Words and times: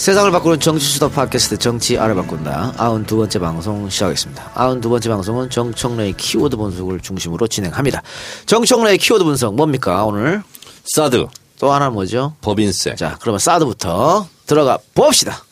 세상을 0.00 0.30
바꾸는 0.30 0.60
정치수다 0.60 1.10
팟캐스트 1.10 1.58
정치 1.58 1.98
알아바꾼다 1.98 2.76
아흔 2.78 3.04
두 3.04 3.18
번째 3.18 3.38
방송 3.38 3.90
시작하겠습니다. 3.90 4.52
아흔 4.54 4.80
두 4.80 4.88
번째 4.88 5.10
방송은 5.10 5.50
정청래의 5.50 6.14
키워드 6.14 6.56
분석을 6.56 7.00
중심으로 7.00 7.46
진행합니다. 7.46 8.02
정청래의 8.46 8.96
키워드 8.96 9.24
분석 9.24 9.54
뭡니까 9.54 10.02
오늘? 10.06 10.42
사드 10.86 11.26
또 11.58 11.70
하나 11.70 11.90
뭐죠? 11.90 12.34
법인세 12.40 12.94
자 12.94 13.18
그러면 13.20 13.40
사드부터 13.40 14.26
들어가 14.46 14.78
봅시다. 14.94 15.44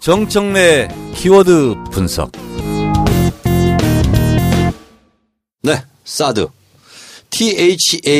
정청래 0.00 0.88
키워드 1.14 1.76
분석 1.92 2.32
네 5.62 5.84
사드 6.04 6.48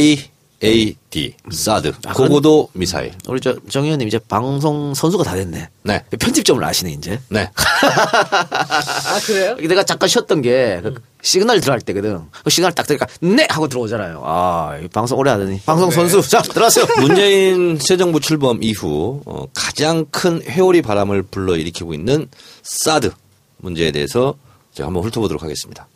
T-H-A-A-D 0.02 1.34
사드 1.50 1.92
아, 2.06 2.12
고고도 2.14 2.70
미사일 2.72 3.12
우리 3.28 3.40
저 3.40 3.54
정 3.68 3.84
의원님 3.84 4.08
이제 4.08 4.18
방송 4.18 4.94
선수가 4.94 5.22
다 5.24 5.34
됐네. 5.34 5.68
네. 5.82 6.04
편집점을 6.18 6.62
아시네 6.64 6.92
이제. 6.92 7.20
네 7.28 7.50
아 7.54 9.20
그래요? 9.26 9.56
내가 9.56 9.82
잠깐 9.84 10.08
쉬었던 10.08 10.40
게 10.42 10.80
그 10.82 10.94
시그널 11.22 11.60
들어갈 11.60 11.80
때거든. 11.82 12.20
그 12.42 12.50
시그널 12.50 12.72
딱 12.72 12.86
들으니까 12.86 13.06
네 13.20 13.46
하고 13.50 13.68
들어오잖아요. 13.68 14.22
아, 14.24 14.78
이 14.82 14.88
방송 14.88 15.18
오래 15.18 15.30
하더니 15.30 15.60
방송 15.66 15.90
선수 15.90 16.20
자 16.28 16.40
들어가세요. 16.42 16.86
문재인 17.00 17.78
새 17.78 17.96
정부 17.96 18.18
출범 18.18 18.62
이후 18.62 19.20
어, 19.26 19.44
가장 19.54 20.06
큰 20.10 20.42
회오리 20.42 20.80
바람을 20.82 21.22
불러 21.24 21.56
일으키고 21.56 21.92
있는 21.94 22.28
사드 22.62 23.12
문제에 23.58 23.92
대해서 23.92 24.34
제가 24.74 24.86
한번 24.88 25.04
훑어보도록 25.04 25.42
하겠습니다. 25.42 25.86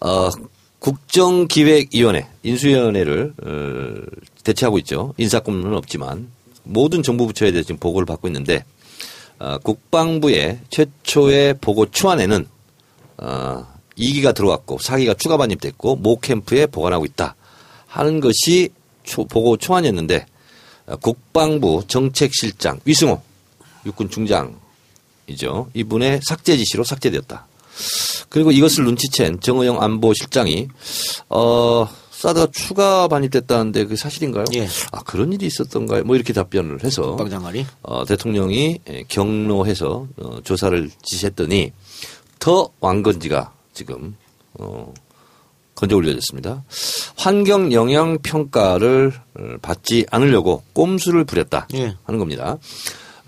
어, 0.00 0.28
국정기획위원회 0.80 2.26
인수위원회를 2.42 3.34
어, 3.42 4.16
대체하고 4.44 4.78
있죠. 4.78 5.14
인사권은 5.18 5.74
없지만 5.74 6.28
모든 6.64 7.02
정부 7.02 7.26
부처에 7.26 7.50
대해서 7.50 7.66
지금 7.66 7.78
보고를 7.78 8.06
받고 8.06 8.28
있는데 8.28 8.64
어, 9.38 9.58
국방부의 9.58 10.60
최초의 10.70 11.54
보고 11.60 11.86
초안에는 11.90 12.46
어, 13.18 13.66
2기가 13.98 14.34
들어왔고 14.34 14.78
4기가 14.78 15.18
추가 15.18 15.36
반입됐고 15.36 15.96
모 15.96 16.20
캠프에 16.20 16.66
보관하고 16.66 17.04
있다 17.04 17.34
하는 17.86 18.20
것이 18.20 18.70
초- 19.04 19.24
보고 19.24 19.56
초안이었는데 19.56 20.26
어, 20.86 20.96
국방부 20.96 21.82
정책실장 21.88 22.80
위승호 22.84 23.20
육군 23.86 24.10
중장이죠. 24.10 25.70
이분의 25.74 26.20
삭제 26.22 26.56
지시로 26.56 26.84
삭제되었다. 26.84 27.46
그리고 28.28 28.50
이것을 28.50 28.84
눈치챈 28.84 29.40
정의용 29.42 29.82
안보실장이 29.82 30.68
어 31.28 31.88
사드가 32.10 32.48
추가 32.52 33.06
반입됐다는데 33.06 33.84
그게 33.84 33.94
사실인가요? 33.96 34.44
예. 34.54 34.66
아 34.90 35.02
그런 35.04 35.32
일이 35.32 35.46
있었던가요? 35.46 36.02
뭐 36.02 36.16
이렇게 36.16 36.32
답변을 36.32 36.82
해서 36.82 37.02
국방장관이 37.02 37.64
어, 37.82 38.04
대통령이 38.04 38.80
예, 38.88 39.04
경로해서 39.06 40.08
어, 40.16 40.40
조사를 40.42 40.90
지시했더니 41.02 41.72
더 42.40 42.70
왕건지가 42.80 43.52
지금 43.72 44.16
어, 44.54 44.92
건져 45.76 45.94
올려졌습니다. 45.94 46.64
환경 47.16 47.72
영향 47.72 48.18
평가를 48.18 49.12
어, 49.38 49.42
받지 49.62 50.04
않으려고 50.10 50.64
꼼수를 50.72 51.24
부렸다 51.24 51.68
예. 51.74 51.94
하는 52.02 52.18
겁니다. 52.18 52.58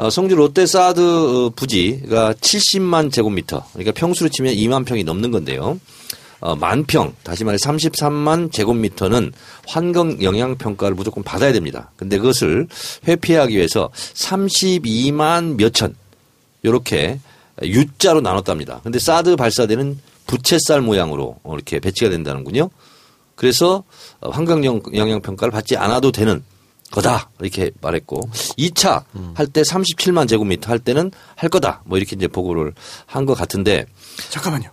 어, 0.01 0.09
성주 0.09 0.35
롯데 0.35 0.65
사드 0.65 1.01
어, 1.01 1.53
부지가 1.55 2.33
70만 2.33 3.13
제곱미터, 3.13 3.67
그러니까 3.75 3.93
평수로 3.93 4.31
치면 4.31 4.55
2만 4.55 4.87
평이 4.87 5.05
넘는 5.05 5.31
건데요. 5.31 5.79
어, 6.41 6.57
만 6.57 6.87
평, 6.87 7.15
다시 7.23 7.45
말해 7.45 7.59
33만 7.59 8.51
제곱미터는 8.51 9.31
환경 9.69 10.23
영향 10.23 10.57
평가를 10.57 10.95
무조건 10.95 11.23
받아야 11.23 11.53
됩니다. 11.53 11.91
근데 11.97 12.17
그것을 12.17 12.67
회피하기 13.07 13.55
위해서 13.55 13.91
32만 14.15 15.57
몇천, 15.57 15.95
요렇게 16.65 17.21
U자로 17.63 18.23
나눴답니다. 18.23 18.81
근데 18.83 18.99
사드 18.99 19.37
발사대는 19.37 19.99
부채살 20.27 20.81
모양으로 20.81 21.41
어, 21.43 21.55
이렇게 21.55 21.79
배치가 21.79 22.09
된다는군요. 22.09 22.71
그래서 23.35 23.85
어, 24.21 24.31
환경 24.31 24.65
영향 24.65 25.21
평가를 25.21 25.53
받지 25.53 25.77
않아도 25.77 26.11
되는 26.11 26.43
거다 26.91 27.31
이렇게 27.41 27.71
말했고 27.81 28.21
2차 28.59 29.05
할때 29.35 29.63
37만 29.63 30.29
제곱미터 30.29 30.71
할 30.71 30.79
때는 30.79 31.11
할 31.37 31.49
거다 31.49 31.83
뭐 31.85 31.99
이렇게 31.99 32.17
이제 32.17 32.27
보고를 32.27 32.73
한 33.07 33.27
것 33.27 33.35
같은데 33.35 33.87
잠깐만요. 34.31 34.71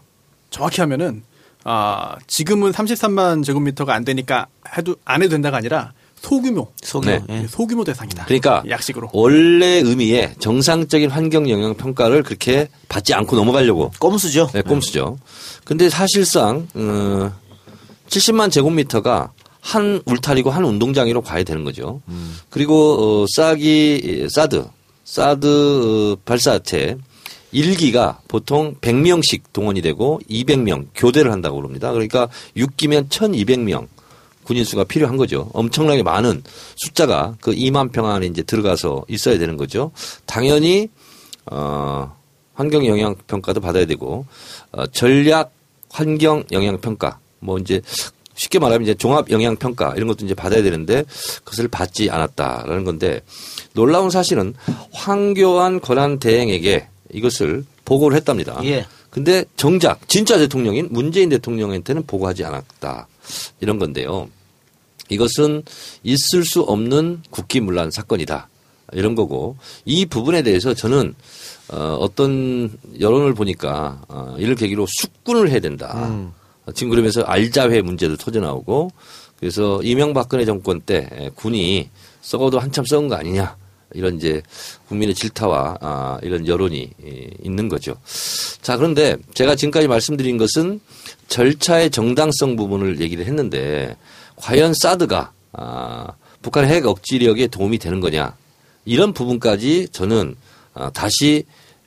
정확히 0.50 0.82
하면은 0.82 1.24
아 1.64 2.16
지금은 2.28 2.72
33만 2.72 3.44
제곱미터가 3.44 3.94
안 3.94 4.04
되니까 4.06 4.48
해도 4.78 4.96
안 5.06 5.22
해도 5.22 5.32
된다가 5.32 5.58
아니라 5.58 5.94
소규모 6.20 6.72
소규모. 6.82 7.12
네. 7.28 7.42
예. 7.44 7.48
소규모 7.48 7.84
대상이다. 7.84 8.26
그러니까 8.26 8.64
약식으로 8.68 9.10
원래 9.14 9.82
의미의 9.84 10.36
정상적인 10.40 11.12
환경 11.12 11.50
영향 11.50 11.76
평가를 11.76 12.24
그렇게 12.24 12.70
받지 12.90 13.14
않고 13.14 13.36
넘어가려고 13.36 13.92
꼼수죠. 14.00 14.50
네, 14.54 14.62
꼼수죠. 14.64 15.18
근데 15.66 15.90
사실상 15.90 16.68
어, 16.74 17.32
70만 18.08 18.52
제곱미터가 18.52 19.32
한 19.68 20.02
울타리고 20.06 20.50
한 20.50 20.64
운동장으로 20.64 21.22
가야 21.22 21.44
되는 21.44 21.66
거죠. 21.66 22.02
그리고 22.50 23.24
어, 23.24 23.26
싸기 23.36 24.28
사드 24.34 24.66
사드 25.04 26.16
어, 26.16 26.22
발사체 26.24 26.98
1기가 27.54 28.20
보통 28.30 28.76
100명씩 28.76 29.42
동원이 29.52 29.82
되고 29.82 30.22
200명 30.30 30.88
교대를 30.96 31.34
한다고 31.34 31.58
그럽니다. 31.58 31.92
그러니까 31.92 32.30
6기면 32.56 33.10
1200명 33.10 33.88
군인 34.46 34.64
수가 34.64 34.86
필요한 34.86 35.18
거죠. 35.18 35.50
엄청나게 35.52 36.02
많은 36.02 36.44
숫자가 36.78 37.36
그 37.42 37.52
2만 37.52 37.92
평 37.92 38.06
안에 38.06 38.26
이제 38.28 38.44
들어가서 38.44 39.04
있어야 39.10 39.38
되는 39.38 39.58
거죠. 39.58 39.92
당연히 40.26 40.88
어 41.52 42.16
환경 42.54 42.86
영향 42.86 43.16
평가도 43.28 43.60
받아야 43.60 43.86
되고 43.86 44.26
어 44.72 44.88
전략 44.88 45.52
환경 45.90 46.46
영향 46.54 46.80
평가 46.80 47.20
뭐 47.40 47.58
이제 47.58 47.82
쉽게 48.38 48.60
말하면 48.60 48.84
이제 48.84 48.94
종합 48.94 49.30
영향 49.32 49.58
평가 49.58 49.94
이런 49.96 50.08
것도 50.08 50.24
이제 50.24 50.34
받아야 50.34 50.64
되는데 50.64 51.04
그것을 51.44 51.68
받지 51.68 52.10
않았다라는 52.10 52.86
건데 52.86 53.22
놀라운 53.74 54.10
사실은 54.10 54.54
황교안 54.94 55.82
권한 55.82 56.20
대행에게 56.20 56.88
이것을 57.12 57.66
보고를 57.84 58.16
했답니다. 58.16 58.60
예. 58.64 58.86
근데 59.10 59.44
정작 59.56 60.08
진짜 60.08 60.38
대통령인 60.38 60.90
문재인 60.92 61.30
대통령한테는 61.30 62.06
보고하지 62.06 62.46
않았다. 62.46 63.08
이런 63.60 63.80
건데요. 63.80 64.30
이것은 65.10 65.64
있을 66.04 66.46
수 66.46 66.62
없는 66.62 67.24
국기문란 67.32 67.92
사건이다. 67.92 68.50
이런 68.94 69.16
거고 69.16 69.58
이 69.86 70.06
부분에 70.06 70.44
대해서 70.44 70.74
저는 70.74 71.16
어, 71.70 71.98
어떤 72.00 72.78
여론을 73.00 73.34
보니까 73.34 74.02
어, 74.08 74.36
이를 74.38 74.56
계기로 74.56 74.86
숙군을 74.88 75.50
해야 75.50 75.60
된다. 75.60 75.92
어, 75.96 76.34
지금 76.74 76.90
그러면서 76.90 77.22
알자회 77.22 77.82
문제도 77.82 78.16
터져 78.18 78.40
나오고 78.40 78.92
그래서 79.40 79.82
이명박근혜 79.84 80.46
정권 80.46 80.82
때 80.82 81.08
에, 81.12 81.30
군이 81.36 81.90
썩어도 82.22 82.60
한참 82.60 82.86
썩은 82.86 83.08
거 83.08 83.16
아니냐. 83.16 83.56
이런 83.94 84.18
이제 84.18 84.42
국민의 84.90 85.16
질타와 85.16 85.78
아, 85.80 86.18
이런 86.22 86.46
여론이 86.46 86.90
예, 87.06 87.30
있는 87.42 87.70
거죠. 87.70 87.96
자, 88.62 88.76
그런데 88.76 89.16
제가 89.34 89.56
지금까지 89.56 89.88
말씀드린 89.88 90.38
것은 90.38 90.82
절차의 91.30 91.92
정당성 91.92 92.58
부분을 92.58 93.00
얘기를 93.00 93.26
했는데 93.26 93.96
과연 94.36 94.74
사드가 94.74 95.32
아, 95.54 96.08
북한의 96.42 96.70
핵 96.70 96.86
억지력에 96.86 97.48
도움이 97.48 97.78
되는 97.78 98.02
거냐 98.02 98.36
이런 98.86 99.14
부분까지 99.14 99.88
저는 99.92 100.36
아, 100.74 100.90
다시 100.90 101.46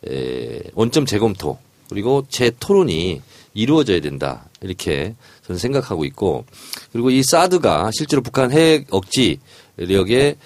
에, 0.08 0.62
원점 0.74 1.04
재검토 1.04 1.58
그리고 1.90 2.24
재토론이 2.30 3.20
이루어져야 3.54 4.00
된다 4.00 4.48
이렇게 4.62 5.14
저는 5.46 5.58
생각하고 5.58 6.04
있고 6.04 6.44
그리고 6.92 7.10
이 7.10 7.22
사드가 7.22 7.90
실제로 7.92 8.22
북한 8.22 8.52
핵 8.52 8.86
억지력에 8.90 10.36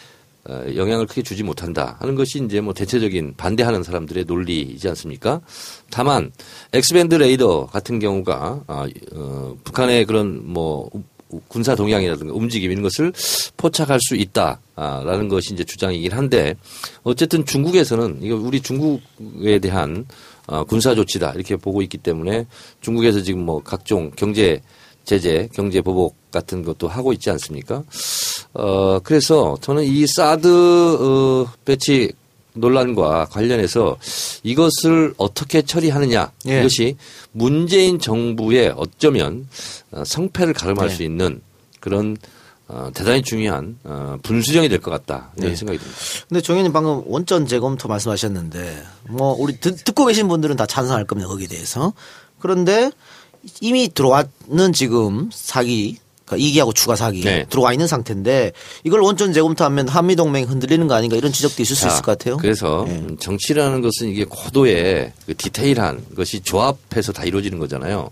어, 0.47 0.63
영향을 0.77 1.07
크게 1.07 1.23
주지 1.23 1.43
못한다 1.43 1.97
하는 2.01 2.15
것이 2.15 2.43
이제 2.45 2.61
뭐 2.61 2.75
대체적인 2.75 3.35
반대하는 3.39 3.83
사람들의 3.83 4.25
논리이지 4.27 4.87
않습니까? 4.89 5.41
다만 5.91 6.33
X-band 6.75 7.15
레이더 7.15 7.67
같은 7.67 7.99
경우가 7.99 8.65
아, 8.67 8.87
어, 9.15 9.57
북한의 9.65 10.05
그런 10.05 10.43
뭐 10.45 10.91
우- 10.93 11.03
군사 11.49 11.75
동향이라든가 11.75 12.35
움직임 12.35 12.71
이런 12.71 12.83
것을 12.83 13.13
포착할 13.57 13.99
수 14.03 14.15
있다라는 14.15 15.29
것이 15.29 15.55
이제 15.55 15.65
주장이긴 15.65 16.13
한데 16.13 16.55
어쨌든 17.03 17.45
중국에서는 17.47 18.19
이거 18.21 18.37
우리 18.37 18.61
중국에 18.61 19.59
대한 19.59 20.05
어, 20.47 20.65
군사 20.65 20.95
조치다 20.95 21.33
이렇게 21.33 21.57
보고 21.57 21.83
있기 21.83 21.99
때문에 21.99 22.47
중국에서 22.81 23.23
지금 23.23 23.45
뭐 23.45 23.63
각종 23.63 24.11
경제 24.17 24.61
제재, 25.05 25.49
경제 25.53 25.81
보복 25.81 26.31
같은 26.31 26.63
것도 26.65 26.89
하고 26.89 27.13
있지 27.13 27.31
않습니까? 27.31 27.83
어, 28.55 28.99
그래서 29.01 29.57
저는 29.61 29.85
이 29.85 30.07
사드 30.07 31.47
어, 31.49 31.53
배치 31.65 32.13
논란과 32.55 33.27
관련해서 33.27 33.99
이것을 34.43 35.15
어떻게 35.17 35.63
처리하느냐 35.63 36.31
예. 36.49 36.61
이것이 36.61 36.97
문재인 37.33 37.99
정부의 37.99 38.73
어쩌면 38.77 39.49
어, 39.91 40.05
성패를 40.05 40.55
가름할 40.55 40.91
예. 40.91 40.95
수 40.95 41.03
있는 41.03 41.41
그런 41.81 42.17
어, 42.67 42.91
대단히 42.95 43.23
중요한 43.23 43.79
어, 43.85 44.17
분수령이 44.23 44.69
될 44.69 44.81
것 44.81 44.91
같다 44.91 45.33
이런 45.37 45.51
네. 45.51 45.57
생각이 45.57 45.79
듭니다. 45.79 46.01
근데 46.29 46.41
종현님 46.41 46.73
방금 46.73 47.03
원전 47.07 47.47
재검토 47.47 47.89
말씀하셨는데 47.89 48.83
뭐 49.11 49.35
우리 49.39 49.59
듣, 49.61 49.77
듣고 49.85 50.07
계신 50.07 50.29
분들은 50.29 50.57
다 50.57 50.65
찬성할 50.67 51.05
겁니다 51.07 51.29
거기에 51.29 51.47
대해서 51.47 51.93
그런데 52.39 52.91
이미 53.61 53.89
들어왔는 53.93 54.73
지금 54.73 55.29
사기 55.33 55.99
그러니까 56.25 56.49
이기하고 56.49 56.73
추가 56.73 56.97
사기 56.97 57.21
네. 57.23 57.45
들어와 57.51 57.73
있는 57.75 57.87
상태인데 57.87 58.53
이걸 58.85 59.01
원전 59.01 59.35
재검토하면 59.35 59.89
한미 59.89 60.17
동맹 60.17 60.45
흔들리는 60.49 60.87
거 60.89 60.95
아닌가 60.95 61.17
이런 61.17 61.33
지적도 61.33 61.63
있을 61.63 61.77
수 61.77 61.83
자, 61.83 61.89
있을 61.89 62.01
것 62.03 62.17
같아요. 62.17 62.39
그래서 62.39 62.87
예. 62.89 62.93
음, 62.93 63.19
정치라는 63.21 63.83
것은 63.83 64.09
이게 64.09 64.25
고도의 64.25 65.13
그 65.27 65.37
디테일한 65.37 66.03
것이 66.17 66.41
조합해서 66.41 67.13
다 67.13 67.25
이루어지는 67.25 67.59
거잖아요. 67.59 68.11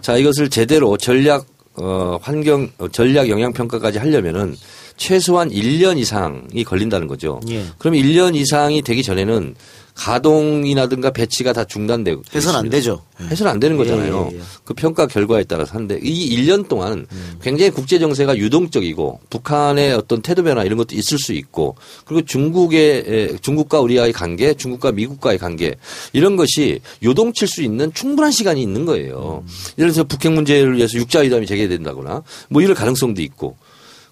자, 0.00 0.16
이것을 0.16 0.50
제대로 0.50 0.96
전략 0.96 1.46
어, 1.80 2.18
환경 2.22 2.68
어, 2.78 2.88
전략 2.88 3.28
영향 3.28 3.52
평가까지 3.52 3.98
하려면은 3.98 4.56
최소한 4.98 5.48
1년 5.48 5.96
이상이 5.98 6.64
걸린다는 6.64 7.06
거죠. 7.06 7.40
예. 7.48 7.64
그럼 7.78 7.94
1년 7.94 8.34
이상이 8.34 8.82
되기 8.82 9.02
전에는 9.02 9.54
가동이라든가 9.98 11.10
배치가 11.10 11.52
다 11.52 11.64
중단되고 11.64 12.22
해서는 12.32 12.60
안. 12.60 12.70
되죠. 12.70 13.02
해서는 13.20 13.50
안 13.50 13.58
되는 13.58 13.76
거잖아요. 13.76 14.28
예, 14.30 14.36
예, 14.36 14.38
예. 14.38 14.42
그 14.64 14.72
평가 14.72 15.08
결과에 15.08 15.42
따라서 15.42 15.74
하는데 15.74 15.98
이 16.00 16.36
1년 16.36 16.68
동안 16.68 17.04
굉장히 17.42 17.72
국제 17.72 17.98
정세가 17.98 18.36
유동적이고 18.38 19.20
북한의 19.28 19.94
어떤 19.94 20.22
태도 20.22 20.44
변화 20.44 20.62
이런 20.62 20.78
것도 20.78 20.94
있을 20.94 21.18
수 21.18 21.32
있고 21.32 21.74
그리고 22.04 22.24
중국의 22.24 23.04
에, 23.08 23.36
중국과 23.38 23.80
우리와의 23.80 24.12
관계, 24.12 24.54
중국과 24.54 24.92
미국과의 24.92 25.38
관계 25.38 25.74
이런 26.12 26.36
것이 26.36 26.78
요동칠 27.02 27.48
수 27.48 27.62
있는 27.62 27.92
충분한 27.92 28.30
시간이 28.30 28.62
있는 28.62 28.84
거예요. 28.84 29.42
예를 29.78 29.90
들어서 29.92 30.04
북핵 30.04 30.32
문제를 30.32 30.76
위해서 30.76 30.96
육자회담이 30.96 31.46
재개된다거나 31.46 32.22
뭐 32.50 32.62
이럴 32.62 32.76
가능성도 32.76 33.20
있고 33.22 33.56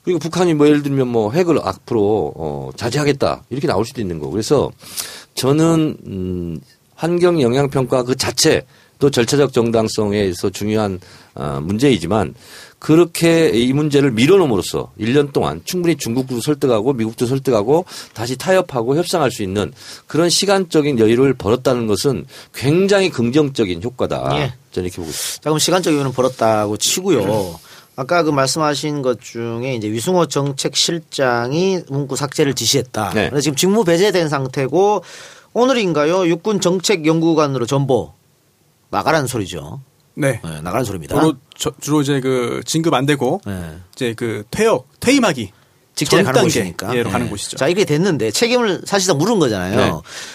그리고 0.06 0.20
북한이 0.20 0.54
뭐 0.54 0.68
예를 0.68 0.84
들면 0.84 1.08
뭐 1.08 1.32
핵을 1.32 1.58
앞으로 1.64 2.32
어 2.36 2.70
자제하겠다 2.76 3.42
이렇게 3.50 3.66
나올 3.66 3.84
수도 3.84 4.00
있는 4.00 4.20
거고 4.20 4.30
그래서 4.30 4.70
저는 5.34 5.96
음 6.06 6.60
환경 6.94 7.42
영향 7.42 7.68
평가 7.68 8.04
그 8.04 8.14
자체 8.14 8.64
또 9.00 9.10
절차적 9.10 9.52
정당성에 9.52 10.26
있어 10.26 10.48
중요한 10.50 11.00
어 11.34 11.58
문제이지만 11.60 12.34
그렇게 12.78 13.48
이 13.48 13.72
문제를 13.72 14.12
밀어놓음으로써 14.12 14.92
1년 15.00 15.32
동안 15.32 15.60
충분히 15.64 15.96
중국도 15.96 16.40
설득하고 16.40 16.92
미국도 16.92 17.26
설득하고 17.26 17.84
다시 18.14 18.36
타협하고 18.36 18.94
협상할 18.94 19.32
수 19.32 19.42
있는 19.42 19.72
그런 20.06 20.30
시간적인 20.30 21.00
여유를 21.00 21.34
벌었다는 21.34 21.88
것은 21.88 22.26
굉장히 22.54 23.10
긍정적인 23.10 23.82
효과다. 23.82 24.30
예. 24.36 24.54
저는 24.70 24.86
이렇게 24.86 24.98
보고 24.98 25.08
있습니다. 25.10 25.34
자, 25.34 25.50
그럼 25.50 25.58
시간적 25.58 25.94
이유는 25.94 26.12
벌었다고 26.12 26.76
치고요. 26.76 27.58
아까 27.98 28.22
그 28.22 28.30
말씀하신 28.30 29.00
것 29.00 29.20
중에 29.22 29.74
이제 29.74 29.90
위승호 29.90 30.26
정책실장이 30.26 31.80
문구 31.88 32.16
삭제를 32.16 32.54
지시했다. 32.54 33.10
네. 33.14 33.30
그래서 33.30 33.40
지금 33.42 33.56
직무 33.56 33.84
배제된 33.84 34.28
상태고 34.28 35.02
오늘인가요? 35.54 36.26
육군 36.28 36.60
정책연구관으로 36.60 37.64
전보 37.64 38.12
나가라는 38.90 39.26
소리죠. 39.26 39.80
네. 40.14 40.40
네, 40.44 40.50
나가라는 40.60 40.84
소리입니다. 40.84 41.18
주로, 41.18 41.34
저- 41.56 41.72
주로 41.80 42.02
이제 42.02 42.20
그 42.20 42.60
진급 42.66 42.92
안 42.92 43.06
되고 43.06 43.40
네. 43.46 43.76
이제 43.94 44.14
그 44.14 44.44
퇴역, 44.50 44.86
퇴임하기 45.00 45.52
직전에 45.94 46.22
전 46.24 46.32
가는 46.34 46.46
곳이니까. 46.46 46.94
예로 46.94 47.04
네. 47.04 47.10
가는 47.10 47.30
곳이죠. 47.30 47.56
자, 47.56 47.68
이게 47.68 47.86
됐는데 47.86 48.30
책임을 48.30 48.82
사실상 48.84 49.16
물은 49.16 49.38
거잖아요. 49.38 49.76
네. 49.76 49.92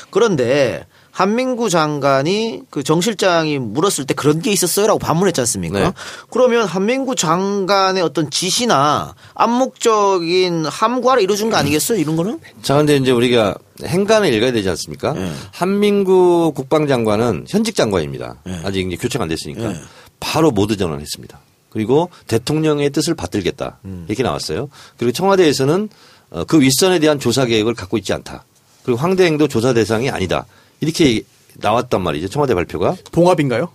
그런데 0.10 0.86
한민구 1.12 1.70
장관이 1.70 2.62
그 2.70 2.84
정 2.84 3.00
실장이 3.02 3.60
물었을 3.60 4.06
때 4.06 4.14
그런 4.14 4.42
게 4.42 4.52
있었어요라고 4.52 5.00
반문했지 5.00 5.40
않습니까? 5.42 5.80
네. 5.80 5.92
그러면 6.30 6.66
한민구 6.66 7.16
장관의 7.16 8.02
어떤 8.04 8.30
지시나 8.30 9.14
암묵적인 9.34 10.66
함구하라 10.66 11.22
이루어진 11.22 11.50
거 11.50 11.58
아니겠어요? 11.58 12.00
이런 12.00 12.16
거는? 12.16 12.40
자, 12.62 12.76
근데 12.76 12.96
이제 12.98 13.12
우리가 13.12 13.56
행간을 13.84 14.34
읽어야 14.34 14.52
되지 14.52 14.70
않습니까? 14.70 15.14
네. 15.14 15.32
한민구 15.52 16.54
국방장관은 16.56 17.46
현직 17.50 17.76
장관입니다. 17.76 18.36
네. 18.44 18.60
아직 18.64 18.86
이제 18.88 18.96
교체가 18.98 19.24
안 19.24 19.30
됐으니까. 19.30 19.70
네. 19.70 19.76
바로 20.20 20.52
모두 20.52 20.76
전환했습니다. 20.78 21.40
그리고 21.70 22.10
대통령의 22.28 22.90
뜻을 22.90 23.16
받들겠다. 23.16 23.80
이렇게 24.08 24.24
나왔어요. 24.24 24.70
그리고 24.98 25.14
청와대에서는 25.14 25.90
어, 26.32 26.44
그 26.46 26.60
윗선에 26.62 27.00
대한 27.00 27.20
조사 27.20 27.46
계획을 27.46 27.74
갖고 27.74 27.98
있지 27.98 28.12
않다. 28.14 28.44
그리고 28.84 29.00
황대행도 29.00 29.48
조사 29.48 29.74
대상이 29.74 30.10
아니다. 30.10 30.46
이렇게 30.82 31.22
나왔단 31.56 32.02
말이죠. 32.02 32.28
청와대 32.28 32.54
발표가. 32.54 32.96
봉합인가요? 33.12 33.70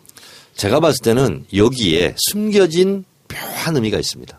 제가 0.54 0.80
봤을 0.80 1.02
때는 1.02 1.46
여기에 1.54 2.14
숨겨진 2.30 3.04
묘한 3.28 3.76
의미가 3.76 3.98
있습니다. 3.98 4.38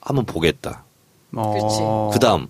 한번 0.00 0.24
보겠다. 0.26 0.84
어, 1.34 2.10
그 2.12 2.18
다음 2.18 2.48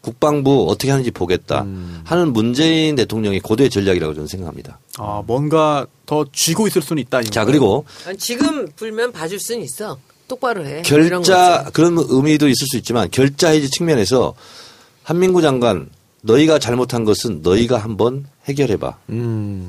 국방부 0.00 0.66
어떻게 0.70 0.90
하는지 0.90 1.10
보겠다 1.10 1.66
하는 2.04 2.32
문재인 2.32 2.94
대통령의 2.96 3.40
고도의 3.40 3.70
전략이라고 3.70 4.14
저는 4.14 4.26
생각합니다. 4.28 4.78
아, 4.98 5.22
뭔가 5.26 5.86
더 6.06 6.24
쥐고 6.32 6.66
있을 6.68 6.80
수는 6.82 7.00
있다. 7.02 7.22
자 7.24 7.44
그리고 7.44 7.84
아니, 8.06 8.16
지금 8.18 8.68
불면 8.76 9.12
봐줄 9.12 9.38
수는 9.38 9.62
있어. 9.62 9.98
똑바로 10.28 10.64
해. 10.64 10.82
결자. 10.82 11.70
그런 11.72 11.96
의미도 11.98 12.48
있을 12.48 12.66
수 12.68 12.76
있지만 12.78 13.10
결자 13.10 13.50
해지 13.50 13.68
측면에서 13.68 14.34
한민구 15.02 15.42
장관 15.42 15.90
너희가 16.24 16.58
잘못한 16.58 17.04
것은 17.04 17.40
너희가 17.42 17.78
한번 17.78 18.26
해결해봐. 18.46 18.96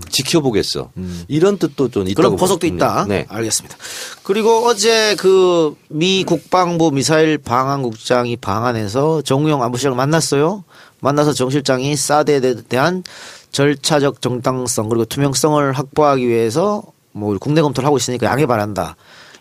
지켜보겠어. 0.09 0.91
이런 1.27 1.57
뜻도 1.57 1.89
좀 1.89 2.03
있다고 2.07 2.11
음. 2.11 2.15
그런 2.15 2.35
보석도. 2.37 2.67
있다. 2.67 3.05
네. 3.07 3.25
알겠습니다. 3.27 3.75
그리고 4.23 4.65
어제 4.65 5.15
그 5.15 5.75
미 5.89 6.23
국방부 6.23 6.91
미사일 6.91 7.37
방한국장이 7.37 8.37
방한해서 8.37 9.21
정우영 9.23 9.61
안보실장을 9.63 9.95
만났어요. 9.95 10.63
만나서 11.01 11.33
정 11.33 11.49
실장이 11.49 11.95
사드에 11.95 12.39
대- 12.39 12.61
대한 12.63 13.03
절차적 13.51 14.21
정당성 14.21 14.89
그리고 14.89 15.05
투명성을 15.05 15.71
확보하기 15.73 16.27
위해서 16.27 16.81
뭐 17.11 17.37
국내 17.37 17.61
검토를 17.61 17.85
하고 17.85 17.97
있으니까 17.97 18.25
양해 18.27 18.45
바란다. 18.47 18.95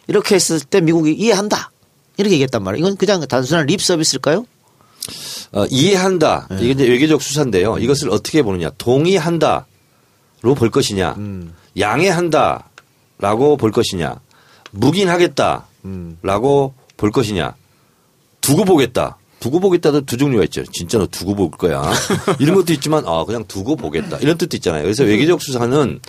이렇게 0.08 0.34
했을 0.34 0.60
때 0.60 0.80
미국이 0.80 1.12
이해한다. 1.12 1.70
이렇게 2.18 2.34
얘기했단 2.34 2.62
말이에요. 2.62 2.84
이건 2.84 2.96
그냥 2.96 3.26
단순한 3.26 3.66
립 3.66 3.80
서비스일까요? 3.80 4.44
어, 5.52 5.66
이해한다. 5.70 6.48
네. 6.50 6.56
이게 6.60 6.70
이제 6.70 6.88
외교적 6.88 7.22
수사인데요. 7.22 7.78
이것을 7.78 8.10
어떻게 8.10 8.42
보느냐. 8.42 8.70
동의한다로 8.78 9.64
볼 10.56 10.70
것이냐. 10.70 11.14
음. 11.18 11.54
양해한다라고 11.78 13.56
볼 13.58 13.72
것이냐. 13.72 14.20
묵인하겠다라고 14.72 15.64
음. 15.84 16.18
볼 16.96 17.10
것이냐. 17.10 17.54
두고 18.40 18.64
보겠다. 18.64 19.18
두고 19.40 19.58
보겠다도 19.58 20.02
두 20.02 20.16
종류가 20.16 20.44
있죠. 20.44 20.62
진짜 20.66 20.98
너 20.98 21.06
두고 21.06 21.34
볼 21.34 21.50
거야. 21.50 21.82
이런 22.38 22.54
것도 22.54 22.72
있지만 22.74 23.02
아 23.06 23.24
그냥 23.24 23.44
두고 23.48 23.74
보겠다. 23.74 24.18
이런 24.18 24.38
뜻도 24.38 24.56
있잖아요. 24.56 24.82
그래서 24.82 25.02
외교적 25.02 25.42
수사는 25.42 26.00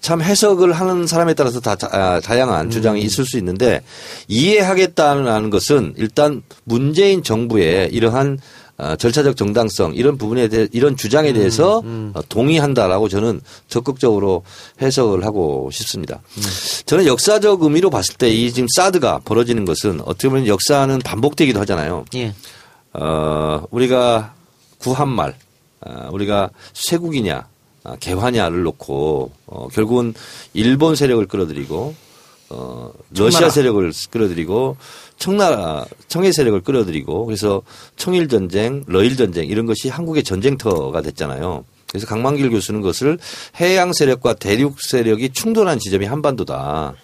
참 0.00 0.22
해석을 0.22 0.72
하는 0.72 1.06
사람에 1.06 1.34
따라서 1.34 1.60
다 1.60 1.74
자- 1.76 1.88
아, 1.92 2.20
다양한 2.20 2.70
주장이 2.70 3.00
있을 3.02 3.24
수 3.26 3.36
있는데 3.38 3.82
이해하겠다는 4.28 5.50
것은 5.50 5.94
일단 5.96 6.42
문재인 6.64 7.22
정부의 7.22 7.90
이러한 7.92 8.38
어, 8.80 8.94
절차적 8.94 9.36
정당성 9.36 9.94
이런 9.96 10.16
부분에 10.16 10.46
대해 10.46 10.68
이런 10.70 10.96
주장에 10.96 11.32
대해서 11.32 11.82
어, 12.14 12.20
동의한다라고 12.28 13.08
저는 13.08 13.40
적극적으로 13.66 14.44
해석을 14.80 15.24
하고 15.24 15.68
싶습니다. 15.72 16.20
저는 16.86 17.06
역사적 17.06 17.60
의미로 17.62 17.90
봤을 17.90 18.14
때 18.14 18.28
이 18.30 18.52
지금 18.52 18.68
사드가 18.76 19.22
벌어지는 19.24 19.64
것은 19.64 20.00
어떻게 20.02 20.28
보면 20.28 20.46
역사는 20.46 21.00
반복되기도 21.00 21.58
하잖아요. 21.60 22.04
예. 22.14 22.32
어, 22.92 23.64
우리가 23.72 24.34
구한말, 24.78 25.34
어, 25.80 26.08
우리가 26.12 26.50
쇄국이냐, 26.72 27.34
아, 27.36 27.44
개화냐를 28.00 28.62
놓고, 28.62 29.30
어, 29.46 29.68
결국은 29.68 30.14
일본 30.54 30.96
세력을 30.96 31.24
끌어들이고, 31.26 31.94
어, 32.50 32.92
러시아 33.10 33.30
청나라. 33.30 33.50
세력을 33.50 33.92
끌어들이고, 34.10 34.76
청나라, 35.18 35.86
청해 36.08 36.32
세력을 36.32 36.60
끌어들이고, 36.62 37.26
그래서 37.26 37.62
청일 37.96 38.28
전쟁, 38.28 38.84
러일 38.86 39.16
전쟁, 39.16 39.46
이런 39.46 39.66
것이 39.66 39.88
한국의 39.88 40.22
전쟁터가 40.24 41.02
됐잖아요. 41.02 41.64
그래서 41.90 42.06
강만길 42.06 42.50
교수는 42.50 42.80
그것을 42.80 43.18
해양 43.60 43.92
세력과 43.92 44.34
대륙 44.34 44.80
세력이 44.80 45.30
충돌한 45.30 45.78
지점이 45.78 46.06
한반도다. 46.06 46.94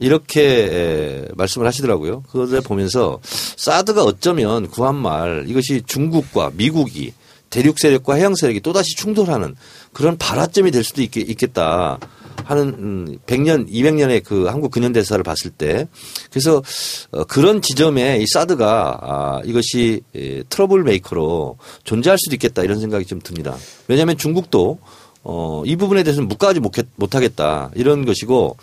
이렇게 0.00 0.68
에, 0.70 1.28
말씀을 1.34 1.66
하시더라고요. 1.66 2.22
그것을 2.30 2.60
보면서 2.60 3.20
사드가 3.22 4.02
어쩌면 4.02 4.68
구한말 4.68 5.44
이것이 5.46 5.82
중국과 5.86 6.50
미국이 6.54 7.12
대륙 7.54 7.78
세력과 7.78 8.14
해양 8.14 8.34
세력이 8.34 8.58
또다시 8.62 8.96
충돌하는 8.96 9.54
그런 9.92 10.18
발화점이 10.18 10.72
될 10.72 10.82
수도 10.82 11.02
있, 11.02 11.16
있겠다 11.16 12.00
하는 12.42 12.68
음, 12.70 13.18
100년, 13.26 13.70
200년의 13.70 14.24
그 14.24 14.46
한국 14.46 14.72
근현대사를 14.72 15.22
봤을 15.22 15.52
때 15.52 15.86
그래서 16.32 16.64
어, 17.12 17.22
그런 17.22 17.62
지점에 17.62 18.18
이 18.18 18.26
사드가 18.26 18.98
아, 19.00 19.40
이것이 19.44 20.02
에, 20.16 20.42
trouble 20.48 20.82
maker로 20.82 21.56
존재할 21.84 22.18
수도 22.18 22.34
있겠다 22.34 22.64
이런 22.64 22.80
생각이 22.80 23.04
좀 23.04 23.20
듭니다. 23.20 23.56
왜냐하면 23.86 24.18
중국도 24.18 24.80
어, 25.22 25.62
이 25.64 25.76
부분에 25.76 26.02
대해서는 26.02 26.26
묵과하지 26.26 26.60
못하겠다 26.96 27.70
이런 27.76 28.04
것이고 28.04 28.56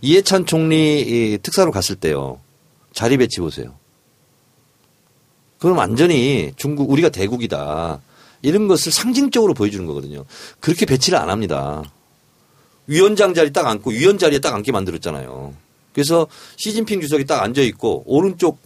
이해찬 0.00 0.46
총리 0.46 1.02
이 1.02 1.38
특사로 1.42 1.72
갔을 1.72 1.94
때요. 1.94 2.40
자리 2.94 3.18
배치 3.18 3.40
보세요. 3.40 3.74
그럼 5.58 5.76
완전히 5.76 6.54
중국 6.56 6.90
우리가 6.90 7.10
대국이다. 7.10 8.00
이런 8.42 8.68
것을 8.68 8.92
상징적으로 8.92 9.54
보여주는 9.54 9.84
거거든요. 9.86 10.24
그렇게 10.60 10.86
배치를 10.86 11.18
안 11.18 11.30
합니다. 11.30 11.82
위원장 12.86 13.34
자리 13.34 13.52
딱 13.52 13.66
앉고 13.66 13.90
위원 13.90 14.18
자리에 14.18 14.38
딱 14.40 14.54
앉게 14.54 14.72
만들었잖아요. 14.72 15.54
그래서 15.92 16.26
시진핑 16.56 17.00
주석이 17.00 17.24
딱 17.24 17.42
앉아 17.42 17.62
있고 17.62 18.02
오른쪽 18.06 18.58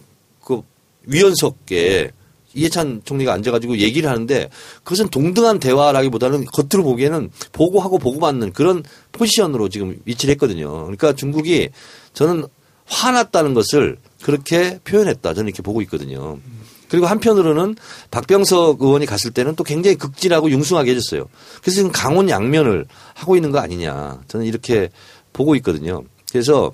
그 0.43 0.61
위원석에 1.03 2.11
이해찬 2.55 3.01
총리가 3.03 3.33
앉아가지고 3.33 3.77
얘기를 3.77 4.09
하는데 4.09 4.49
그것은 4.83 5.09
동등한 5.09 5.59
대화라기보다는 5.59 6.45
겉으로 6.45 6.83
보기에는 6.83 7.29
보고하고 7.51 7.99
보고받는 7.99 8.53
그런 8.53 8.83
포지션으로 9.11 9.69
지금 9.69 9.99
위치를 10.05 10.31
했거든요. 10.33 10.71
그러니까 10.83 11.13
중국이 11.13 11.69
저는 12.13 12.45
화났다는 12.85 13.53
것을 13.53 13.97
그렇게 14.21 14.79
표현했다. 14.85 15.33
저는 15.33 15.49
이렇게 15.49 15.61
보고 15.61 15.81
있거든요. 15.83 16.39
그리고 16.89 17.07
한편으로는 17.07 17.75
박병석 18.11 18.81
의원이 18.81 19.05
갔을 19.05 19.31
때는 19.31 19.55
또 19.55 19.63
굉장히 19.63 19.95
극진하고 19.95 20.49
융숭하게 20.49 20.91
해줬어요. 20.91 21.25
그래서 21.61 21.75
지금 21.75 21.91
강원 21.91 22.29
양면을 22.29 22.85
하고 23.13 23.35
있는 23.35 23.51
거 23.51 23.59
아니냐. 23.59 24.19
저는 24.27 24.45
이렇게 24.45 24.89
보고 25.33 25.55
있거든요. 25.55 26.03
그래서 26.31 26.73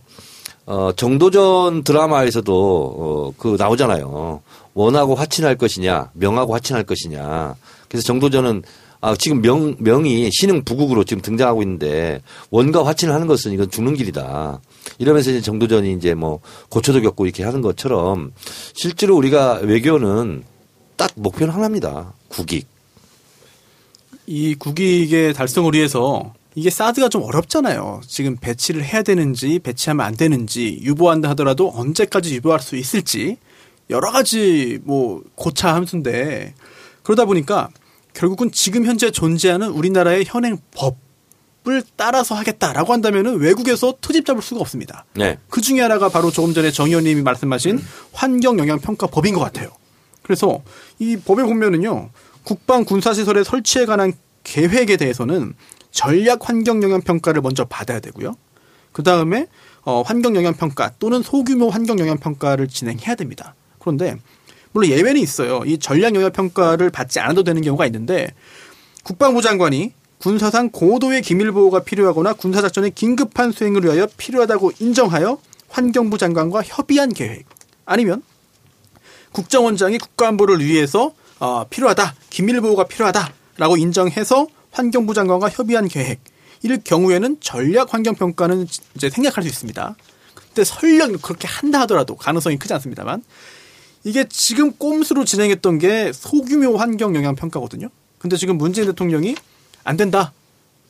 어, 0.66 0.92
정도전 0.96 1.84
드라마에서도 1.84 2.96
어, 2.98 3.34
그 3.38 3.56
나오잖아요. 3.58 4.42
원하고 4.74 5.16
화친할 5.16 5.58
것이냐, 5.58 6.12
명하고 6.14 6.54
화친할 6.54 6.84
것이냐. 6.84 7.56
그래서 7.90 8.06
정도전은 8.06 8.64
아, 9.02 9.16
지금 9.18 9.42
명, 9.42 9.76
명이 9.80 10.30
신흥 10.32 10.64
부국으로 10.64 11.04
지금 11.04 11.22
등장하고 11.22 11.64
있는데 11.64 12.22
원과 12.52 12.86
화친을 12.86 13.14
하는 13.14 13.26
것은 13.26 13.52
이건 13.52 13.70
죽는 13.72 13.96
길이다. 13.96 14.62
이러면서 14.98 15.32
이제 15.32 15.42
정도전이 15.42 15.94
이제 15.94 16.14
뭐 16.14 16.40
고초도 16.70 17.02
겪고 17.02 17.26
이렇게 17.26 17.44
하는 17.44 17.62
것처럼 17.62 18.34
실제로 18.74 19.16
우리가 19.16 19.60
외교는 19.64 20.44
딱 20.96 21.12
목표는 21.16 21.54
하나입니다. 21.54 22.14
국익. 22.28 22.68
이 24.28 24.56
국익의 24.56 25.34
달성을 25.34 25.74
위해서 25.74 26.34
이게 26.56 26.70
사드가 26.70 27.10
좀 27.10 27.24
어렵잖아요. 27.24 28.02
지금 28.06 28.38
배치를 28.38 28.84
해야 28.84 29.02
되는지 29.02 29.60
배치하면 29.60 30.06
안 30.06 30.16
되는지 30.16 30.80
유보한다 30.82 31.30
하더라도 31.30 31.72
언제까지 31.74 32.36
유보할 32.36 32.60
수 32.60 32.76
있을지 32.76 33.38
여러 33.90 34.12
가지 34.12 34.80
뭐 34.84 35.24
고차 35.36 35.74
함수인데 35.76 36.54
그러다 37.04 37.26
보니까 37.26 37.70
결국은 38.14 38.52
지금 38.52 38.86
현재 38.86 39.12
존재하는 39.12 39.70
우리나라의 39.70 40.26
현행 40.28 40.58
법 40.72 40.98
을 41.68 41.84
따라서 41.96 42.34
하겠다라고 42.34 42.92
한다면은 42.92 43.38
외국에서 43.40 43.94
트집 44.02 44.26
잡을 44.26 44.42
수가 44.42 44.62
없습니다. 44.62 45.06
네. 45.14 45.38
그 45.48 45.62
중에 45.62 45.80
하나가 45.80 46.10
바로 46.10 46.32
조금 46.32 46.56
전에 46.56 46.72
정 46.72 46.88
의원님이 46.88 47.22
말씀하신 47.22 47.80
환경 48.14 48.58
영향 48.58 48.80
평가 48.80 49.06
법인 49.06 49.36
것 49.36 49.42
같아요. 49.42 49.70
그래서 50.24 50.64
이 50.98 51.18
법에 51.18 51.44
보면은요, 51.44 52.10
국방 52.44 52.84
군사 52.84 53.14
시설의 53.14 53.46
설치에 53.46 53.86
관한 53.86 54.12
계획에 54.44 54.98
대해서는 54.98 55.54
전략 55.92 56.50
환경 56.50 56.82
영향 56.82 57.00
평가를 57.02 57.44
먼저 57.44 57.66
받아야 57.66 58.00
되고요. 58.00 58.34
그 58.92 59.04
다음에 59.04 59.46
어, 59.84 60.02
환경 60.02 60.36
영향 60.36 60.56
평가 60.56 60.92
또는 60.98 61.22
소규모 61.22 61.70
환경 61.70 62.00
영향 62.00 62.18
평가를 62.18 62.70
진행해야 62.70 63.14
됩니다. 63.14 63.54
그런데 63.78 64.16
물론 64.72 64.90
예외는 64.90 65.22
있어요. 65.22 65.62
이 65.66 65.78
전략 65.78 66.16
영향 66.16 66.32
평가를 66.32 66.90
받지 66.90 67.20
않아도 67.20 67.44
되는 67.44 67.62
경우가 67.62 67.86
있는데 67.86 68.34
국방부 69.04 69.42
장관이 69.42 69.94
군사상 70.22 70.70
고도의 70.70 71.24
기밀 71.24 71.52
보호가 71.52 71.80
필요하거나 71.80 72.34
군사작전의 72.34 72.92
긴급한 72.92 73.52
수행을 73.52 73.84
위하여 73.84 74.08
필요하다고 74.18 74.74
인정하여 74.80 75.40
환경부 75.70 76.20
장관과 76.20 76.62
협의한 76.62 77.12
계획 77.12 77.46
아니면 77.86 78.22
국정원장이 79.32 79.98
국가안보를 79.98 80.64
위해서 80.64 81.12
어, 81.40 81.66
필요하다 81.68 82.14
기밀 82.30 82.62
보호가 82.62 82.84
필요하다라고 82.84 83.78
인정해서 83.78 84.48
환경부 84.70 85.16
장관과 85.16 85.50
협의한 85.50 85.88
계획 85.88 86.20
이럴 86.62 86.82
경우에는 86.84 87.38
전략 87.40 87.96
환경 87.96 88.14
평가는 88.14 88.68
이제 88.96 89.10
생략할 89.10 89.42
수 89.42 89.50
있습니다. 89.50 89.96
그때 90.36 90.64
설령 90.64 91.14
그렇게 91.14 91.48
한다 91.48 91.80
하더라도 91.82 92.16
가능성이 92.16 92.58
크지 92.58 92.72
않습니다만 92.76 93.24
이게 94.04 94.26
지금 94.30 94.72
꼼수로 94.74 95.26
진행했던 95.26 95.80
게 95.80 96.12
소규모 96.14 96.78
환경 96.78 97.16
영향 97.16 97.34
평가거든요. 97.34 97.90
근데 98.20 98.38
지금 98.38 98.60
문재인 98.60 98.86
대통령이 98.86 99.36
안 99.84 99.98
된다. 99.98 100.34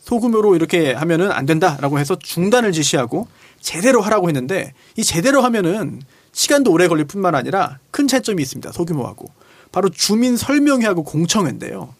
소규모로 0.02 0.56
이렇게 0.56 0.94
하면은 0.94 1.32
안 1.32 1.46
된다라고 1.46 2.00
해서 2.00 2.18
중단을 2.18 2.72
지시하고 2.72 3.28
제대로 3.60 4.02
하라고 4.02 4.28
했는데 4.30 4.74
이 4.98 5.04
제대로 5.04 5.42
하면은 5.42 6.02
시간도 6.34 6.72
오래 6.72 6.88
걸릴 6.88 7.06
뿐만 7.06 7.36
아니라 7.36 7.80
큰 7.92 8.08
차이점이 8.08 8.42
있습니다. 8.42 8.72
소규모하고. 8.72 9.30
바로 9.72 9.90
주민 9.90 10.38
설명회하고 10.38 11.04
공청회인데요. 11.04 11.94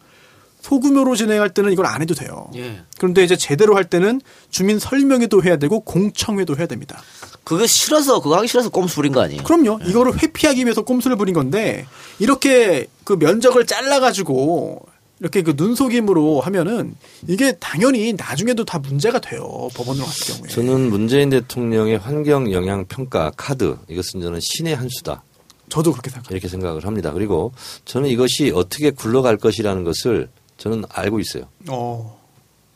소규모로 0.60 1.16
진행할 1.16 1.50
때는 1.50 1.72
이걸 1.72 1.86
안 1.86 2.02
해도 2.02 2.14
돼요. 2.14 2.48
예. 2.54 2.82
그런데 2.98 3.24
이제 3.24 3.36
제대로 3.36 3.74
할 3.74 3.84
때는 3.84 4.20
주민 4.50 4.78
설명회도 4.78 5.42
해야 5.42 5.56
되고 5.56 5.80
공청회도 5.80 6.56
해야 6.56 6.66
됩니다. 6.66 7.02
그거 7.44 7.66
싫어서 7.66 8.20
그거 8.20 8.36
하기 8.36 8.46
싫어서 8.46 8.68
꼼수 8.70 8.96
부린 8.96 9.12
거 9.12 9.20
아니에요? 9.20 9.42
그럼요. 9.42 9.80
이거를 9.84 10.22
회피하기 10.22 10.64
위해서 10.64 10.82
꼼수를 10.82 11.16
부린 11.16 11.34
건데 11.34 11.86
이렇게 12.20 12.86
그 13.02 13.14
면적을 13.14 13.66
잘라 13.66 13.98
가지고 13.98 14.86
이렇게 15.22 15.42
그 15.42 15.54
눈속임으로 15.56 16.40
하면은 16.40 16.96
이게 17.28 17.52
당연히 17.60 18.12
나중에도 18.12 18.64
다 18.64 18.80
문제가 18.80 19.20
돼요. 19.20 19.68
법원으로 19.72 20.04
갔을 20.04 20.34
경우에. 20.34 20.50
저는 20.50 20.90
문재인 20.90 21.30
대통령의 21.30 21.98
환경 21.98 22.50
영향 22.52 22.84
평가 22.86 23.30
카드 23.36 23.78
이것은 23.88 24.20
저는 24.20 24.40
신의 24.42 24.74
한 24.74 24.88
수다. 24.88 25.22
저도 25.68 25.92
그렇게 25.92 26.10
생각합니다. 26.10 26.32
이렇게 26.34 26.48
생각을 26.48 26.86
합니다. 26.86 27.12
그리고 27.12 27.52
저는 27.84 28.08
이것이 28.08 28.50
어떻게 28.52 28.90
굴러갈 28.90 29.36
것이라는 29.36 29.84
것을 29.84 30.28
저는 30.58 30.82
알고 30.88 31.20
있어요. 31.20 31.44
어. 31.68 32.20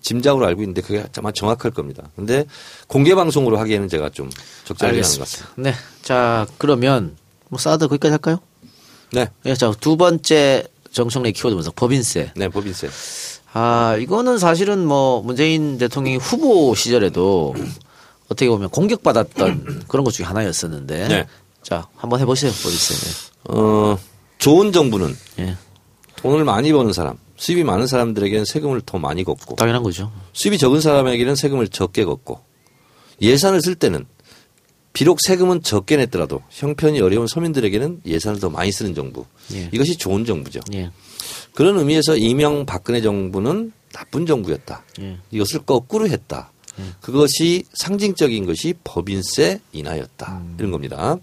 짐작으로 0.02 0.46
알고 0.46 0.62
있는데 0.62 0.82
그게 0.82 1.04
아마 1.18 1.32
정확할 1.32 1.72
겁니다. 1.72 2.10
근데 2.14 2.44
공개 2.86 3.16
방송으로 3.16 3.58
하기에는 3.58 3.88
제가 3.88 4.10
좀 4.10 4.30
적절하지 4.64 5.00
않은 5.00 5.10
것 5.10 5.18
같습니다. 5.18 5.52
네. 5.56 5.74
자, 6.02 6.46
그러면 6.58 7.16
뭐 7.48 7.58
사드 7.58 7.88
거기까지 7.88 8.12
할까요? 8.12 8.38
네. 9.10 9.28
네, 9.42 9.54
자, 9.56 9.72
두 9.80 9.96
번째 9.96 10.68
정청래 10.96 11.30
키워드 11.32 11.54
분석 11.54 11.74
법인세. 11.76 12.32
네, 12.34 12.48
법인세. 12.48 12.88
아, 13.52 13.98
이거는 14.00 14.38
사실은 14.38 14.86
뭐 14.86 15.20
문재인 15.20 15.76
대통령이 15.76 16.16
후보 16.16 16.74
시절에도 16.74 17.54
어떻게 18.30 18.48
보면 18.48 18.70
공격받았던 18.70 19.84
그런 19.88 20.04
것 20.04 20.12
중에 20.12 20.24
하나였었는데. 20.24 21.08
네. 21.08 21.26
자, 21.62 21.86
한번 21.96 22.20
해보세요, 22.20 22.50
법인세. 22.50 22.94
어, 23.44 23.98
좋은 24.38 24.72
정부는 24.72 25.14
예. 25.40 25.56
돈을 26.16 26.44
많이 26.44 26.72
버는 26.72 26.94
사람, 26.94 27.18
수입이 27.36 27.62
많은 27.62 27.86
사람들에게는 27.86 28.46
세금을 28.46 28.80
더 28.86 28.98
많이 28.98 29.22
걷고 29.22 29.56
당연한 29.56 29.82
거죠. 29.82 30.10
수입이 30.32 30.56
적은 30.56 30.80
사람에게는 30.80 31.36
세금을 31.36 31.68
적게 31.68 32.06
걷고 32.06 32.40
예산을 33.20 33.60
쓸 33.60 33.74
때는 33.74 34.06
비록 34.96 35.18
세금은 35.20 35.62
적게 35.62 35.98
냈더라도 35.98 36.40
형편이 36.48 37.02
어려운 37.02 37.26
서민들에게는 37.26 38.00
예산을 38.06 38.40
더 38.40 38.48
많이 38.48 38.72
쓰는 38.72 38.94
정부. 38.94 39.26
예. 39.52 39.68
이것이 39.70 39.98
좋은 39.98 40.24
정부죠. 40.24 40.60
예. 40.72 40.90
그런 41.52 41.78
의미에서 41.78 42.16
이명 42.16 42.64
박근혜 42.64 43.02
정부는 43.02 43.72
나쁜 43.92 44.24
정부였다. 44.24 44.84
예. 45.02 45.18
이것을 45.30 45.60
거꾸로 45.66 46.08
했다. 46.08 46.50
그것이 47.02 47.64
상징적인 47.74 48.46
것이 48.46 48.72
법인세 48.84 49.60
인하였다. 49.72 50.42
이런 50.58 50.70
겁니다. 50.70 51.18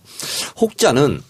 혹자는 0.61 1.23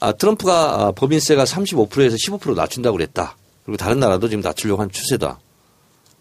아, 0.00 0.10
트럼프가 0.10 0.86
아, 0.86 0.92
법인세가 0.92 1.44
35%에서 1.44 2.16
15% 2.16 2.56
낮춘다고 2.56 2.96
그랬다. 2.96 3.36
그리고 3.64 3.76
다른 3.76 4.00
나라도 4.00 4.28
지금 4.28 4.42
낮추려고 4.42 4.82
한 4.82 4.90
추세다. 4.90 5.38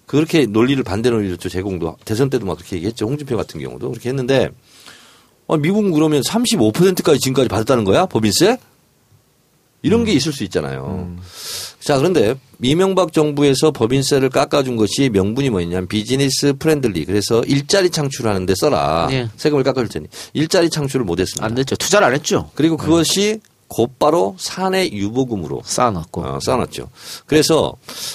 그렇게 0.05 0.45
논리를 0.45 0.83
반대 0.83 1.09
논리를 1.09 1.35
또 1.37 1.49
제공도 1.49 1.97
대선 2.05 2.29
때도 2.29 2.45
막 2.45 2.57
그렇게 2.57 2.75
얘기했죠. 2.75 3.07
홍준표 3.07 3.37
같은 3.37 3.59
경우도 3.59 3.89
그렇게 3.89 4.09
했는데 4.09 4.49
아, 5.53 5.57
미국은 5.57 5.91
그러면 5.91 6.21
35%까지 6.21 7.19
지금까지 7.19 7.47
받았다는 7.47 7.83
거야? 7.83 8.05
법인세? 8.05 8.57
이런 9.83 10.05
게 10.05 10.13
있을 10.13 10.31
수 10.31 10.43
있잖아요. 10.45 11.15
자, 11.81 11.97
그런데 11.97 12.35
이명박 12.61 13.11
정부에서 13.11 13.71
법인세를 13.71 14.29
깎아준 14.29 14.77
것이 14.77 15.09
명분이 15.09 15.49
뭐였냐면 15.49 15.87
business 15.87 16.53
friendly. 16.57 17.03
그래서 17.03 17.43
일자리 17.43 17.89
창출하는데 17.89 18.53
써라. 18.55 19.09
예. 19.11 19.27
세금을 19.35 19.63
깎아줄 19.65 19.89
테니. 19.89 20.07
일자리 20.33 20.69
창출을 20.69 21.05
못했습니다. 21.05 21.45
안 21.45 21.53
됐죠. 21.55 21.75
투자를 21.75 22.07
안 22.07 22.13
했죠. 22.13 22.49
그리고 22.55 22.77
그것이 22.77 23.41
곧바로 23.67 24.35
사내 24.39 24.87
유보금으로 24.89 25.61
쌓아놨고. 25.65 26.21
어, 26.21 26.39
쌓아놨죠. 26.41 26.89
그래서 27.25 27.73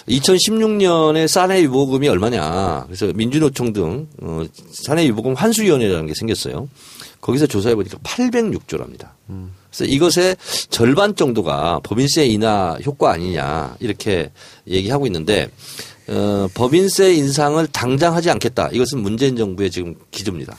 2016년에 0.09 1.29
사내 1.29 1.63
유보금이 1.63 2.09
얼마냐. 2.09 2.85
그래서 2.87 3.13
민주노총 3.15 3.75
등 3.75 4.09
어, 4.23 4.45
사내 4.71 5.05
유보금 5.07 5.35
환수위원회라는 5.35 6.07
게 6.07 6.15
생겼어요. 6.15 6.69
거기서 7.29 7.47
조사해 7.47 7.75
보니까 7.75 7.99
806조랍니다. 7.99 9.11
그래서 9.71 9.85
이것의 9.85 10.37
절반 10.71 11.15
정도가 11.15 11.81
법인세 11.83 12.25
인하 12.25 12.79
효과 12.87 13.13
아니냐 13.13 13.77
이렇게 13.81 14.31
얘기하고 14.67 15.07
있는데 15.07 15.51
어, 16.09 16.49
법인세 16.55 17.13
인상을 17.13 17.67
당장 17.67 18.15
하지 18.15 18.31
않겠다. 18.31 18.71
이것은 18.73 19.01
문재인 19.01 19.37
정부의 19.37 19.71
지금 19.71 19.95
기조입니다. 20.11 20.57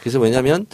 그래서 0.00 0.18
왜냐하면 0.18 0.66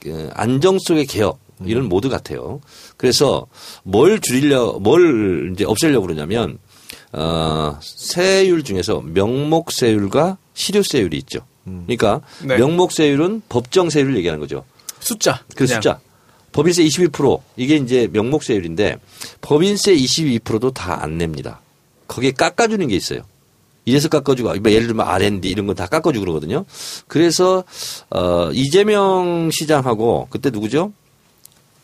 그 0.00 0.30
안정 0.32 0.78
속의 0.78 1.04
개혁 1.04 1.40
이런 1.66 1.90
모드 1.90 2.08
같아요. 2.08 2.62
그래서 2.96 3.46
뭘 3.82 4.18
줄이려, 4.20 4.78
뭘 4.80 5.52
이제 5.52 5.64
없애려고 5.64 6.06
그러냐면, 6.06 6.58
어, 7.12 7.78
세율 7.82 8.62
중에서 8.62 9.02
명목세율과 9.02 10.38
실효세율이 10.54 11.16
있죠. 11.18 11.40
그러니까 11.64 12.20
네. 12.44 12.58
명목세율은 12.58 13.42
법정세율을 13.48 14.16
얘기하는 14.16 14.40
거죠. 14.40 14.64
숫자. 15.06 15.42
그 15.54 15.64
그냥. 15.66 15.74
숫자. 15.80 16.00
법인세 16.52 16.82
22% 16.84 17.40
이게 17.56 17.76
이제 17.76 18.08
명목세율인데 18.12 18.96
법인세 19.42 19.94
22%도 19.94 20.70
다 20.72 20.98
안 21.02 21.18
냅니다. 21.18 21.60
거기에 22.08 22.30
깎아주는 22.32 22.86
게 22.88 22.96
있어요. 22.96 23.20
이래서 23.84 24.08
깎아주고 24.08 24.54
뭐 24.60 24.72
예를 24.72 24.86
들면 24.88 25.06
R&D 25.06 25.48
이런 25.48 25.66
거다 25.66 25.86
깎아주고 25.86 26.20
그러거든요. 26.24 26.64
그래서 27.08 27.62
어 28.10 28.50
이재명 28.52 29.50
시장하고 29.52 30.26
그때 30.30 30.50
누구죠? 30.50 30.92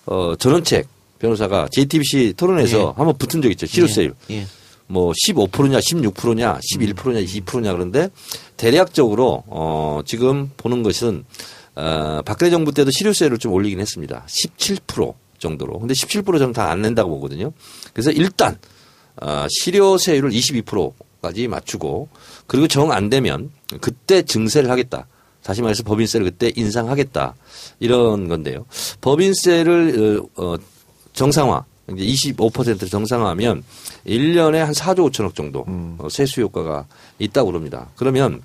어 0.07 0.35
전원책 0.37 0.89
변호사가 1.21 1.69
JTBC 1.71 2.35
토론에서 2.37 2.79
예. 2.79 2.83
한번 2.97 3.17
붙은 3.19 3.41
적 3.43 3.51
있죠. 3.53 3.67
실효세율. 3.67 4.15
예. 4.31 4.47
뭐 4.89 5.13
15%냐 5.13 5.79
16%냐 5.79 6.59
11%냐 6.75 7.21
20%냐 7.21 7.73
그런데 7.73 8.09
대략적으로 8.57 9.45
어 9.47 10.01
지금 10.05 10.51
보는 10.57 10.83
것은 10.83 11.25
어 11.75 12.21
박근혜 12.25 12.51
정부 12.51 12.73
때도 12.73 12.91
실효세를 12.91 13.39
좀 13.39 13.53
올리긴 13.53 13.81
했습니다. 13.81 14.25
17% 14.29 15.15
정도로. 15.39 15.79
근데 15.79 15.95
17% 15.95 16.39
저는 16.39 16.53
다 16.53 16.71
안 16.71 16.83
낸다고 16.83 17.11
보거든요. 17.11 17.53
그래서 17.93 18.11
일단 18.11 18.59
어 19.21 19.47
실효세율을 19.49 20.31
22%까지 20.31 21.49
맞추고 21.49 22.09
그리고 22.47 22.69
정 22.69 22.93
안 22.93 23.09
되면 23.11 23.51
그때 23.81 24.23
증세를 24.23 24.71
하겠다. 24.71 25.07
다시 25.43 25.61
말해서 25.63 25.83
법인세를 25.83 26.25
그때 26.31 26.53
인상하겠다. 26.55 27.35
이런 27.81 28.29
건데요. 28.29 28.65
법인세를 29.01 30.23
어, 30.37 30.43
어, 30.43 30.57
정상화 31.15 31.65
이제 31.95 32.33
25%를 32.33 32.89
정상화하면 32.89 33.65
1년에 34.07 34.59
한 34.59 34.73
4조 34.73 35.11
5천억 35.11 35.35
정도 35.35 35.65
어, 35.99 36.07
세수 36.11 36.41
효과가 36.43 36.87
있다고 37.19 37.49
그럽니다. 37.51 37.91
그러면 37.97 38.41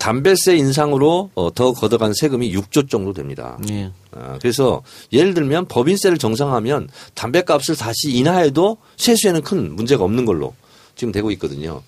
담배세 0.00 0.56
인상으로 0.56 1.30
어, 1.34 1.52
더 1.54 1.72
걷어간 1.72 2.14
세금이 2.14 2.52
6조 2.56 2.88
정도 2.88 3.12
됩니다. 3.12 3.58
예. 3.68 3.92
아, 4.12 4.38
그래서 4.40 4.82
예를 5.12 5.34
들면 5.34 5.66
법인세를 5.68 6.16
정상화하면 6.16 6.88
담배값을 7.14 7.76
다시 7.76 8.10
인하해도 8.12 8.78
세수에는 8.96 9.42
큰 9.42 9.76
문제가 9.76 10.02
없는 10.02 10.24
걸로 10.24 10.54
지금 10.96 11.12
되고 11.12 11.30
있거든요. 11.32 11.82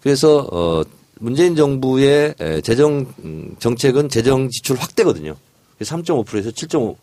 그래서 0.00 0.48
어 0.50 0.82
문재인 1.20 1.56
정부의 1.56 2.34
에, 2.40 2.60
재정 2.62 3.06
음, 3.22 3.54
정책은 3.58 4.08
재정 4.08 4.48
지출 4.48 4.76
확대거든요. 4.76 5.36
3.5%에서 5.80 6.50
7.5 6.50 6.96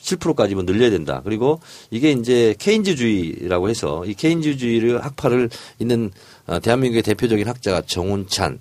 7%까지만 0.00 0.66
늘려야 0.66 0.90
된다. 0.90 1.20
그리고 1.24 1.60
이게 1.90 2.10
이제 2.12 2.54
케인즈주의라고 2.58 3.68
해서 3.68 4.04
이 4.04 4.14
케인즈주의를 4.14 5.04
학파를 5.04 5.50
있는 5.80 6.10
어, 6.46 6.60
대한민국의 6.60 7.02
대표적인 7.02 7.46
학자가 7.46 7.82
정운찬, 7.82 8.58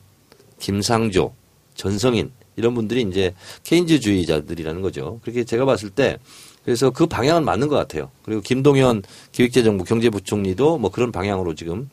김상조, 0.60 1.34
전성인 1.82 2.32
이런 2.58 2.76
분들이 2.76 3.02
이제 3.02 3.34
케인즈주의자들이라는 3.64 4.84
거죠. 4.84 5.20
그렇게 5.24 5.44
제가 5.44 5.66
봤을 5.66 5.90
때 5.90 6.20
그래서 6.64 6.92
그 6.92 7.08
방향은 7.08 7.44
맞는 7.44 7.70
것 7.70 7.76
같아요. 7.76 8.12
그리고 8.22 8.42
김동연 8.42 9.02
기획재정부 9.32 9.84
경제부총리도 9.84 10.78
뭐 10.78 10.92
그런 10.92 11.12
방향으로 11.12 11.56
지금 11.56 11.90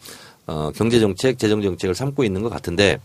어, 0.46 0.70
경제정책, 0.74 1.38
재정정책을 1.38 1.94
삼고 1.94 2.22
있는 2.22 2.42
것 2.42 2.50
같은데 2.50 2.98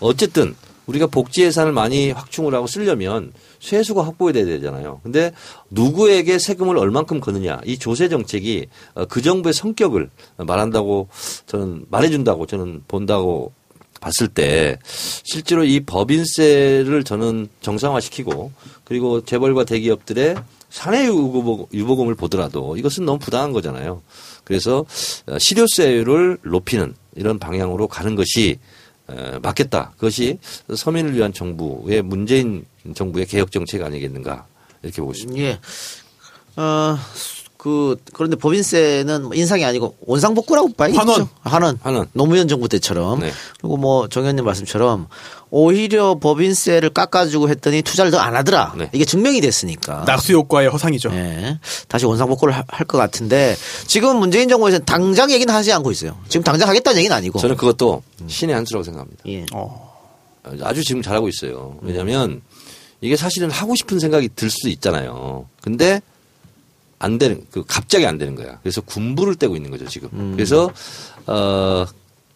어쨌든 0.00 0.54
우리가 0.86 1.06
복지 1.06 1.42
예산을 1.42 1.72
많이 1.72 2.10
확충을 2.10 2.54
하고 2.54 2.66
쓰려면 2.66 3.32
세수가 3.60 4.04
확보돼야 4.04 4.46
되잖아요. 4.46 5.00
근데 5.02 5.32
누구에게 5.70 6.38
세금을 6.38 6.78
얼만큼 6.78 7.20
거느냐 7.20 7.60
이 7.66 7.76
조세 7.78 8.08
정책이 8.08 8.68
어, 8.94 9.04
그 9.04 9.20
정부의 9.20 9.52
성격을 9.52 10.08
말한다고 10.38 11.08
저는 11.44 11.84
말해준다고 11.90 12.46
저는 12.46 12.84
본다고 12.88 13.52
봤을 14.02 14.28
때 14.28 14.78
실제로 15.22 15.64
이 15.64 15.80
법인세를 15.80 17.04
저는 17.04 17.48
정상화시키고 17.62 18.52
그리고 18.84 19.24
재벌과 19.24 19.64
대기업들의 19.64 20.34
사내 20.68 21.06
유보- 21.08 21.68
유보금을 21.72 22.14
보더라도 22.16 22.76
이것은 22.76 23.04
너무 23.06 23.18
부당한 23.18 23.52
거잖아요. 23.52 24.02
그래서 24.44 24.84
어, 25.26 25.38
실효세율을 25.38 26.38
높이는 26.44 26.94
이런 27.14 27.38
방향으로 27.38 27.88
가는 27.88 28.14
것이 28.16 28.58
에, 29.08 29.38
맞겠다. 29.40 29.92
그것이 29.96 30.38
서민을 30.74 31.14
위한 31.14 31.32
정부의 31.32 32.02
문재인 32.02 32.64
정부의 32.94 33.26
개혁 33.26 33.52
정책 33.52 33.82
아니겠는가 33.82 34.46
이렇게 34.82 35.00
보고 35.00 35.12
있습니다. 35.12 35.40
예. 35.42 35.60
어, 36.56 36.98
그, 37.62 37.94
그런데 38.12 38.34
법인세는 38.36 39.22
뭐 39.22 39.34
인상이 39.34 39.64
아니고 39.64 39.94
원상복구라고 40.04 40.72
봐야겠죠. 40.72 40.98
환원. 40.98 41.28
환원. 41.42 41.78
환원. 41.80 42.06
노무현 42.12 42.48
정부 42.48 42.68
때처럼. 42.68 43.20
네. 43.20 43.30
그리고 43.60 43.76
뭐 43.76 44.08
정현님 44.08 44.44
말씀처럼 44.44 45.06
오히려 45.48 46.16
법인세를 46.18 46.90
깎아주고 46.90 47.48
했더니 47.50 47.82
투자를 47.82 48.10
더 48.10 48.18
안 48.18 48.34
하더라. 48.34 48.74
네. 48.76 48.88
이게 48.92 49.04
증명이 49.04 49.40
됐으니까. 49.40 50.02
낙수 50.08 50.32
효과의 50.32 50.70
허상이죠. 50.70 51.10
예. 51.12 51.60
다시 51.86 52.04
원상복구를 52.04 52.52
할 52.66 52.84
것 52.88 52.98
같은데 52.98 53.54
지금 53.86 54.16
문재인 54.16 54.48
정부에서는 54.48 54.84
당장 54.84 55.30
얘기는 55.30 55.54
하지 55.54 55.72
않고 55.72 55.92
있어요. 55.92 56.18
지금 56.28 56.42
당장 56.42 56.68
하겠다는 56.68 56.98
얘기는 56.98 57.16
아니고. 57.16 57.38
저는 57.38 57.56
그것도 57.56 58.02
신의 58.26 58.56
한 58.56 58.64
수라고 58.64 58.82
생각합니다. 58.82 59.22
예. 59.28 59.46
어. 59.52 59.92
아주 60.62 60.82
지금 60.82 61.00
잘하고 61.00 61.28
있어요. 61.28 61.76
왜냐하면 61.82 62.40
이게 63.00 63.14
사실은 63.16 63.52
하고 63.52 63.76
싶은 63.76 64.00
생각이 64.00 64.30
들 64.34 64.50
수도 64.50 64.68
있잖아요. 64.68 65.46
근데 65.60 66.00
안 67.02 67.18
되는 67.18 67.44
그 67.50 67.64
갑자기 67.66 68.06
안 68.06 68.16
되는 68.16 68.34
거야. 68.36 68.58
그래서 68.62 68.80
군부를 68.80 69.34
떼고 69.34 69.56
있는 69.56 69.70
거죠 69.70 69.86
지금. 69.88 70.32
그래서 70.36 70.70
어 71.26 71.84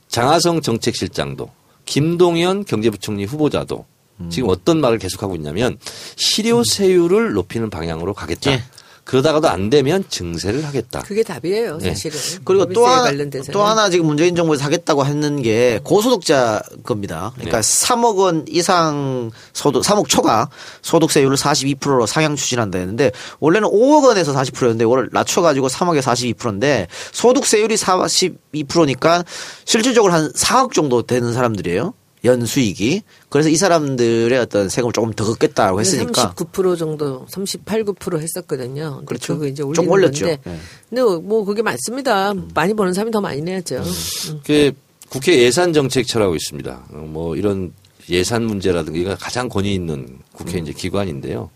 장하성 0.08 0.60
정책실장도 0.60 1.50
김동연 1.84 2.64
경제부총리 2.64 3.24
후보자도 3.24 3.84
지금 4.30 4.48
어떤 4.48 4.80
말을 4.80 4.98
계속하고 4.98 5.36
있냐면 5.36 5.78
실효세율을 6.16 7.32
높이는 7.32 7.70
방향으로 7.70 8.12
가겠다. 8.14 8.52
예. 8.52 8.62
그러다가도 9.06 9.48
안 9.48 9.70
되면 9.70 10.04
증세를 10.08 10.66
하겠다. 10.66 11.00
그게 11.02 11.22
답이에요, 11.22 11.78
네. 11.78 11.90
사실은. 11.90 12.18
그리고 12.44 12.66
또, 12.66 12.86
하나, 12.86 13.02
관련돼서는. 13.04 13.52
또 13.52 13.62
하나 13.62 13.88
지금 13.88 14.06
문재인 14.06 14.34
정부에서 14.34 14.64
하겠다고 14.64 15.04
하는 15.04 15.40
게 15.42 15.78
고소득자 15.84 16.60
겁니다. 16.82 17.30
그러니까 17.36 17.62
네. 17.62 17.86
3억 17.86 18.16
원 18.16 18.44
이상 18.48 19.30
소득, 19.52 19.82
3억 19.84 20.08
초과 20.08 20.50
소득세율을 20.82 21.36
42%로 21.36 22.04
상향 22.06 22.34
추진한다 22.34 22.78
했는데 22.78 23.12
원래는 23.38 23.68
5억 23.68 24.08
원에서 24.08 24.34
40%였는데 24.34 24.84
이걸 24.84 25.08
낮춰가지고 25.12 25.68
3억에 25.68 26.02
42%인데 26.02 26.88
소득세율이 27.12 27.76
42%니까 27.76 29.24
실질적으로 29.64 30.12
한 30.12 30.32
4억 30.32 30.72
정도 30.72 31.02
되는 31.02 31.32
사람들이에요. 31.32 31.94
연수익이. 32.26 33.02
그래서 33.28 33.48
이 33.48 33.56
사람들의 33.56 34.38
어떤 34.38 34.68
세금을 34.68 34.92
조금 34.92 35.12
더 35.12 35.24
걷겠다고 35.24 35.80
했으니까. 35.80 36.34
39% 36.34 36.76
정도, 36.76 37.24
38, 37.28 37.84
9% 37.84 38.20
했었거든요. 38.20 39.02
그렇죠. 39.06 39.34
그거 39.34 39.46
이제 39.46 39.62
좀 39.62 39.88
올리는 39.88 39.90
올렸죠. 39.90 40.26
건데. 40.26 40.40
네. 40.44 40.58
근데 40.90 41.02
뭐 41.02 41.44
그게 41.44 41.62
맞습니다. 41.62 42.34
많이 42.54 42.74
버는 42.74 42.92
사람이 42.92 43.10
더 43.10 43.20
많이 43.20 43.40
내야죠. 43.40 43.76
음. 43.76 44.40
그 44.44 44.72
국회 45.08 45.38
예산 45.40 45.72
정책처라고 45.72 46.34
있습니다. 46.34 46.86
어, 46.92 46.96
뭐 46.96 47.36
이런 47.36 47.72
예산 48.10 48.44
문제라든가 48.44 48.98
이거 48.98 49.16
가장 49.16 49.48
권위 49.48 49.74
있는 49.74 50.18
국회 50.32 50.58
이제 50.58 50.72
기관인데요. 50.72 51.50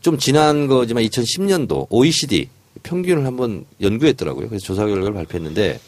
좀 0.00 0.18
지난 0.18 0.66
거지만 0.66 1.04
2010년도 1.04 1.86
OECD 1.90 2.48
평균을 2.82 3.26
한번 3.26 3.64
연구했더라고요. 3.80 4.48
그래서 4.48 4.64
조사 4.64 4.84
결과를 4.86 5.14
발표했는데 5.14 5.80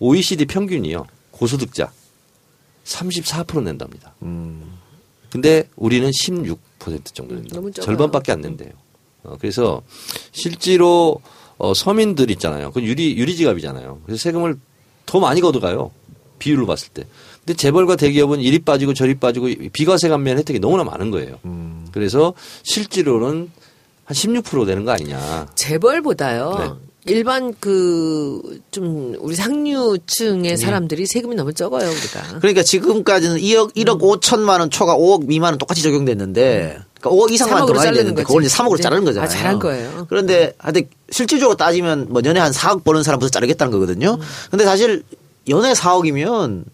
OECD 0.00 0.46
평균이요 0.46 1.06
고소득자 1.30 1.90
34% 2.88 3.62
낸답니다. 3.62 4.14
근데 5.30 5.68
우리는 5.76 6.10
16% 6.10 6.56
정도 7.14 7.34
낸다. 7.34 7.54
너무 7.54 7.70
적어요. 7.70 7.84
절반밖에 7.84 8.32
안 8.32 8.40
낸대요. 8.40 8.70
어, 9.24 9.36
그래서 9.38 9.82
실제로 10.32 11.20
어, 11.58 11.74
서민들 11.74 12.30
있잖아요. 12.30 12.70
그 12.72 12.82
유리 12.82 13.16
유리지갑이잖아요. 13.18 14.00
그래서 14.06 14.22
세금을 14.22 14.58
더 15.04 15.20
많이 15.20 15.40
걷어가요. 15.40 15.90
비율로 16.38 16.66
봤을 16.66 16.88
때. 16.90 17.04
근데 17.44 17.54
재벌과 17.54 17.96
대기업은 17.96 18.40
이리 18.40 18.60
빠지고 18.60 18.94
저리 18.94 19.14
빠지고 19.16 19.48
비과세 19.72 20.08
감면 20.08 20.38
혜택이 20.38 20.60
너무나 20.60 20.84
많은 20.84 21.10
거예요. 21.10 21.38
그래서 21.92 22.32
실제로는 22.62 23.50
한 24.04 24.14
16% 24.14 24.66
되는 24.66 24.84
거 24.84 24.92
아니냐. 24.92 25.48
재벌보다요. 25.54 26.54
네. 26.58 26.87
일반 27.08 27.54
그 27.60 28.58
좀 28.70 29.16
우리 29.18 29.34
상류층의 29.34 30.50
네. 30.52 30.56
사람들이 30.56 31.06
세금이 31.06 31.34
너무 31.34 31.52
적어요 31.52 31.88
우리가. 31.90 32.38
그러니까 32.38 32.62
지금까지는 32.62 33.38
2억, 33.38 33.74
1억 33.74 34.00
5천만 34.00 34.60
원 34.60 34.70
초과 34.70 34.96
5억 34.96 35.26
미만은 35.26 35.58
똑같이 35.58 35.82
적용됐는데 35.82 36.78
그러니까 37.00 37.10
5억 37.24 37.30
이상만 37.32 37.62
3억으로 37.62 37.66
더 37.66 37.72
많이 37.72 37.82
자르는 37.84 37.96
되는데 37.98 38.22
거지. 38.22 38.26
그걸 38.26 38.44
이제 38.44 38.54
3억으로 38.56 38.76
네. 38.76 38.82
자르는 38.82 39.04
거잖아요. 39.04 39.26
아, 39.26 39.28
잘한 39.28 39.58
거예요. 39.58 40.06
그런데 40.08 40.52
하여튼 40.58 40.88
실질적으로 41.10 41.56
따지면 41.56 42.06
뭐 42.10 42.22
연에 42.24 42.38
한 42.40 42.52
4억 42.52 42.84
버는 42.84 43.02
사람부터 43.02 43.30
자르겠다는 43.30 43.72
거거든요. 43.72 44.14
음. 44.20 44.26
근데 44.50 44.64
사실 44.64 45.02
연에 45.48 45.72
4억이면 45.72 46.64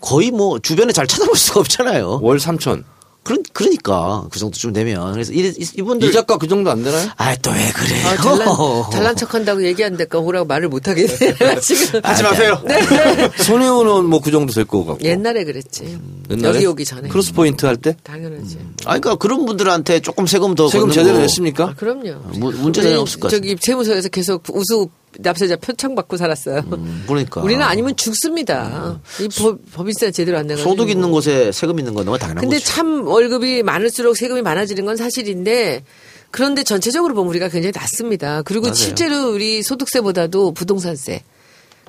거의 0.00 0.30
뭐 0.30 0.58
주변에 0.58 0.92
잘 0.92 1.06
찾아볼 1.06 1.36
수가 1.36 1.60
없잖아요. 1.60 2.20
월 2.22 2.38
3천. 2.38 2.84
그런 3.30 3.44
그러니까 3.52 4.24
그 4.32 4.40
정도쯤 4.40 4.72
되면 4.72 5.12
그래서 5.12 5.32
이, 5.32 5.38
이- 5.56 5.66
이분들 5.78 6.08
이 6.08 6.12
작가 6.12 6.36
그 6.36 6.48
정도 6.48 6.68
안 6.72 6.82
되나요? 6.82 7.08
아 7.16 7.36
또 7.36 7.52
왜 7.52 7.70
그래요? 7.72 8.06
아, 8.08 8.16
잘난, 8.16 8.48
잘난 8.90 9.16
척 9.16 9.34
한다고 9.34 9.64
얘기한다니까 9.64 10.18
오라고 10.18 10.46
말을 10.46 10.68
못 10.68 10.88
하겠네. 10.88 11.16
지금. 11.62 12.00
하지 12.02 12.22
마세요. 12.24 12.60
손혜원은 13.44 14.06
뭐 14.06 14.20
그 14.20 14.30
정도 14.32 14.52
될 14.52 14.64
것 14.64 14.84
같고. 14.84 15.04
옛날에 15.04 15.44
그랬지. 15.44 15.96
옛날에? 16.30 16.56
여기 16.56 16.66
오기 16.66 16.84
전에. 16.84 17.08
크로스 17.08 17.32
포인트 17.32 17.66
할 17.66 17.76
때? 17.76 17.96
당연하지. 18.02 18.58
아 18.84 18.98
그러니까 18.98 19.14
그런 19.16 19.46
분들한테 19.46 20.00
조금 20.00 20.26
세금 20.26 20.54
더 20.56 20.68
세금 20.68 20.90
제대로 20.90 21.14
거 21.14 21.20
냈습니까? 21.20 21.64
아, 21.64 21.74
그럼요. 21.74 22.20
무- 22.34 22.50
문제는 22.52 22.98
없을 22.98 23.20
것 23.20 23.28
저기 23.30 23.56
세무서에서 23.60 24.08
계속 24.08 24.42
우수 24.52 24.88
납세자 25.18 25.56
표창 25.56 25.94
받고 25.94 26.16
살았어요. 26.16 26.62
음, 26.72 27.04
그러니까 27.06 27.40
우리는 27.42 27.62
아니면 27.62 27.96
죽습니다. 27.96 29.00
이 29.20 29.28
법, 29.40 29.58
법인세 29.72 30.10
제대로 30.10 30.38
안 30.38 30.46
내가지고. 30.46 30.70
소득 30.70 30.88
있는 30.90 31.10
곳에 31.10 31.50
세금 31.52 31.78
있는 31.78 31.94
건 31.94 32.04
너무 32.04 32.18
당연한 32.18 32.42
근데 32.42 32.56
거죠. 32.56 32.66
참 32.66 33.06
월급이 33.06 33.62
많을수록 33.62 34.16
세금이 34.16 34.42
많아지는 34.42 34.84
건 34.84 34.96
사실인데 34.96 35.84
그런데 36.30 36.62
전체적으로 36.62 37.14
보면 37.14 37.28
우리가 37.30 37.48
굉장히 37.48 37.72
낮습니다. 37.74 38.42
그리고 38.42 38.66
맞아요. 38.66 38.74
실제로 38.74 39.32
우리 39.32 39.62
소득세보다도 39.64 40.52
부동산세 40.54 41.24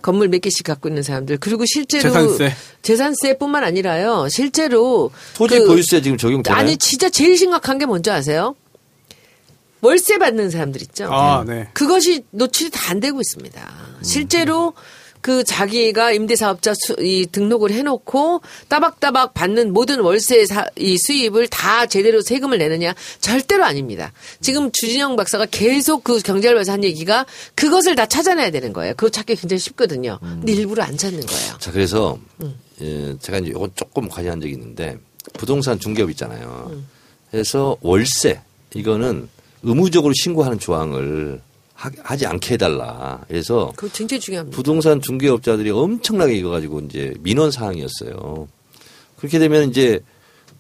건물 0.02 0.30
몇 0.30 0.42
개씩 0.42 0.66
갖고 0.66 0.90
있는 0.90 1.04
사람들 1.04 1.38
그리고 1.38 1.64
실제로 1.68 2.02
재산세. 2.12 2.56
재산세뿐만 2.82 3.64
아니라요. 3.64 4.28
실제로 4.32 5.12
토지 5.36 5.60
그- 5.60 5.68
보유세 5.68 6.02
지금 6.02 6.18
적용되나요? 6.18 6.60
아니 6.60 6.76
진짜 6.78 7.08
제일 7.10 7.38
심각한 7.38 7.78
게 7.78 7.86
뭔지 7.86 8.10
아세요? 8.10 8.56
월세 9.82 10.18
받는 10.18 10.50
사람들 10.50 10.82
있죠. 10.84 11.08
아, 11.12 11.44
네. 11.46 11.68
그것이 11.74 12.24
노출이 12.32 12.70
다 12.70 12.92
안 12.92 13.00
되고 13.00 13.22
있습니다. 13.22 13.72
실제로 14.02 14.74
그 15.22 15.44
자기가 15.44 16.12
임대사업자 16.12 16.74
수, 16.74 16.96
이 17.00 17.28
등록을 17.32 17.72
해놓고 17.72 18.42
따박따박 18.68 19.34
받는 19.34 19.72
모든 19.72 20.00
월세 20.02 20.46
사, 20.46 20.66
이 20.76 20.98
수입을 20.98 21.48
다 21.48 21.86
제대로 21.86 22.22
세금을 22.22 22.58
내느냐 22.58 22.94
절대로 23.22 23.64
아닙니다. 23.64 24.12
지금 24.42 24.72
주진영 24.74 25.16
박사가 25.16 25.46
계속 25.52 26.04
그 26.04 26.20
경제알바에서 26.20 26.72
한 26.74 26.84
얘기가 26.84 27.26
그것을 27.56 27.96
다 27.96 28.08
찾아내야 28.08 28.50
되는 28.52 28.74
거예요. 28.74 28.94
그거 28.96 29.10
찾기 29.10 29.36
굉장히 29.36 29.60
쉽거든요. 29.60 30.18
근데 30.22 30.52
일부러 30.54 30.84
안 30.84 30.98
찾는 30.98 31.26
거예요. 31.26 31.58
자, 31.60 31.72
그래서 31.72 32.18
음. 32.42 32.60
예, 32.82 33.16
제가 33.22 33.38
이제 33.38 33.52
이건 33.52 33.72
조금 33.76 34.10
관여한 34.10 34.42
적이 34.42 34.54
있는데 34.54 34.98
부동산 35.34 35.80
중개업 35.80 36.10
있잖아요. 36.10 36.72
음. 36.72 36.88
그래서 37.30 37.78
월세 37.82 38.42
이거는 38.74 39.30
의무적으로 39.64 40.14
신고하는 40.14 40.60
조항을 40.60 41.42
하, 41.74 41.90
하지 42.04 42.26
않게 42.28 42.54
해달라. 42.56 43.22
그래서 43.28 43.72
그거 43.76 43.92
굉장히 43.94 44.20
중요합니다. 44.20 44.56
부동산 44.56 45.02
중개업자들이 45.02 45.72
엄청나게 45.72 46.36
이거 46.36 46.50
가지고 46.50 46.80
이제 46.82 47.14
민원 47.22 47.50
사항이었어요. 47.52 48.48
그렇게 49.18 49.40
되면 49.40 49.70
이제 49.70 50.00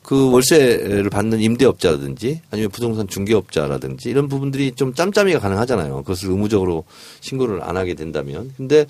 그 0.04 0.32
월세를 0.32 1.10
받는 1.12 1.40
임대업자라든지 1.42 2.42
아니면 2.50 2.72
부동산 2.72 3.08
중개업자라든지 3.08 4.10
이런 4.10 4.28
부분들이 4.28 4.72
좀 4.72 4.94
짬짬이가 4.96 5.40
가능하잖아요. 5.40 5.98
그것을 5.98 6.30
의무적으로 6.30 6.86
신고를 7.20 7.62
안 7.64 7.78
하게 7.78 7.94
된다면. 7.94 8.52
근데 8.58 8.86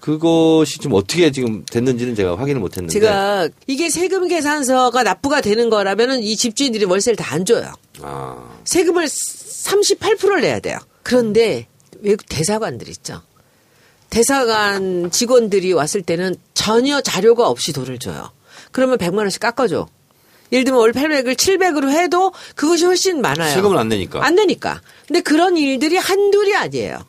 그것이 0.00 0.78
좀 0.78 0.94
어떻게 0.94 1.30
지금 1.30 1.64
됐는지는 1.64 2.14
제가 2.14 2.36
확인을 2.36 2.60
못 2.60 2.72
했는데. 2.76 2.92
제가 2.92 3.48
이게 3.66 3.88
세금 3.88 4.26
계산서가 4.26 5.02
납부가 5.04 5.40
되는 5.40 5.70
거라면은 5.70 6.22
이 6.22 6.34
집주인들이 6.36 6.86
월세를 6.86 7.16
다 7.16 7.32
안 7.32 7.44
줘요. 7.46 7.72
아, 8.02 8.58
세금을 8.64 9.06
38%를 9.06 10.40
내야 10.40 10.60
돼요. 10.60 10.78
그런데 11.02 11.66
외국 12.00 12.26
대사관들 12.28 12.88
있죠. 12.88 13.22
대사관 14.10 15.10
직원들이 15.10 15.72
왔을 15.72 16.02
때는 16.02 16.36
전혀 16.54 17.00
자료가 17.00 17.48
없이 17.48 17.72
돈을 17.72 17.98
줘요. 17.98 18.30
그러면 18.70 18.98
100만 18.98 19.18
원씩 19.18 19.40
깎아줘. 19.40 19.88
예를 20.52 20.64
들면 20.64 20.80
월 20.80 20.92
800을 20.92 21.34
700으로 21.34 21.90
해도 21.90 22.32
그것이 22.54 22.84
훨씬 22.84 23.22
많아요. 23.22 23.54
세금을 23.54 23.78
안 23.78 23.88
내니까. 23.88 24.24
안 24.24 24.34
내니까. 24.34 24.82
근데 25.06 25.22
그런 25.22 25.56
일들이 25.56 25.96
한둘이 25.96 26.54
아니에요. 26.54 27.06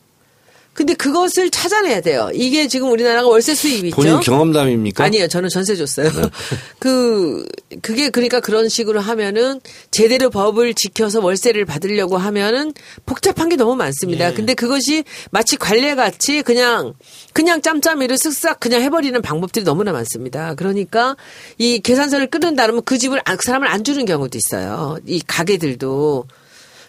근데 0.74 0.96
그것을 0.96 1.52
찾아내야 1.52 2.02
돼요. 2.02 2.32
이게 2.34 2.68
지금 2.68 2.92
우리나라가 2.92 3.28
월세 3.28 3.54
수입이 3.54 3.90
있죠. 3.90 3.96
본인 3.96 4.20
경험담입니까? 4.22 5.04
아니에요. 5.04 5.28
저는 5.28 5.50
전세 5.50 5.76
줬어요. 5.76 6.10
네. 6.12 6.22
그, 6.80 7.46
그게 7.82 8.10
그러니까 8.10 8.40
그런 8.40 8.70
식으로 8.70 9.00
하면은 9.00 9.62
제대로 9.92 10.30
법을 10.32 10.74
지켜서 10.74 11.20
월세를 11.22 11.66
받으려고 11.66 12.18
하면은 12.18 12.74
복잡한 13.06 13.50
게 13.50 13.56
너무 13.56 13.76
많습니다. 13.76 14.32
예. 14.32 14.34
근데 14.34 14.54
그것이 14.56 15.04
마치 15.30 15.58
관례 15.58 15.94
같이 15.94 16.42
그냥, 16.42 16.94
그냥 17.34 17.62
짬짬이를 17.62 18.18
쓱싹 18.18 18.60
그냥 18.60 18.82
해버리는 18.82 19.22
방법들이 19.22 19.64
너무나 19.64 19.92
많습니다. 19.92 20.56
그러니까 20.56 21.16
이 21.60 21.80
계산서를 21.80 22.28
끊는다 22.28 22.64
그러면 22.64 22.82
그 22.84 22.98
집을, 22.98 23.22
안- 23.26 23.38
그 23.38 23.44
사람을 23.46 23.68
안 23.68 23.84
주는 23.84 24.06
경우도 24.06 24.38
있어요. 24.40 24.98
이 25.06 25.22
가게들도. 25.26 26.26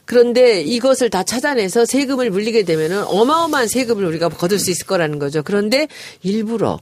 그런데 0.06 0.60
이것을 0.62 1.10
다 1.10 1.22
찾아내서 1.22 1.86
세금을 1.86 2.30
물리게 2.30 2.64
되면은 2.64 3.04
어마어마한 3.04 3.68
세금을 3.68 4.04
우리가 4.04 4.28
거둘 4.28 4.58
수 4.58 4.70
있을 4.70 4.86
거라는 4.86 5.18
거죠. 5.18 5.42
그런데 5.42 5.88
일부러 6.22 6.78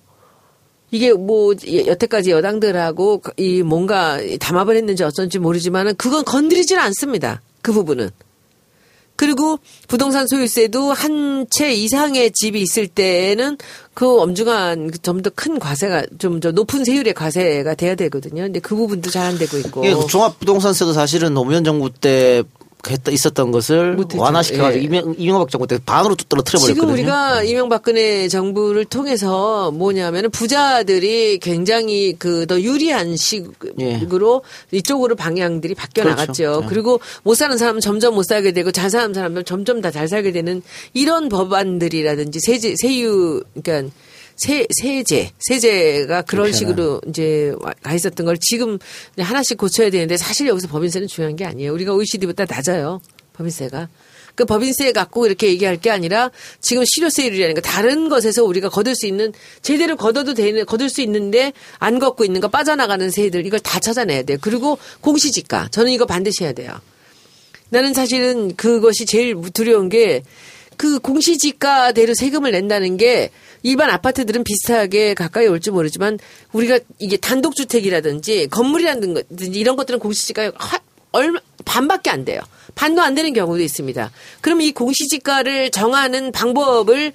이게 0.91 1.13
뭐 1.13 1.55
여태까지 1.87 2.31
여당들하고 2.33 3.23
이 3.37 3.63
뭔가 3.63 4.19
담합을 4.41 4.77
했는지 4.77 5.05
어쩐지 5.05 5.39
모르지만은 5.39 5.95
그건 5.97 6.25
건드리지는 6.25 6.83
않습니다. 6.83 7.41
그 7.63 7.73
부분은. 7.73 8.11
그리고 9.15 9.59
부동산 9.89 10.27
소유세도 10.27 10.93
한 10.93 11.47
채 11.51 11.73
이상의 11.73 12.33
집이 12.33 12.61
있을 12.61 12.87
때에는 12.89 13.59
그 13.95 14.21
엄중한 14.21 14.91
좀 15.03 15.23
더 15.23 15.31
큰 15.31 15.59
과세가 15.59 16.05
좀 16.19 16.41
더 16.41 16.51
높은 16.51 16.85
세율의 16.85 17.15
과세가 17.15 17.75
돼야 17.75 17.95
되거든요. 17.95 18.43
근데 18.43 18.59
그 18.61 18.75
부분도 18.75 19.11
잘 19.11 19.27
안 19.27 19.39
되고 19.39 19.57
있고. 19.59 19.85
이게 19.85 19.95
종합부동산세도 20.07 20.93
사실은 20.93 21.35
노무현 21.35 21.63
정부 21.65 21.91
때 21.91 22.43
했다 22.90 23.12
있었던 23.12 23.51
것을. 23.53 23.97
완화시켜가지고 24.16 24.81
예. 24.83 24.85
이명, 24.85 25.14
이명박 25.16 25.51
정부 25.51 25.66
때 25.66 25.79
반으로 25.85 26.16
뚝 26.16 26.29
떨어뜨려 26.29 26.59
버렸거든요. 26.61 26.75
지금 26.75 26.92
우리가 26.92 27.42
이명박근혜 27.45 28.29
정부를 28.29 28.85
통해서 28.87 29.71
뭐냐면은 29.71 30.31
부자들이 30.31 31.38
굉장히 31.38 32.14
그 32.18 32.42
더 32.47 32.61
유리한 32.61 33.16
식으로 33.16 34.42
이쪽으로 34.73 35.14
방향들이 35.14 35.75
바뀌어 35.75 36.05
그렇죠. 36.05 36.21
나갔죠. 36.21 36.61
네. 36.62 36.66
그리고 36.68 37.01
못 37.23 37.35
사는 37.35 37.57
사람은 37.57 37.81
점점 37.81 38.14
못 38.14 38.25
살게 38.25 38.53
되고 38.53 38.71
잘 38.73 38.90
사는 38.90 39.14
사람은 39.14 39.45
점점 39.45 39.81
다 39.81 39.90
잘 39.92 40.09
살게 40.09 40.33
되는 40.33 40.62
이런 40.95 41.29
법안들이라든지 41.29 42.40
세제 42.42 42.75
세유 42.81 43.42
그러니까 43.55 43.95
세, 44.37 44.66
세제, 44.71 45.31
세제가 45.40 46.23
그런 46.23 46.45
불편한. 46.47 46.53
식으로 46.53 47.01
이제 47.09 47.53
와- 47.61 47.73
가 47.83 47.95
있었던 47.95 48.27
걸 48.27 48.37
지금 48.40 48.79
하나씩 49.18 49.57
고쳐야 49.59 49.90
되는데 49.90 50.16
사실 50.16 50.47
여기서 50.49 50.68
법인세는 50.68 51.07
중요한 51.09 51.37
게 51.37 51.45
아니에요. 51.45 51.73
우리가 51.73 51.92
OECD보다 51.92 52.47
낮아요. 52.49 53.01
법인세가. 53.35 53.88
그 54.35 54.47
법인세 54.47 54.92
갖고 54.92 55.27
이렇게 55.27 55.49
얘기할 55.49 55.77
게 55.79 55.90
아니라 55.90 56.31
지금 56.61 56.85
실효세율이라는 56.87 57.55
거 57.55 57.61
다른 57.61 58.09
것에서 58.09 58.42
우리가 58.45 58.71
거둘 58.71 58.95
수 58.97 59.07
있는 59.07 59.33
제대로 59.61 59.95
걷어도 59.95 60.33
되는 60.33 60.64
거둘 60.64 60.88
수 60.88 61.03
있는데 61.03 61.53
안 61.79 61.99
걷고 61.99 62.25
있는 62.25 62.40
거 62.40 62.49
빠져나가는 62.49 63.11
세들 63.11 63.45
이걸 63.45 63.61
다 63.61 63.79
찾아내야 63.79 64.23
돼요. 64.23 64.38
그리고 64.40 64.79
공시지가 65.03 65.68
저는 65.71 65.92
이거 65.92 66.07
반드시 66.07 66.45
해야 66.45 66.53
돼요. 66.55 66.73
나는 67.68 67.92
사실은 67.92 68.57
그것이 68.57 69.05
제일 69.07 69.37
두려운 69.53 69.88
게 69.90 70.23
그 70.79 70.99
공시지가대로 70.99 72.14
세금을 72.14 72.51
낸다는 72.51 72.97
게 72.97 73.31
일반 73.62 73.90
아파트들은 73.90 74.44
비슷하게 74.44 75.14
가까이 75.14 75.46
올지 75.46 75.70
모르지만 75.70 76.18
우리가 76.53 76.79
이게 76.98 77.16
단독주택이라든지 77.16 78.48
건물이라든지 78.48 79.59
이런 79.59 79.77
것들은 79.77 79.98
공시지가가 80.01 80.53
하- 80.59 80.81
얼마 81.12 81.40
반밖에 81.64 82.11
안 82.11 82.25
돼요. 82.25 82.40
반도 82.75 83.03
안 83.03 83.14
되는 83.14 83.33
경우도 83.35 83.62
있습니다. 83.62 84.11
그럼 84.40 84.61
이 84.62 84.72
공시지가를 84.72 85.70
정하는 85.70 86.33
방법을 86.33 87.12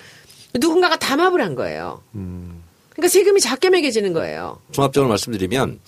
누군가가 0.56 0.98
담합을 0.98 1.42
한 1.42 1.56
거예요. 1.56 2.02
그러니까 2.12 3.10
세금이 3.12 3.42
작게 3.42 3.70
매겨지는 3.70 4.14
거예요. 4.14 4.60
종합적으로 4.72 5.10
말씀드리면 5.10 5.80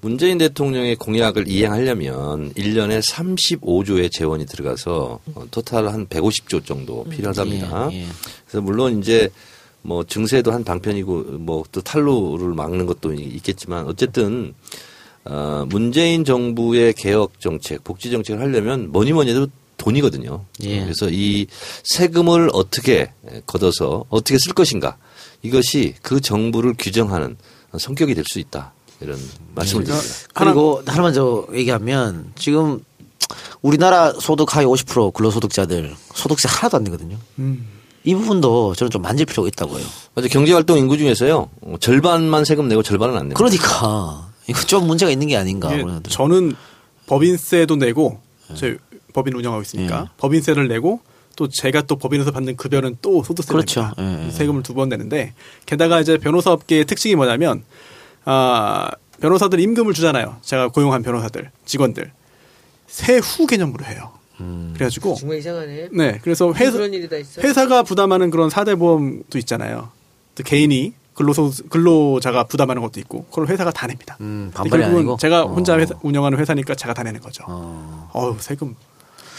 문재인 0.00 0.38
대통령의 0.38 0.96
공약을 0.96 1.48
이행하려면 1.48 2.52
1년에 2.54 3.02
35조의 3.10 4.10
재원이 4.12 4.46
들어가서 4.46 5.20
어, 5.34 5.44
토탈 5.50 5.88
한 5.88 6.06
150조 6.06 6.64
정도 6.64 7.04
필요하답니다. 7.04 7.88
예, 7.92 8.02
예. 8.02 8.06
그래서 8.46 8.62
물론 8.62 8.98
이제 9.00 9.28
뭐 9.84 10.02
증세도 10.04 10.50
한 10.52 10.64
방편이고 10.64 11.22
뭐 11.40 11.64
또 11.72 11.80
탈루를 11.80 12.54
막는 12.54 12.86
것도 12.86 13.12
있겠지만 13.14 13.86
어쨌든 13.86 14.54
어, 15.24 15.64
문재인 15.68 16.24
정부의 16.24 16.92
개혁 16.94 17.40
정책, 17.40 17.82
복지 17.84 18.10
정책을 18.10 18.40
하려면 18.40 18.90
뭐니 18.92 19.12
뭐니 19.12 19.30
해도 19.30 19.46
돈이거든요. 19.76 20.44
예. 20.62 20.80
그래서 20.82 21.08
이 21.10 21.46
세금을 21.82 22.50
어떻게 22.52 23.12
걷어서 23.46 24.04
어떻게 24.08 24.38
쓸 24.38 24.52
것인가 24.52 24.96
이것이 25.42 25.94
그 26.02 26.20
정부를 26.20 26.74
규정하는 26.78 27.36
성격이 27.78 28.14
될 28.14 28.24
수 28.26 28.38
있다. 28.38 28.72
이런 29.00 29.18
말씀을 29.54 29.84
드립니다. 29.84 30.08
그리고 30.34 30.82
하나만 30.86 31.12
더 31.12 31.46
얘기하면 31.52 32.32
지금 32.36 32.82
우리나라 33.62 34.12
소득 34.12 34.54
하위 34.56 34.64
50% 34.66 35.12
근로소득자들 35.12 35.94
소득세 36.14 36.48
하나도 36.48 36.76
안 36.76 36.84
내거든요. 36.84 37.18
음. 37.38 37.66
이 38.04 38.14
부분도 38.14 38.74
저는 38.74 38.90
좀 38.90 39.02
만질 39.02 39.26
필요가 39.26 39.48
있다고요. 39.48 39.82
맞아 40.14 40.28
경제활동 40.28 40.78
인구 40.78 40.96
중에서요 40.98 41.48
어, 41.62 41.74
절반만 41.80 42.44
세금 42.44 42.68
내고 42.68 42.82
절반은 42.82 43.16
안 43.16 43.28
내요. 43.28 43.34
그러니까 43.34 44.30
이거 44.46 44.60
좀 44.62 44.86
문제가 44.86 45.10
있는 45.10 45.26
게 45.28 45.36
아닌가. 45.36 45.70
저는 46.08 46.54
법인세도 47.06 47.76
내고 47.76 48.20
저희 48.54 48.76
법인 49.14 49.34
운영하고 49.34 49.62
있으니까 49.62 50.00
예. 50.02 50.10
법인세를 50.18 50.68
내고 50.68 51.00
또 51.36 51.48
제가 51.48 51.82
또 51.82 51.96
법인에서 51.96 52.30
받는 52.30 52.56
급여는 52.56 52.96
또 53.02 53.22
소득세를 53.22 53.60
그렇죠. 53.62 53.90
예, 53.98 54.26
예. 54.26 54.30
세금을 54.30 54.62
두 54.62 54.74
번 54.74 54.88
내는데 54.88 55.32
게다가 55.66 56.00
이제 56.00 56.18
변호사 56.18 56.52
업계의 56.52 56.84
특징이 56.84 57.14
뭐냐면 57.14 57.64
아 58.24 58.90
변호사들 59.20 59.60
임금을 59.60 59.94
주잖아요. 59.94 60.36
제가 60.42 60.68
고용한 60.68 61.02
변호사들 61.02 61.50
직원들 61.64 62.12
세후 62.86 63.46
개념으로 63.46 63.84
해요. 63.86 64.12
음. 64.44 64.70
그래가지고 64.74 65.14
정말 65.14 65.38
이상하네. 65.38 65.88
네 65.92 66.18
그래서 66.22 66.52
회사 66.52 66.72
그런 66.72 66.92
일이 66.92 67.08
다 67.08 67.16
있어. 67.16 67.40
회사가 67.40 67.82
부담하는 67.82 68.30
그런 68.30 68.50
사대 68.50 68.74
보험도 68.74 69.38
있잖아요. 69.38 69.88
또 70.34 70.42
개인이 70.42 70.92
근로소 71.14 71.52
근로자가 71.70 72.44
부담하는 72.44 72.82
것도 72.82 73.00
있고 73.00 73.24
그걸 73.26 73.46
회사가 73.48 73.70
다 73.70 73.86
냅니다. 73.86 74.16
음, 74.20 74.50
결국은 74.54 74.84
아니고? 74.96 75.16
제가 75.16 75.44
어. 75.44 75.52
혼자 75.52 75.78
회사, 75.78 75.94
운영하는 76.02 76.38
회사니까 76.38 76.74
제가 76.74 76.92
다 76.92 77.02
내는 77.02 77.20
거죠. 77.20 77.44
어. 77.46 78.10
어우 78.12 78.36
세금 78.40 78.68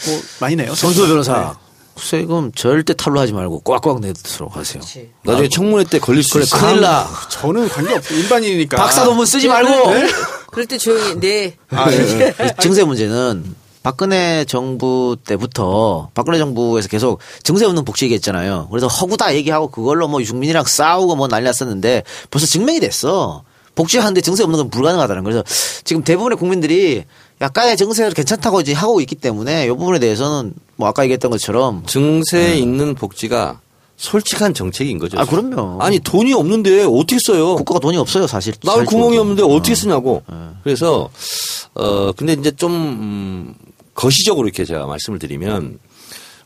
뭐 0.06 0.20
많이 0.40 0.56
내요. 0.56 0.74
손수 0.74 1.06
변호사 1.06 1.52
네. 1.52 1.66
세금 1.96 2.52
절대 2.52 2.94
탈루하지 2.94 3.32
말고 3.32 3.60
꽉꽉 3.60 4.00
내도록 4.00 4.56
하세요. 4.56 4.80
그렇지. 4.80 5.10
나중에 5.22 5.48
청문회 5.48 5.84
때 5.84 5.98
걸릴 5.98 6.22
수 6.22 6.34
그래 6.34 6.44
있어. 6.44 6.58
큰일 6.58 6.80
나. 6.80 7.06
저는 7.30 7.68
관계없어요. 7.68 8.18
일반인이니까. 8.18 8.76
박사 8.76 9.04
논문 9.04 9.24
쓰지 9.24 9.48
말고. 9.48 9.90
네? 9.92 10.06
그럴 10.50 10.66
때 10.66 10.78
조용히 10.78 11.20
네. 11.20 11.56
아, 11.70 11.90
예. 11.90 11.96
이 12.30 12.60
증세 12.60 12.84
문제는 12.84 13.54
박근혜 13.86 14.44
정부 14.46 15.16
때부터 15.24 16.08
박근혜 16.12 16.38
정부에서 16.38 16.88
계속 16.88 17.20
증세 17.44 17.66
없는 17.66 17.84
복지 17.84 18.06
얘기했잖아요. 18.06 18.66
그래서 18.68 18.88
허구다 18.88 19.36
얘기하고 19.36 19.68
그걸로 19.68 20.08
뭐 20.08 20.20
유승민이랑 20.20 20.64
싸우고 20.64 21.14
뭐 21.14 21.28
난리 21.28 21.44
났었는데 21.44 22.02
벌써 22.28 22.48
증명이 22.48 22.80
됐어. 22.80 23.44
복지하는데 23.76 24.20
증세 24.22 24.42
없는 24.42 24.56
건 24.58 24.70
불가능하다는 24.70 25.22
거예요. 25.22 25.42
그래서 25.44 25.82
지금 25.84 26.02
대부분의 26.02 26.36
국민들이 26.36 27.04
약간의 27.40 27.76
증세를 27.76 28.10
괜찮다고 28.12 28.60
이제 28.60 28.72
하고 28.72 29.00
있기 29.00 29.14
때문에 29.14 29.66
이 29.66 29.68
부분에 29.68 30.00
대해서는 30.00 30.54
뭐 30.74 30.88
아까 30.88 31.04
얘기했던 31.04 31.30
것처럼 31.30 31.84
증세에 31.86 32.56
있는 32.58 32.96
복지가 32.96 33.60
솔직한 33.96 34.52
정책인 34.52 34.98
거죠. 34.98 35.16
아, 35.20 35.24
그럼요. 35.24 35.80
아니 35.80 36.00
돈이 36.00 36.32
없는데 36.32 36.82
어떻게 36.82 37.18
써요? 37.24 37.54
국가가 37.54 37.78
돈이 37.78 37.98
없어요 37.98 38.26
사실. 38.26 38.52
나올 38.64 38.84
구멍이. 38.84 39.16
없는데 39.16 39.44
어 39.44 39.48
떻게 39.58 39.72
어. 39.72 39.74
쓰냐고. 39.76 40.22
그래서 40.64 41.08
어 41.74 42.10
근데 42.16 42.32
이제 42.32 42.50
좀 42.50 42.72
음, 42.72 43.54
거시적으로 43.96 44.46
이렇게 44.46 44.64
제가 44.64 44.86
말씀을 44.86 45.18
드리면 45.18 45.78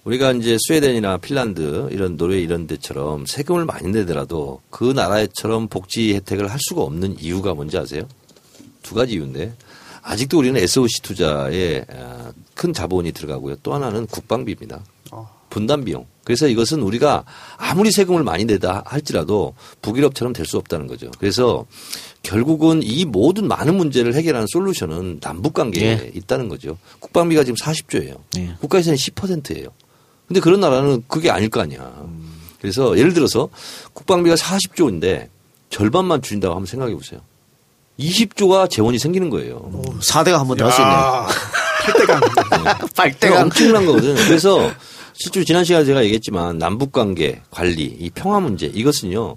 우리가 0.04 0.32
이제 0.32 0.56
스웨덴이나 0.66 1.18
핀란드 1.18 1.88
이런 1.90 2.16
노르웨이 2.16 2.42
이런 2.42 2.66
데처럼 2.66 3.26
세금을 3.26 3.66
많이 3.66 3.88
내더라도 3.88 4.62
그 4.70 4.84
나라처럼 4.84 5.68
복지 5.68 6.14
혜택을 6.14 6.50
할 6.50 6.58
수가 6.60 6.80
없는 6.82 7.18
이유가 7.20 7.52
뭔지 7.52 7.76
아세요? 7.76 8.04
두 8.82 8.94
가지 8.94 9.14
이유인데 9.14 9.52
아직도 10.02 10.38
우리는 10.38 10.58
SOC 10.58 11.02
투자에 11.02 11.84
아, 11.92 12.32
큰 12.54 12.72
자본이 12.72 13.12
들어가고요. 13.12 13.56
또 13.62 13.74
하나는 13.74 14.06
국방비입니다. 14.06 14.82
분담 15.50 15.84
비용. 15.84 16.06
그래서 16.24 16.46
이것은 16.46 16.80
우리가 16.80 17.24
아무리 17.56 17.90
세금을 17.90 18.22
많이 18.22 18.44
내다 18.44 18.84
할지라도 18.86 19.54
북유럽처럼 19.82 20.32
될 20.32 20.46
수 20.46 20.56
없다는 20.56 20.86
거죠. 20.86 21.10
그래서 21.18 21.66
결국은 22.22 22.82
이 22.82 23.04
모든 23.04 23.48
많은 23.48 23.74
문제를 23.76 24.14
해결하는 24.14 24.46
솔루션은 24.52 25.20
남북 25.20 25.54
관계에 25.54 25.84
예. 25.90 26.10
있다는 26.14 26.48
거죠. 26.48 26.76
국방비가 27.00 27.44
지금 27.44 27.56
40조예요. 27.56 28.16
예. 28.38 28.54
국가 28.60 28.78
예산이 28.78 28.96
10%예요. 28.96 29.68
근데 30.28 30.40
그런 30.40 30.60
나라는 30.60 31.02
그게 31.08 31.30
아닐 31.30 31.48
거 31.48 31.60
아니야. 31.60 31.92
그래서 32.60 32.96
예를 32.98 33.14
들어서 33.14 33.48
국방비가 33.94 34.36
40조인데 34.36 35.28
절반만 35.70 36.20
줄인다고 36.22 36.54
한번 36.54 36.66
생각해 36.66 36.94
보세요. 36.94 37.20
20조가 37.98 38.70
재원이 38.70 38.98
생기는 38.98 39.28
거예요. 39.30 39.60
4대가 40.00 40.38
한 40.38 40.46
번 40.46 40.56
더 40.56 40.64
할 40.66 40.72
수 40.72 40.80
있네요. 40.80 40.96
아, 40.96 41.26
팔대강. 42.96 43.18
그러니까 43.18 43.42
엄청난 43.42 43.86
거거든. 43.86 44.14
그래서 44.14 44.70
실제로 45.14 45.44
지난 45.44 45.64
시간에 45.64 45.84
제가 45.84 46.02
얘기했지만 46.04 46.58
남북 46.58 46.92
관계 46.92 47.40
관리, 47.50 47.84
이 47.84 48.10
평화 48.10 48.40
문제 48.40 48.66
이것은요 48.66 49.36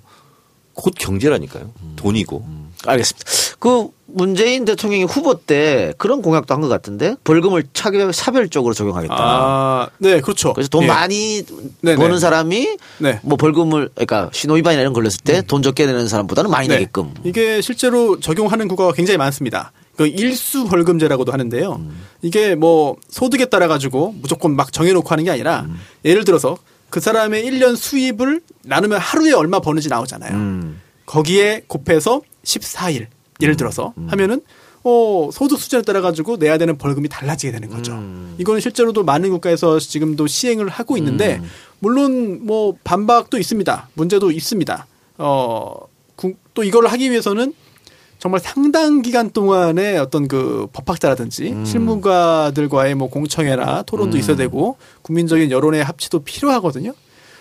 곧 0.74 0.94
경제라니까요. 0.98 1.72
돈이고. 1.96 2.63
알겠습니다. 2.86 3.30
그 3.60 3.88
문재인 4.06 4.66
대통령이 4.66 5.06
후보 5.06 5.34
때 5.36 5.94
그런 5.98 6.22
공약도 6.22 6.54
한 6.54 6.62
것 6.62 6.68
같은데 6.70 7.16
벌금을 7.24 7.64
차별 7.74 8.14
사별적으로 8.14 8.74
적용하겠다. 8.74 9.16
아, 9.18 9.90
네, 9.98 10.22
그렇죠. 10.22 10.54
그래서 10.54 10.70
돈 10.70 10.84
예. 10.84 10.88
많이 10.88 11.44
네네. 11.82 11.98
버는 11.98 12.20
사람이 12.20 12.78
네. 13.00 13.20
뭐 13.24 13.38
벌금을 13.38 13.90
그러니까 13.96 14.30
신호위반이나 14.32 14.82
이런 14.82 14.94
거 14.94 15.00
걸렸을 15.00 15.20
때돈 15.24 15.64
적게 15.64 15.86
내는 15.86 16.08
사람보다는 16.08 16.52
많이 16.52 16.68
네. 16.68 16.76
내게끔. 16.76 17.14
이게 17.24 17.62
실제로 17.62 18.20
적용하는 18.20 18.68
국가가 18.68 18.92
굉장히 18.92 19.18
많습니다. 19.18 19.72
그 19.96 20.08
일수 20.08 20.66
벌금제라고도 20.66 21.32
하는데요. 21.32 21.82
이게 22.22 22.56
뭐 22.56 22.96
소득에 23.10 23.46
따라 23.46 23.68
가지고 23.68 24.14
무조건 24.22 24.56
막 24.56 24.72
정해놓고 24.74 25.08
하는 25.10 25.24
게 25.24 25.32
아니라 25.32 25.66
예를 26.06 26.24
들어서 26.26 26.58
그 26.90 27.00
사람의 27.00 27.44
1년 27.46 27.76
수입을 27.76 28.42
나누면 28.64 29.00
하루에 29.00 29.34
얼마 29.34 29.60
버는지 29.60 29.90
나오잖아요. 29.90 30.32
음. 30.34 30.82
거기에 31.06 31.64
곱해서 31.68 32.22
14일 32.44 33.08
예를 33.42 33.58
들어서 33.58 33.94
하면은 34.08 34.42
어 34.84 35.30
소득 35.32 35.60
수준에 35.60 35.82
따라 35.82 36.02
가지고 36.02 36.38
내야 36.38 36.58
되는 36.58 36.78
벌금이 36.78 37.08
달라지게 37.08 37.52
되는 37.54 37.70
거죠. 37.70 37.94
이거는 38.38 38.60
실제로도 38.60 39.04
많은 39.04 39.30
국가에서 39.30 39.80
지금도 39.80 40.28
시행을 40.28 40.68
하고 40.70 40.98
있는데 40.98 41.42
물론 41.80 42.46
뭐 42.46 42.76
반박도 42.84 43.38
있습니다. 43.38 43.90
문제도 43.96 44.30
있습니다. 44.30 44.88
어 45.18 45.94
또 46.54 46.64
이걸 46.64 46.88
하기 46.88 47.10
위해서는 47.12 47.54
정말 48.20 48.40
상당 48.40 49.02
기간 49.02 49.32
동안의 49.32 49.98
어떤 49.98 50.28
그 50.28 50.68
법학자라든지 50.72 51.54
실무가들과의 51.66 52.96
뭐 52.96 53.10
공청회나 53.10 53.84
토론도 53.84 54.18
있어야 54.18 54.38
되고 54.38 54.78
국민적인 55.02 55.52
여론의 55.52 55.84
합치도 55.84 56.20
필요하거든요. 56.20 56.94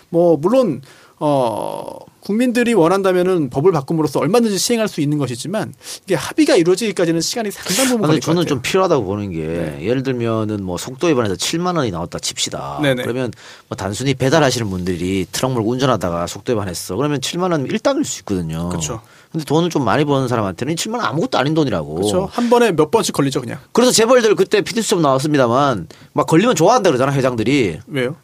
뭐 0.09 0.35
물론 0.35 0.81
어 1.25 1.99
국민들이 2.19 2.73
원한다면은 2.73 3.49
법을 3.49 3.71
바꿈으로써 3.71 4.19
얼마든지 4.19 4.57
시행할 4.57 4.89
수 4.89 4.99
있는 4.99 5.17
것이지만 5.17 5.73
이게 6.03 6.15
합의가 6.15 6.57
이루어지기까지는 6.57 7.21
시간이 7.21 7.49
상당 7.49 7.85
부분 7.85 8.01
걸릴 8.01 8.19
것 8.19 8.25
저는. 8.25 8.45
좀 8.45 8.61
필요하다고 8.61 9.05
보는 9.05 9.31
게 9.31 9.77
예를 9.87 10.03
들면은 10.03 10.61
뭐 10.63 10.77
속도 10.77 11.07
위반해서 11.07 11.35
7만 11.35 11.77
원이 11.77 11.91
나왔다 11.91 12.19
칩시다. 12.19 12.79
네네. 12.81 13.03
그러면 13.03 13.31
뭐 13.69 13.77
단순히 13.77 14.15
배달하시는 14.15 14.69
분들이 14.69 15.25
트럭 15.31 15.53
몰고 15.53 15.71
운전하다가 15.71 16.27
속도 16.27 16.51
위반했어. 16.51 16.97
그러면 16.97 17.21
7만 17.21 17.53
원 17.53 17.65
일당일 17.67 18.03
수 18.03 18.19
있거든요. 18.19 18.67
그렇죠. 18.67 18.99
근데 19.31 19.45
돈을 19.45 19.69
좀 19.69 19.85
많이 19.85 20.03
버는 20.03 20.27
사람한테는 20.27 20.75
7만 20.75 20.95
원 20.95 21.05
아무것도 21.05 21.37
아닌 21.37 21.53
돈이라고. 21.53 21.95
그렇죠. 21.95 22.27
한 22.31 22.49
번에 22.49 22.73
몇 22.73 22.91
번씩 22.91 23.15
걸리죠, 23.15 23.39
그냥. 23.39 23.59
그래서 23.71 23.93
재벌들 23.93 24.35
그때 24.35 24.61
피디수첩 24.61 24.99
나왔습니다만 24.99 25.87
막 26.11 26.27
걸리면 26.27 26.55
좋아한다 26.55 26.89
그러잖아 26.89 27.13
회장들이 27.13 27.79
왜요? 27.87 28.17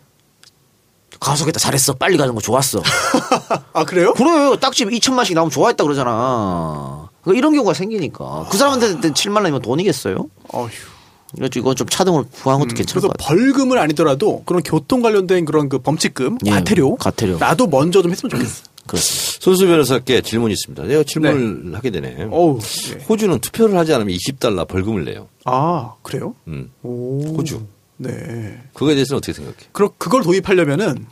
가속했다 1.20 1.60
잘했어 1.60 1.94
빨리 1.94 2.18
가는 2.18 2.34
거 2.34 2.42
좋았어 2.42 2.82
아 3.74 3.84
그래요? 3.86 4.14
그래 4.14 4.58
딱지 4.60 4.86
2천만씩 4.86 5.34
나오면 5.34 5.52
좋아했다 5.52 5.84
그러잖아 5.84 7.10
그러니까 7.22 7.38
이런 7.40 7.54
경우가 7.54 7.74
생기니까 7.74 8.48
그 8.50 8.58
사람한테는 8.58 9.14
7만 9.14 9.36
원이면 9.38 9.62
돈이겠어요 9.62 10.28
어휴. 10.54 10.70
그래서 11.36 11.52
이건 11.60 11.76
좀 11.76 11.88
차등을 11.88 12.24
구하는 12.32 12.66
것도 12.66 12.76
괜찮을 12.76 13.02
그래서 13.02 13.08
것 13.08 13.18
같아요 13.18 13.38
벌금을 13.38 13.78
아니더라도 13.78 14.44
그런 14.46 14.64
교통 14.64 15.02
관련된 15.02 15.46
그런 15.46 15.70
그 15.70 15.78
범칙금, 15.80 16.40
예, 16.46 16.50
과태료, 16.50 16.96
과태료. 16.96 17.38
나도 17.38 17.68
먼저 17.68 18.02
좀 18.02 18.12
했으면 18.12 18.32
좋겠어. 18.32 18.64
그렇습니다 18.88 19.38
손수 19.40 19.68
변호사께 19.68 20.22
질문이 20.22 20.54
있습니다. 20.54 20.84
내가 20.86 21.04
질문을 21.04 21.76
하게 21.76 21.92
되네. 21.92 22.28
어우. 22.32 22.58
예. 22.90 23.04
호주는 23.04 23.40
투표를 23.40 23.78
하지 23.78 23.94
않으면 23.94 24.16
20달러 24.16 24.68
벌금을 24.68 25.06
내요. 25.06 25.28
아 25.46 25.94
그래요? 26.02 26.34
음. 26.48 26.72
오. 26.82 27.36
호주. 27.38 27.62
네. 28.02 28.58
그거에 28.74 28.96
대해서는 28.96 29.18
어떻게 29.18 29.34
생각해? 29.34 29.58
그럼 29.74 29.92
그걸 29.98 30.24
도입하려면은 30.24 31.06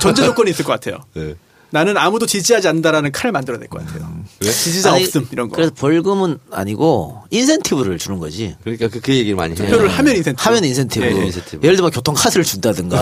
전제 0.00 0.24
조건이 0.24 0.50
있을 0.50 0.64
것 0.64 0.72
같아요. 0.72 0.98
네. 1.14 1.34
나는 1.74 1.96
아무도 1.96 2.24
지지하지 2.24 2.68
않는다라는 2.68 3.10
칼을 3.10 3.32
만들어낼 3.32 3.66
것 3.66 3.84
같아요. 3.84 4.08
왜? 4.40 4.48
지지자 4.48 4.92
아니, 4.92 5.02
없음 5.02 5.26
이런 5.32 5.48
거. 5.48 5.56
그래서 5.56 5.72
벌금은 5.74 6.38
아니고 6.52 7.24
인센티브를 7.30 7.98
주는 7.98 8.20
거지 8.20 8.54
그러니까 8.62 8.86
그, 8.86 9.00
그 9.00 9.12
얘기를 9.12 9.34
많이 9.34 9.56
해요. 9.58 9.66
투표를 9.66 9.88
하면 9.88 10.14
인센티브. 10.14 10.40
하면 10.40 10.64
인센티브 10.64 11.04
예, 11.04 11.10
예. 11.10 11.24
인센티브. 11.26 11.66
예를 11.66 11.74
들면 11.74 11.90
교통카드를 11.90 12.44
준다든가. 12.44 12.96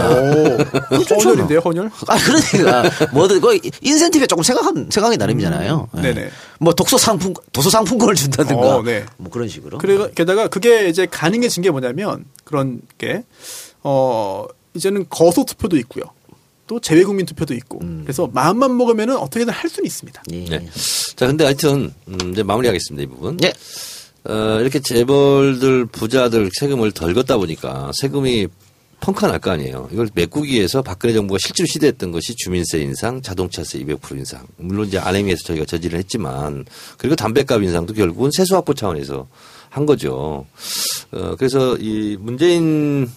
헌혈인데요, 1.11 1.59
헌혈? 1.59 1.91
아, 2.07 2.17
그러니까 2.17 2.91
뭐든 3.13 3.43
그 3.43 3.61
인센티브에 3.83 4.27
조금 4.27 4.43
생각한 4.43 4.89
생각이 4.91 5.19
나름이잖아요. 5.19 5.89
음, 5.95 6.03
네네. 6.03 6.31
뭐 6.59 6.73
독서 6.73 6.97
상품 6.97 7.35
도서 7.53 7.69
상품권을 7.69 8.15
준다든가 8.15 8.77
어, 8.77 8.83
네. 8.83 9.05
뭐 9.19 9.31
그런 9.31 9.49
식으로. 9.49 9.77
그래 9.77 10.09
게다가 10.15 10.49
그게 10.49 10.89
이제 10.89 11.05
가능해진 11.05 11.63
게 11.63 11.71
뭐냐면 11.71 12.25
그런 12.45 12.81
게 12.97 13.25
어, 13.83 14.47
이제는 14.73 15.05
거소 15.11 15.45
투표도 15.45 15.77
있고요. 15.77 16.05
또 16.73 16.81
재외국민 16.81 17.27
투표도 17.27 17.53
있고. 17.53 17.81
그래서 18.03 18.31
마음만 18.33 18.75
먹으면은 18.79 19.19
어떻게든 19.19 19.53
할 19.53 19.69
수는 19.69 19.87
있습니다. 19.87 20.23
예. 20.33 20.45
네. 20.47 20.67
자, 21.17 21.27
근데 21.27 21.45
하여튼, 21.45 21.93
음, 22.09 22.33
이제 22.33 22.43
마무리하겠습니다, 22.43 23.03
이 23.03 23.07
부분. 23.15 23.37
예. 23.45 23.53
어, 24.25 24.59
이렇게 24.59 24.81
재벌들, 24.81 25.85
부자들 25.85 26.49
세금을 26.59 26.93
덜 26.93 27.13
걷다 27.13 27.37
보니까 27.37 27.93
세금이 28.01 28.49
펑크가 29.01 29.27
날거 29.27 29.51
아니에요. 29.51 29.91
이걸 29.93 30.09
메꾸기 30.15 30.55
위해서 30.55 30.81
박근혜 30.81 31.13
정부가 31.13 31.37
실제로 31.43 31.67
시도했던 31.67 32.11
것이 32.11 32.35
주민세 32.37 32.81
인상, 32.81 33.21
자동차세 33.21 33.81
200% 33.81 34.17
인상. 34.17 34.47
물론 34.57 34.87
이제 34.87 34.97
안행위에서 34.97 35.43
저희가 35.45 35.67
저지를 35.67 35.99
했지만 35.99 36.65
그리고 36.97 37.17
담배값 37.17 37.63
인상도 37.63 37.93
결국은 37.93 38.31
세수 38.33 38.55
확보 38.55 38.73
차원에서 38.73 39.29
한 39.69 39.85
거죠. 39.85 40.47
어, 41.11 41.35
그래서 41.37 41.77
이 41.77 42.17
문재인 42.19 43.11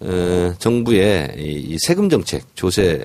어, 0.00 0.54
정부의 0.58 1.34
이, 1.38 1.74
이 1.74 1.76
세금 1.86 2.08
정책, 2.08 2.44
조세 2.54 3.04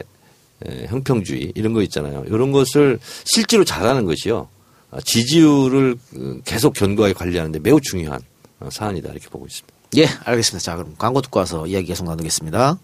에, 0.66 0.86
형평주의 0.88 1.54
이런 1.56 1.74
거 1.74 1.82
있잖아요. 1.84 2.24
이런 2.28 2.52
것을 2.52 3.00
실제로 3.26 3.64
잘하는 3.64 4.06
것이요. 4.06 4.48
아, 4.92 5.00
지지율을 5.04 5.96
어, 6.18 6.36
계속 6.46 6.74
견고하게 6.74 7.14
관리하는데 7.14 7.60
매우 7.60 7.80
중요한 7.82 8.22
어, 8.60 8.70
사안이다 8.72 9.12
이렇게 9.12 9.28
보고 9.30 9.46
있습니다. 9.46 9.74
예, 9.98 10.08
알겠습니다. 10.24 10.64
자, 10.64 10.76
그럼 10.76 10.96
광고 10.98 11.22
듣고 11.22 11.40
와서 11.40 11.68
이야기 11.68 11.88
계속 11.88 12.06
나누겠습니다. 12.06 12.80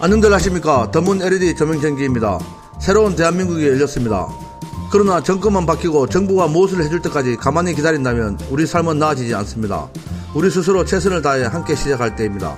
안녕들 0.00 0.32
하십니까 0.32 0.92
더문 0.92 1.20
LED 1.20 1.56
조명전기입니다 1.56 2.38
새로운 2.80 3.16
대한민국이 3.16 3.66
열렸습니다 3.66 4.47
그러나 4.90 5.22
정권만 5.22 5.66
바뀌고 5.66 6.06
정부가 6.08 6.46
무엇을 6.46 6.82
해줄 6.82 7.00
때까지 7.02 7.36
가만히 7.36 7.74
기다린다면 7.74 8.38
우리 8.50 8.66
삶은 8.66 8.98
나아지지 8.98 9.34
않습니다. 9.34 9.88
우리 10.34 10.50
스스로 10.50 10.84
최선을 10.84 11.20
다해 11.20 11.44
함께 11.44 11.74
시작할 11.74 12.16
때입니다. 12.16 12.56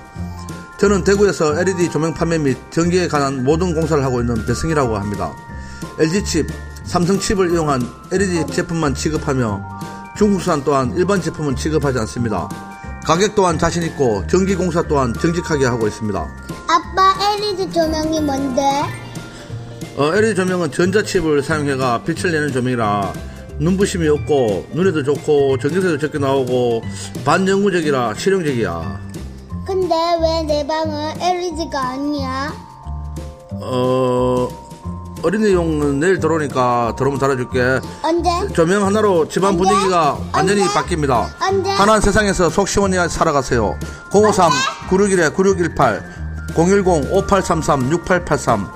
저는 0.79 1.05
대구에서 1.05 1.59
LED 1.59 1.90
조명 1.90 2.14
판매 2.14 2.38
및 2.38 2.57
전기에 2.71 3.09
관한 3.09 3.45
모든 3.45 3.75
공사를 3.75 4.03
하고 4.05 4.21
있는 4.21 4.47
배승이라고 4.47 4.97
합니다. 4.97 5.33
LG칩, 5.99 6.47
삼성칩을 6.85 7.53
이용한 7.53 7.87
LED 8.12 8.47
제품만 8.53 8.95
취급하며 8.95 9.81
중국산 10.16 10.62
또한 10.64 10.93
일반 10.97 11.21
제품은 11.21 11.57
취급하지 11.57 11.99
않습니다. 12.01 12.49
가격 13.05 13.35
또한 13.35 13.59
자신 13.59 13.83
있고 13.83 14.25
전기공사 14.29 14.83
또한 14.83 15.12
정직하게 15.14 15.66
하고 15.66 15.88
있습니다. 15.88 16.19
아빠 16.69 17.35
LED 17.35 17.73
조명이 17.73 18.21
뭔데? 18.21 19.10
어, 20.01 20.15
LED 20.15 20.35
조명은 20.35 20.73
전자칩을 20.73 21.43
사용해가 21.43 22.05
빛을 22.05 22.33
내는 22.33 22.53
조명이라 22.53 23.13
눈부심이 23.59 24.09
없고 24.09 24.69
눈에도 24.73 25.03
좋고 25.03 25.59
전기세도 25.59 25.99
적게 25.99 26.19
나오고 26.19 26.83
반영구적이라 27.25 28.15
실용적이야. 28.15 29.01
근데 29.67 29.95
왜 30.23 30.43
내 30.47 30.67
방은 30.67 31.21
LED가 31.21 31.79
아니야? 31.91 32.53
어 33.63 34.49
어린이용은 35.23 36.01
내일 36.01 36.19
들어오니까 36.19 36.95
들어오면 36.97 37.21
달아줄게. 37.21 37.81
언제? 38.03 38.31
조명 38.55 38.87
하나로 38.87 39.29
집안 39.29 39.51
안 39.51 39.59
돼? 39.59 39.63
분위기가 39.65 40.13
안 40.33 40.47
완전히 40.49 40.63
돼? 40.63 40.69
바뀝니다. 40.69 41.27
안 41.41 41.63
돼? 41.63 41.75
편한 41.77 42.01
세상에서 42.01 42.49
속 42.49 42.67
시원히 42.69 42.97
살아가세요. 43.11 43.79
053 44.15 44.51
961 44.89 45.35
9618 45.35 46.03
010 46.57 46.87
5833 47.13 47.91
6883 47.91 48.67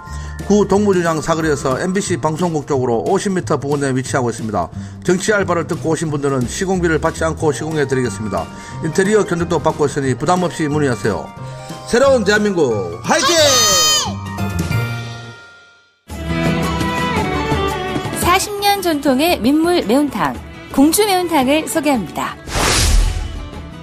구 0.47 0.69
동부준양 0.69 1.23
사거리에서 1.23 1.81
MBC 1.81 2.19
방송국 2.19 2.67
쪽으로 2.67 3.03
50m 3.07 3.61
부근 3.61 3.81
내에 3.81 3.95
위치하고 3.95 4.29
있습니다. 4.29 4.69
정치 5.03 5.33
알바를 5.33 5.67
듣고 5.67 5.91
오신 5.91 6.11
분들은 6.11 6.47
시공비를 6.47 6.99
받지 6.99 7.25
않고 7.25 7.53
시공해 7.53 7.87
드리겠습니다. 7.87 8.47
인테리어 8.85 9.25
견적도 9.25 9.59
받고 9.59 9.87
있으니 9.87 10.15
부담 10.15 10.43
없이 10.43 10.69
문의하세요. 10.69 11.27
새로운 11.89 12.25
대한민국 12.25 13.01
화이팅! 13.03 13.35
40년 18.21 18.83
전통의 18.83 19.41
민물 19.41 19.83
매운탕, 19.87 20.35
공주 20.73 21.07
매운탕을 21.07 21.69
소개합니다. 21.69 22.37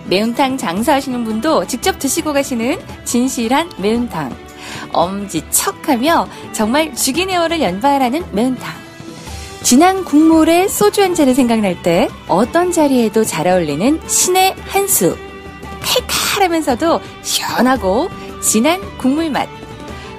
매운탕 0.08 0.58
장사하시는 0.58 1.24
분도 1.24 1.66
직접 1.66 1.98
드시고 1.98 2.34
가시는 2.34 2.78
진실한 3.06 3.70
매운탕. 3.80 4.51
엄지척하며 4.94 6.28
정말 6.54 6.96
죽이네어를 6.96 7.62
연발하는 7.62 8.24
매운탕. 8.32 8.82
진한 9.64 10.04
국물에 10.04 10.68
소주 10.68 11.04
한 11.04 11.14
잔이 11.14 11.34
생각날 11.34 11.82
때 11.84 12.10
어떤 12.28 12.72
자리에도 12.72 13.24
잘 13.24 13.48
어울리는 13.48 14.02
신의 14.08 14.56
한 14.66 14.88
수. 14.88 15.16
칼칼하면서도 15.82 17.00
시원하고 17.22 18.10
진한 18.42 18.82
국물 18.98 19.30
맛. 19.30 19.48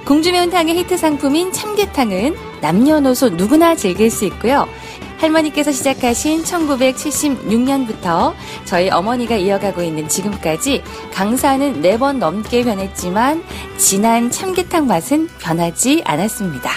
공주 0.05 0.31
매운탕의 0.31 0.75
히트 0.79 0.97
상품인 0.97 1.51
참게탕은 1.51 2.35
남녀노소 2.61 3.29
누구나 3.29 3.75
즐길 3.75 4.09
수 4.09 4.25
있고요. 4.25 4.67
할머니께서 5.17 5.71
시작하신 5.71 6.43
1976년부터 6.43 8.33
저희 8.65 8.89
어머니가 8.89 9.35
이어가고 9.35 9.81
있는 9.81 10.07
지금까지 10.07 10.83
강사는 11.11 11.81
4번 11.81 12.17
넘게 12.17 12.63
변했지만 12.63 13.43
진한 13.77 14.29
참게탕 14.29 14.87
맛은 14.87 15.29
변하지 15.39 16.03
않았습니다. 16.05 16.69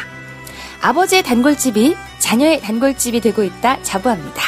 아버지의 0.81 1.23
단골집이 1.23 1.97
자녀의 2.19 2.61
단골집이 2.61 3.21
되고 3.21 3.43
있다 3.43 3.83
자부합니다. 3.83 4.43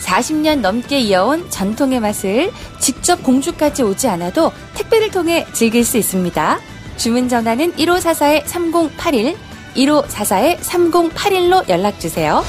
40년 0.00 0.60
넘게 0.60 1.00
이어온 1.00 1.48
전통의 1.50 2.00
맛을 2.00 2.52
직접 2.78 3.22
공주까지 3.22 3.82
오지 3.82 4.08
않아도 4.08 4.52
택배를 4.74 5.10
통해 5.10 5.46
즐길 5.52 5.84
수 5.84 5.96
있습니다. 5.96 6.60
주문 6.96 7.28
전화는 7.28 7.72
1544-3081, 7.76 9.36
1544-3081로 9.74 11.68
연락주세요. 11.68 12.42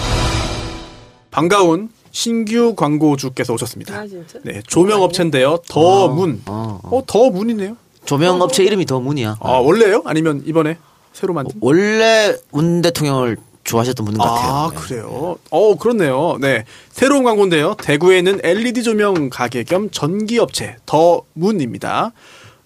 반가운 1.32 1.90
신규 2.12 2.76
광고주께서 2.76 3.54
오셨습니다. 3.54 3.96
아? 3.96 4.06
네, 4.44 4.62
조명업체인데요. 4.68 5.58
더문. 5.68 6.42
어, 6.46 6.80
어, 6.84 7.02
더문이네요. 7.06 7.76
조명업체 8.06 8.64
이름이 8.64 8.86
더 8.86 9.00
문이야. 9.00 9.38
아, 9.40 9.52
원래요? 9.54 10.04
아니면 10.06 10.44
이번에 10.46 10.78
새로 11.14 11.34
만든? 11.34 11.56
원래 11.62 12.36
문 12.52 12.82
대통령을 12.82 13.38
좋아하셨던 13.64 14.06
분 14.06 14.18
같아요. 14.18 14.52
아, 14.54 14.70
네. 14.70 14.76
그래요? 14.76 15.38
어, 15.50 15.76
그렇네요. 15.78 16.38
네. 16.42 16.66
새로운 16.92 17.24
광고인데요. 17.24 17.76
대구에 17.76 18.18
있는 18.20 18.40
LED 18.44 18.84
조명 18.84 19.30
가게 19.30 19.64
겸 19.64 19.90
전기업체 19.90 20.76
더문입니다. 20.86 22.12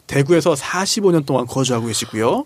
대구에서 0.07 0.53
45년 0.55 1.25
동안 1.25 1.45
거주하고 1.45 1.85
계시고요. 1.87 2.45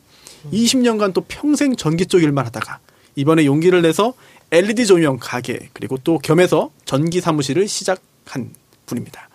20년간 0.52 1.14
또 1.14 1.22
평생 1.28 1.76
전기 1.76 2.06
쪽 2.06 2.24
일만 2.24 2.46
하다가 2.46 2.80
이번에 3.16 3.46
용기를 3.46 3.82
내서 3.82 4.14
LED 4.52 4.86
조명 4.86 5.18
가게 5.20 5.70
그리고 5.74 5.98
또 6.04 6.20
겸해서 6.20 6.70
전기 6.86 7.22
사무실을 7.22 7.68
시작한 7.68 8.54
분입니다. 8.86 9.30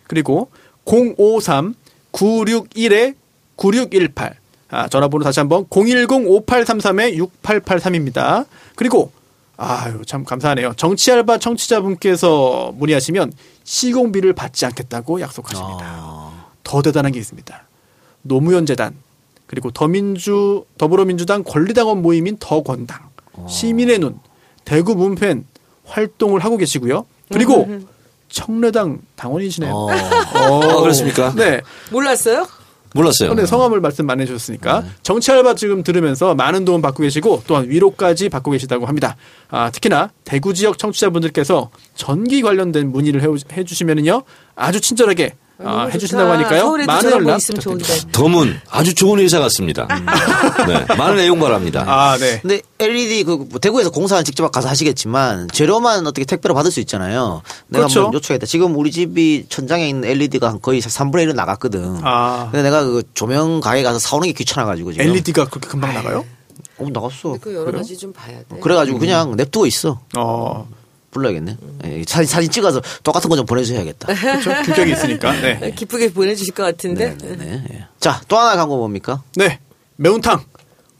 그리고 0.07 0.51
053-961-9618 2.19 4.35
아, 4.71 4.87
전화번호 4.89 5.25
다시 5.25 5.41
한번 5.41 5.65
010-5833-6883입니다. 5.67 8.45
그리고 8.77 9.11
아유 9.57 10.03
참 10.07 10.25
감사하네요. 10.25 10.75
정치알바 10.77 11.39
청취자분께서 11.39 12.73
문의하시면 12.77 13.33
시공비를 13.65 14.35
받지 14.35 14.67
않겠다고 14.67 15.21
약속하십니다. 15.21 15.79
아. 15.83 16.47
더 16.63 16.83
대단한 16.83 17.11
게 17.13 17.19
있습니다. 17.19 17.65
노무현 18.23 18.67
재단 18.67 18.95
그리고 19.47 19.71
더민주 19.71 20.67
더불어민주당 20.77 21.43
권리당원 21.43 22.03
모임인 22.03 22.37
더권당 22.39 23.09
시민의 23.49 24.01
눈 24.01 24.19
대구 24.65 24.95
문펜 24.95 25.47
활동을 25.87 26.45
하고 26.45 26.59
계시고요. 26.59 27.07
그리고 27.33 27.67
청래당 28.29 28.99
당원이시네요. 29.17 29.73
어. 29.75 29.89
어, 30.35 30.81
그렇습니까? 30.83 31.33
네. 31.35 31.61
몰랐어요? 31.91 32.47
몰랐어요. 32.95 33.35
네, 33.35 33.45
성함을 33.45 33.81
말씀 33.83 34.07
많이 34.07 34.23
해주셨으니까 34.23 34.83
정치 35.03 35.31
알바 35.31 35.55
지금 35.57 35.83
들으면서 35.83 36.35
많은 36.35 36.65
도움 36.65 36.81
받고 36.81 37.03
계시고 37.03 37.43
또한 37.47 37.69
위로까지 37.69 38.31
받고 38.31 38.51
계시다고 38.53 38.87
합니다. 38.87 39.17
아, 39.51 39.71
특히나 39.71 40.11
대구 40.25 40.55
지역 40.55 40.79
청취자분들께서 40.79 41.69
전기 41.95 42.41
관련된 42.41 42.91
문의를 42.91 43.23
해- 43.23 43.29
해주시면은요 43.59 44.23
아주 44.55 44.81
친절하게 44.81 45.35
아, 45.65 45.87
해주신다고. 45.93 46.31
하니까요. 46.33 46.71
많은 46.87 47.11
연락 47.11 47.37
있으면 47.39 47.61
부탁드립니다. 47.61 47.89
좋은데. 47.95 48.13
더문 48.13 48.61
아주 48.71 48.95
좋은 48.95 49.19
회사 49.19 49.41
같습니다. 49.41 49.89
네, 50.69 50.95
많은 50.97 51.19
애용 51.19 51.41
바랍니다. 51.41 51.85
아, 51.87 52.17
네. 52.17 52.39
근데 52.41 52.61
LED 52.79 53.25
그뭐 53.25 53.49
대구에서 53.61 53.91
공사는 53.91 54.23
직접 54.25 54.49
가서 54.53 54.69
하시겠지만 54.69 55.49
재료만 55.53 56.07
어떻게 56.07 56.25
택배로 56.25 56.55
받을 56.55 56.71
수 56.71 56.79
있잖아요. 56.81 57.43
내가 57.69 57.87
그렇죠. 57.87 58.01
한번 58.05 58.15
요청했다. 58.15 58.47
지금 58.47 58.77
우리 58.77 58.93
집이 58.93 59.47
천장에 59.49 59.89
있는 59.89 60.09
LED가 60.09 60.59
거의 60.63 60.81
3분의 60.81 61.27
1은 61.29 61.35
나갔거든. 61.35 61.99
아. 62.03 62.49
근데 62.53 62.63
내가 62.63 62.85
그 62.85 63.03
조명 63.15 63.61
가게 63.61 63.83
가서 63.83 63.99
사오는 63.99 64.29
게 64.29 64.33
귀찮아가지고 64.35 64.93
지금. 64.93 65.07
LED가 65.09 65.47
그렇게 65.47 65.69
금방 65.69 65.93
나가요? 65.93 66.25
어 66.79 66.87
나갔어. 66.93 67.37
그 67.41 67.53
여러 67.53 67.73
가지 67.73 67.97
좀 67.97 68.13
봐야 68.13 68.39
돼. 68.49 68.61
그래가지고 68.61 69.01
그냥 69.01 69.35
냅두고 69.35 69.67
있어. 69.67 69.99
어. 70.17 70.69
불러야겠네. 71.19 71.57
예, 71.85 72.03
사진 72.07 72.27
사진 72.27 72.51
찍어서 72.51 72.81
똑같은 73.03 73.29
거 73.31 73.37
좀 73.37 73.45
보내줘야겠다. 73.47 74.09
그렇죠. 74.15 74.51
규격이 74.65 74.93
있으니까. 74.93 75.33
네. 75.41 75.73
기쁘게 75.77 76.13
보내주실 76.13 76.55
것 76.55 76.63
같은데. 76.65 77.17
네. 77.19 77.65
예. 77.73 77.87
자 78.01 78.21
또 78.29 78.39
하나 78.39 78.57
광고 78.57 78.77
뭡니까? 78.79 79.23
네. 79.37 79.59
매운탕. 79.97 80.43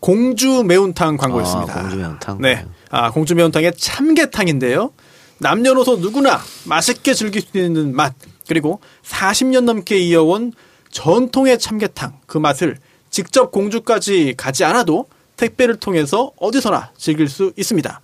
공주 0.01 0.63
매운탕 0.65 1.17
광고였습니다. 1.17 1.73
아, 1.79 1.81
공주 1.83 1.97
매운탕. 1.97 2.39
네. 2.41 2.65
아, 2.91 3.11
공주 3.11 3.35
매운탕의 3.35 3.73
참게탕인데요. 3.77 4.93
남녀노소 5.39 5.97
누구나 5.99 6.41
맛있게 6.65 7.15
즐길 7.15 7.43
수 7.43 7.59
있는 7.59 7.95
맛, 7.95 8.15
그리고 8.49 8.81
40년 9.05 9.63
넘게 9.65 9.99
이어온 9.99 10.53
전통의 10.91 11.59
참게탕, 11.59 12.19
그 12.27 12.39
맛을 12.39 12.79
직접 13.11 13.51
공주까지 13.53 14.35
가지 14.37 14.65
않아도 14.65 15.07
택배를 15.37 15.77
통해서 15.77 16.33
어디서나 16.41 16.91
즐길 16.97 17.29
수 17.29 17.53
있습니다. 17.57 18.01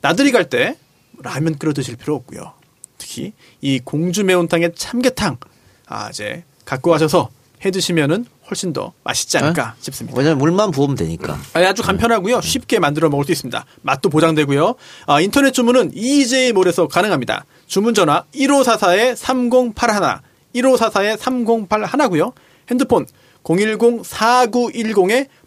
나들이 0.00 0.32
갈 0.32 0.44
때 0.48 0.76
라면 1.22 1.56
끓여 1.58 1.72
드실 1.72 1.96
필요 1.96 2.14
없고요. 2.14 2.52
특히 2.98 3.32
이 3.60 3.80
공주 3.80 4.24
매운탕의 4.24 4.72
참게탕, 4.74 5.38
아, 5.86 6.10
이제 6.10 6.44
갖고 6.64 6.90
가셔서 6.90 7.30
해 7.64 7.70
드시면은 7.70 8.26
훨씬 8.48 8.72
더 8.72 8.92
맛있지 9.04 9.36
않을까 9.38 9.74
싶습니다. 9.80 10.16
왜냐면 10.16 10.38
물만 10.38 10.70
부으면 10.70 10.96
되니까. 10.96 11.38
아, 11.54 11.60
아주 11.60 11.82
간편하고요. 11.82 12.40
쉽게 12.40 12.78
만들어 12.78 13.08
먹을 13.08 13.24
수 13.24 13.32
있습니다. 13.32 13.64
맛도 13.82 14.08
보장되고요. 14.08 14.74
아, 15.06 15.20
인터넷 15.20 15.52
주문은 15.52 15.90
EJ몰에서 15.94 16.88
가능합니다. 16.88 17.44
주문 17.66 17.94
전화 17.94 18.24
1544-3081, 18.34 20.20
1544-3081고요. 20.54 22.32
핸드폰 22.70 23.06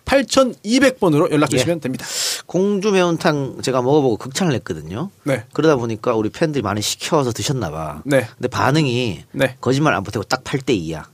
010-4910-8200번으로 0.05 1.31
연락 1.31 1.49
주시면 1.49 1.79
됩니다. 1.79 2.05
공주 2.45 2.91
매운탕 2.91 3.61
제가 3.61 3.81
먹어보고 3.81 4.17
극찬을 4.17 4.53
했거든요. 4.55 5.09
네. 5.23 5.43
그러다 5.53 5.75
보니까 5.77 6.15
우리 6.15 6.29
팬들이 6.29 6.61
많이 6.61 6.81
시켜서 6.81 7.31
드셨나 7.31 7.71
봐. 7.71 8.01
네. 8.05 8.27
근데 8.37 8.47
반응이 8.47 9.23
네. 9.31 9.55
거짓말 9.61 9.93
안 9.93 10.03
보태고 10.03 10.23
딱 10.25 10.43
8대 10.43 10.77
2야. 10.87 11.05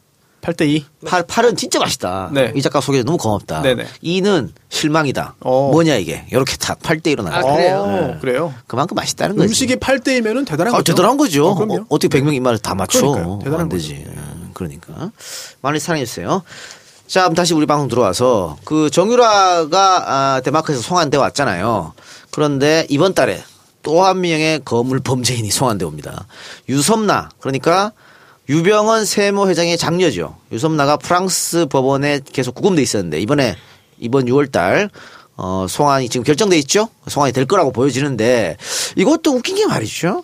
8대2. 0.41 0.83
팔, 1.05 1.23
팔은 1.23 1.57
진짜 1.57 1.79
맛있다. 1.79 2.29
네. 2.33 2.53
이 2.55 2.61
작가 2.61 2.79
소개해 2.79 3.03
너무 3.03 3.17
고맙다. 3.17 3.61
네네. 3.63 3.85
2는 4.03 4.51
실망이다. 4.69 5.35
어. 5.41 5.71
뭐냐 5.73 5.95
이게. 5.95 6.25
이렇게 6.31 6.55
딱 6.57 6.79
8대 6.79 7.15
1로 7.15 7.23
나가. 7.23 7.39
아, 7.39 7.41
그래요? 7.41 7.77
어, 7.79 8.17
그래요. 8.21 8.53
그만큼 8.65 8.95
맛있다는 8.95 9.35
거지. 9.35 9.47
음식이 9.47 9.75
8대이면은 9.77 10.45
대단한 10.45 10.73
아, 10.73 10.77
거죠. 10.77 10.93
대단한 10.93 11.17
거죠. 11.17 11.47
어, 11.47 11.55
그럼요. 11.55 11.85
어, 11.89 11.99
떻게 11.99 12.07
100명 12.19 12.33
입맛을 12.35 12.59
다 12.59 12.75
맞춰. 12.75 13.01
그러니까요. 13.01 13.39
대단한 13.39 13.61
안 13.61 13.69
되지. 13.69 14.05
음, 14.07 14.51
그러니까. 14.53 15.11
많이 15.61 15.79
사랑해 15.79 16.05
주세요. 16.05 16.43
자, 17.07 17.21
그럼 17.21 17.35
다시 17.35 17.53
우리 17.53 17.65
방송 17.65 17.87
들어와서 17.87 18.57
그 18.65 18.89
정유라가 18.89 20.03
아, 20.35 20.41
데마크에서 20.41 20.81
송환돼 20.81 21.17
왔잖아요. 21.17 21.93
그런데 22.31 22.85
이번 22.89 23.13
달에 23.13 23.41
또 23.81 24.03
한 24.03 24.19
명의 24.19 24.59
거물 24.65 24.99
범죄인이 24.99 25.49
송환돼 25.49 25.85
옵니다. 25.85 26.27
유섬나 26.67 27.29
그러니까 27.39 27.93
유병헌 28.49 29.05
세모 29.05 29.47
회장의 29.47 29.77
장녀죠. 29.77 30.35
유섬나가 30.51 30.97
프랑스 30.97 31.65
법원에 31.67 32.19
계속 32.33 32.55
구금돼 32.55 32.81
있었는데 32.81 33.21
이번에 33.21 33.55
이번 33.99 34.25
6월달 34.25 34.89
어, 35.37 35.65
송환이 35.69 36.09
지금 36.09 36.25
결정돼 36.25 36.57
있죠. 36.59 36.89
송환이 37.07 37.31
될 37.31 37.45
거라고 37.45 37.71
보여지는데 37.71 38.57
이것도 38.97 39.31
웃긴 39.31 39.55
게 39.55 39.65
말이죠. 39.65 40.23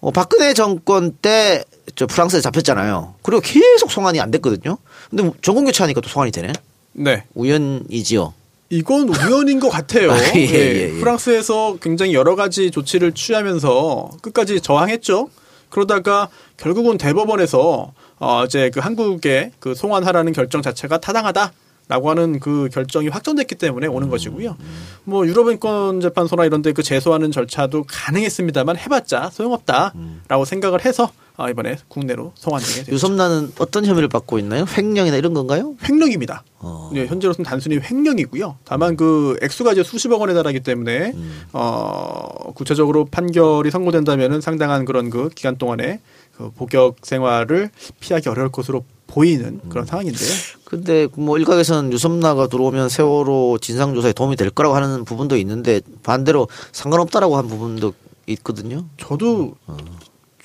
어, 0.00 0.10
박근혜 0.10 0.52
정권 0.54 1.12
때 1.12 1.64
저 1.94 2.06
프랑스에 2.06 2.40
잡혔잖아요. 2.40 3.14
그리고 3.22 3.40
계속 3.40 3.90
송환이 3.90 4.20
안 4.20 4.30
됐거든요. 4.30 4.76
근데 5.10 5.30
정권 5.42 5.64
교체하니까 5.64 6.00
또 6.00 6.08
송환이 6.08 6.32
되네. 6.32 6.52
네. 6.92 7.24
우연이지요. 7.34 8.34
이건 8.70 9.08
우연인 9.08 9.60
것 9.60 9.68
같아요. 9.70 10.10
아, 10.12 10.18
예, 10.18 10.32
네. 10.32 10.52
예, 10.52 10.94
예. 10.96 11.00
프랑스에서 11.00 11.76
굉장히 11.80 12.14
여러 12.14 12.34
가지 12.34 12.70
조치를 12.70 13.12
취하면서 13.12 14.10
끝까지 14.22 14.60
저항했죠. 14.60 15.30
그러다가 15.68 16.28
결국은 16.56 16.98
대법원에서 16.98 17.92
어 18.18 18.44
이제 18.44 18.70
그 18.70 18.80
한국에 18.80 19.52
그 19.60 19.74
송환하라는 19.74 20.32
결정 20.32 20.62
자체가 20.62 20.98
타당하다. 20.98 21.52
라고 21.88 22.10
하는 22.10 22.40
그 22.40 22.68
결정이 22.72 23.06
확정됐기 23.06 23.54
때문에 23.54 23.86
오는 23.86 24.10
것이고요. 24.10 24.56
뭐 25.04 25.24
유럽인권 25.24 26.00
재판소나 26.00 26.44
이런 26.44 26.60
데 26.60 26.72
그 26.72 26.82
제소하는 26.82 27.30
절차도 27.30 27.84
가능했습니다만 27.86 28.76
해봤자 28.76 29.30
소용없다라고 29.32 30.44
생각을 30.46 30.84
해서 30.84 31.12
아, 31.38 31.50
이번에 31.50 31.76
국내로 31.88 32.32
송환되게 32.34 32.74
됐죠. 32.80 32.92
유섬나는 32.92 33.52
어떤 33.58 33.84
혐의를 33.84 34.08
받고 34.08 34.38
있나요? 34.38 34.64
횡령이나 34.76 35.16
이런 35.16 35.34
건가요? 35.34 35.74
횡령입니다. 35.86 36.44
어. 36.60 36.90
예, 36.94 37.06
현재로서는 37.06 37.44
단순히 37.44 37.78
횡령이고요. 37.78 38.56
다만 38.64 38.96
그 38.96 39.38
액수가 39.42 39.72
이제 39.72 39.82
수십억 39.82 40.20
원에 40.22 40.32
달하기 40.32 40.60
때문에 40.60 41.12
음. 41.14 41.42
어 41.52 42.52
구체적으로 42.54 43.04
판결이 43.04 43.70
선고된다면은 43.70 44.40
상당한 44.40 44.86
그런 44.86 45.10
그 45.10 45.28
기간 45.28 45.56
동안에 45.56 46.00
그 46.36 46.50
복역 46.50 46.96
생활을 47.02 47.70
피하기 48.00 48.28
어려울 48.28 48.50
것으로 48.50 48.84
보이는 49.06 49.60
그런 49.68 49.84
음. 49.84 49.86
상황인데요. 49.86 50.30
근데 50.64 51.06
뭐 51.16 51.38
일각에서는 51.38 51.92
유섬나가 51.92 52.48
들어오면 52.48 52.88
세월호 52.88 53.58
진상조사에 53.60 54.12
도움이 54.14 54.36
될 54.36 54.50
거라고 54.50 54.74
하는 54.74 55.04
부분도 55.04 55.36
있는데 55.36 55.80
반대로 56.02 56.48
상관없다라고 56.72 57.36
한 57.36 57.46
부분도 57.46 57.92
있거든요. 58.26 58.86
저도 58.96 59.54
어. 59.66 59.76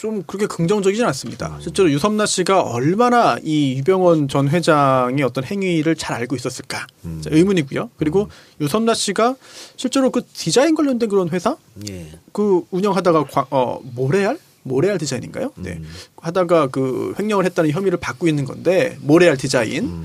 좀 0.01 0.23
그렇게 0.23 0.47
긍정적이진 0.47 1.05
않습니다. 1.05 1.59
실제로 1.61 1.91
유섬나 1.91 2.25
씨가 2.25 2.61
얼마나 2.63 3.37
이 3.43 3.75
유병원 3.77 4.27
전 4.29 4.49
회장의 4.49 5.21
어떤 5.23 5.43
행위를 5.43 5.95
잘 5.95 6.15
알고 6.15 6.35
있었을까 6.35 6.87
음. 7.05 7.21
자, 7.23 7.29
의문이고요. 7.31 7.91
그리고 7.97 8.27
유섬나 8.59 8.95
씨가 8.95 9.35
실제로 9.75 10.09
그 10.09 10.23
디자인 10.33 10.73
관련된 10.73 11.07
그런 11.07 11.29
회사 11.29 11.55
예. 11.87 12.07
그 12.31 12.63
운영하다가 12.71 13.25
과- 13.25 13.45
어 13.51 13.79
모레알 13.93 14.39
모레알 14.63 14.97
디자인인가요? 14.97 15.51
네. 15.57 15.79
하다가 16.17 16.67
그 16.69 17.13
횡령을 17.19 17.45
했다는 17.45 17.69
혐의를 17.69 17.99
받고 17.99 18.27
있는 18.27 18.45
건데 18.45 18.97
모레알 19.01 19.37
디자인. 19.37 20.03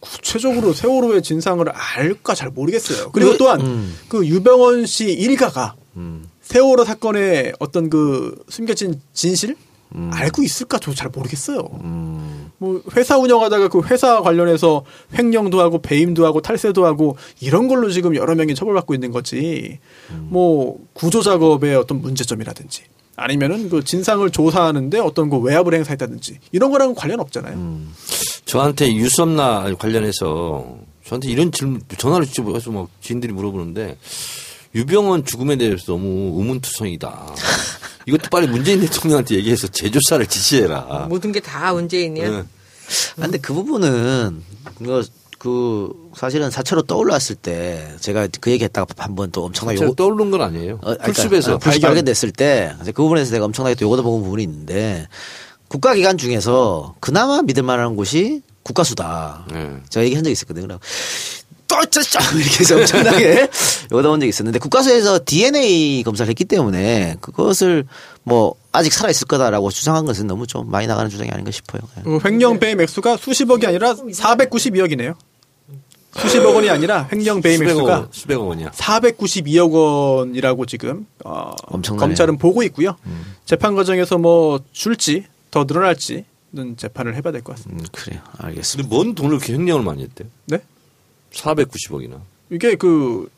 구체적으로 0.00 0.74
세월호의 0.74 1.22
진상을 1.22 1.66
알까 1.70 2.34
잘 2.34 2.50
모르겠어요. 2.50 3.10
그리고 3.12 3.30
왜- 3.32 3.36
또한 3.38 3.60
음. 3.62 3.96
그 4.08 4.26
유병원 4.26 4.84
씨 4.84 5.10
일가가 5.12 5.76
음. 5.96 6.24
세월호 6.50 6.84
사건의 6.84 7.52
어떤 7.60 7.88
그 7.88 8.36
숨겨진 8.48 9.00
진실 9.12 9.54
음. 9.94 10.10
알고 10.12 10.42
있을까 10.42 10.78
저도 10.78 10.96
잘 10.96 11.08
모르겠어요. 11.08 11.60
뭐 12.58 12.82
회사 12.96 13.18
운영하다가 13.18 13.68
그 13.68 13.82
회사 13.86 14.20
관련해서 14.20 14.84
횡령도 15.16 15.60
하고 15.60 15.80
배임도 15.80 16.26
하고 16.26 16.40
탈세도 16.40 16.84
하고 16.84 17.16
이런 17.40 17.68
걸로 17.68 17.88
지금 17.90 18.16
여러 18.16 18.34
명이 18.34 18.56
처벌받고 18.56 18.94
있는 18.94 19.12
거지. 19.12 19.78
음. 20.10 20.26
뭐 20.30 20.76
구조 20.92 21.22
작업의 21.22 21.76
어떤 21.76 22.00
문제점이라든지 22.02 22.82
아니면은 23.14 23.68
그 23.68 23.84
진상을 23.84 24.28
조사하는데 24.30 24.98
어떤 24.98 25.30
그 25.30 25.38
외압을 25.38 25.74
행사했다든지 25.74 26.38
이런 26.50 26.72
거랑은 26.72 26.96
관련 26.96 27.20
없잖아요. 27.20 27.54
음. 27.54 27.94
저한테 28.44 28.92
유섬나 28.92 29.72
관련해서 29.78 30.78
저한테 31.04 31.28
이런 31.28 31.52
질문 31.52 31.80
전화를 31.96 32.26
해서 32.26 32.72
막 32.72 32.88
지인들이 33.00 33.32
물어보는데 33.32 33.96
유병헌 34.74 35.24
죽음에 35.24 35.56
대해서 35.56 35.84
너무 35.92 36.38
의문투성이다. 36.40 37.34
이것도 38.06 38.30
빨리 38.30 38.46
문재인 38.46 38.80
대통령한테 38.80 39.34
얘기해서 39.36 39.66
재조사를 39.68 40.24
지시해라. 40.26 41.06
모든 41.08 41.32
게 41.32 41.40
다 41.40 41.72
문재인이야. 41.72 42.30
네. 42.30 42.36
아, 42.38 43.22
근데 43.22 43.38
그 43.38 43.52
부분은 43.52 44.42
그, 44.78 45.04
그 45.38 45.92
사실은 46.16 46.50
사체로 46.50 46.82
떠올랐을 46.82 47.36
때 47.36 47.94
제가 48.00 48.28
그 48.40 48.50
얘기했다가 48.50 48.94
한 48.98 49.14
번 49.14 49.30
또 49.30 49.44
엄청나게 49.44 49.78
요거- 49.80 49.96
떠오른 49.96 50.30
건 50.30 50.40
아니에요. 50.42 50.74
어, 50.76 50.80
그러니까, 50.80 51.04
풀숲에서 51.04 51.54
어, 51.54 51.58
풀숲 51.58 51.82
발견됐을 51.82 52.32
때 52.32 52.74
이제 52.82 52.92
그 52.92 53.02
부분에서 53.02 53.32
내가 53.32 53.44
엄청나게 53.44 53.74
또 53.76 53.84
요거도 53.86 54.02
먹은 54.02 54.22
부분이 54.22 54.42
있는데 54.44 55.06
국가기관 55.68 56.18
중에서 56.18 56.94
그나마 57.00 57.42
믿을 57.42 57.62
만한 57.62 57.94
곳이 57.96 58.42
국가수다. 58.64 59.46
네. 59.52 59.76
제가 59.88 60.04
얘기한 60.04 60.24
적이 60.24 60.32
있었거든요. 60.32 60.78
어쩌죠 61.78 62.18
이렇게 62.36 62.58
해서 62.60 62.76
엄청나게 62.76 63.48
요거다 63.92 64.08
본 64.08 64.20
적이 64.20 64.28
있었는데 64.30 64.58
국가수에서 64.58 65.20
DNA 65.24 66.02
검사를 66.02 66.28
했기 66.28 66.44
때문에 66.44 67.16
그것을 67.20 67.84
뭐 68.24 68.54
아직 68.72 68.92
살아 68.92 69.10
있을 69.10 69.26
거다라고 69.26 69.70
주장한 69.70 70.04
것은 70.06 70.26
너무 70.26 70.46
좀 70.46 70.70
많이 70.70 70.86
나가는 70.86 71.10
주장이 71.10 71.30
아닌가 71.30 71.50
싶어요. 71.50 71.82
예. 71.98 72.02
그 72.02 72.18
횡령 72.24 72.58
배임 72.60 72.80
액수가 72.80 73.16
수십억이 73.16 73.66
아니라 73.66 73.94
492억이네요. 73.94 75.14
수십억 76.16 76.56
원이 76.56 76.68
아니라 76.68 77.08
횡령 77.12 77.40
배임 77.40 77.62
액수가 77.62 77.82
원, 77.92 78.08
수백억 78.10 78.46
원이야. 78.48 78.70
492억 78.70 79.70
원이라고 79.72 80.66
지금 80.66 81.06
어, 81.24 81.52
엄청나네요. 81.66 82.00
검찰은 82.08 82.38
보고 82.38 82.62
있고요. 82.64 82.96
재판 83.44 83.74
과정에서 83.76 84.18
뭐 84.18 84.60
줄지 84.72 85.24
더 85.52 85.64
늘어날지는 85.68 86.24
재판을 86.76 87.14
해봐야 87.14 87.32
될 87.32 87.42
것 87.42 87.54
같습니다. 87.56 87.84
음, 87.84 87.86
그래요. 87.92 88.20
알겠습니다. 88.38 88.88
근데 88.88 88.94
뭔 88.96 89.14
돈을 89.14 89.36
이렇게 89.36 89.52
횡령을 89.52 89.84
많이 89.84 90.02
했대요? 90.02 90.28
네? 90.46 90.58
490억이나. 91.32 92.20
이게 92.50 92.74
그 92.76 93.28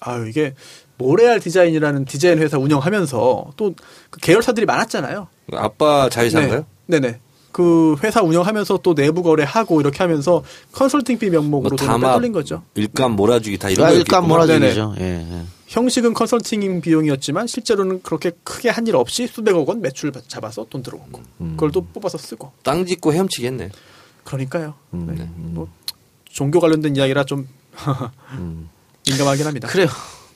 아유 0.00 0.28
이게 0.28 0.54
모레알 0.98 1.40
디자인이라는 1.40 2.04
디자인 2.04 2.38
회사 2.38 2.58
운영하면서 2.58 3.52
또 3.56 3.74
그 4.10 4.20
계열사들이 4.20 4.66
많았잖아요. 4.66 5.28
아빠 5.54 6.08
자회사인가요? 6.10 6.66
네. 6.86 7.00
네네. 7.00 7.18
그 7.50 7.96
회사 8.02 8.22
운영하면서 8.22 8.78
또 8.82 8.94
내부 8.94 9.22
거래하고 9.22 9.80
이렇게 9.80 9.98
하면서 9.98 10.42
컨설팅비 10.72 11.30
명목으로 11.30 11.70
뭐 11.70 11.76
돈을 11.76 11.86
담합, 11.92 12.10
빼돌린 12.12 12.32
거죠. 12.32 12.62
일감 12.74 13.12
몰아주기 13.12 13.58
다 13.58 13.68
이런 13.70 13.88
거 13.88 13.94
일감. 13.94 14.26
몰아주기죠. 14.28 14.94
예, 15.00 15.04
예. 15.30 15.42
형식은 15.68 16.12
컨설팅 16.14 16.80
비용이었지만 16.82 17.46
실제로는 17.46 18.02
그렇게 18.02 18.32
크게 18.44 18.68
한 18.68 18.86
일 18.86 18.96
없이 18.96 19.26
수백억 19.26 19.68
원 19.68 19.80
매출 19.80 20.12
잡아서 20.28 20.66
돈 20.68 20.82
들어오고 20.82 21.20
그걸 21.38 21.70
또 21.72 21.82
뽑아서 21.84 22.18
쓰고 22.18 22.52
땅 22.62 22.84
짓고 22.84 23.12
헤엄치겠네. 23.14 23.70
그러니까요. 24.24 24.74
네. 24.90 25.28
뭐 25.36 25.68
종교 26.32 26.60
관련된 26.60 26.96
이야기라 26.96 27.24
좀 27.24 27.46
민감하긴 29.08 29.46
합니다. 29.46 29.68
그래요. 29.68 29.88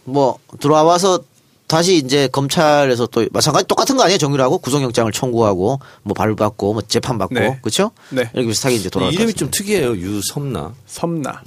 뭐 0.05 0.39
들어와서 0.61 1.25
다시 1.67 1.97
이제 1.97 2.29
검찰에서 2.29 3.07
또 3.07 3.27
마찬가지 3.33 3.67
똑같은 3.67 3.97
거 3.97 4.05
아니에요? 4.05 4.19
정유라고 4.19 4.59
구속영장을 4.59 5.11
청구하고 5.11 5.81
뭐 6.03 6.15
발부받고 6.15 6.73
뭐 6.75 6.83
재판 6.83 7.19
받고 7.19 7.35
네. 7.35 7.59
그렇죠? 7.61 7.91
네. 8.11 8.31
이렇게 8.35 8.49
비슷하게 8.49 8.77
이제 8.77 8.89
돌아갈 8.91 9.13
것 9.13 9.17
이름이 9.19 9.35
좀. 9.35 9.51
특이해요. 9.51 9.97
유섬나. 9.97 10.75
섬나. 10.87 11.43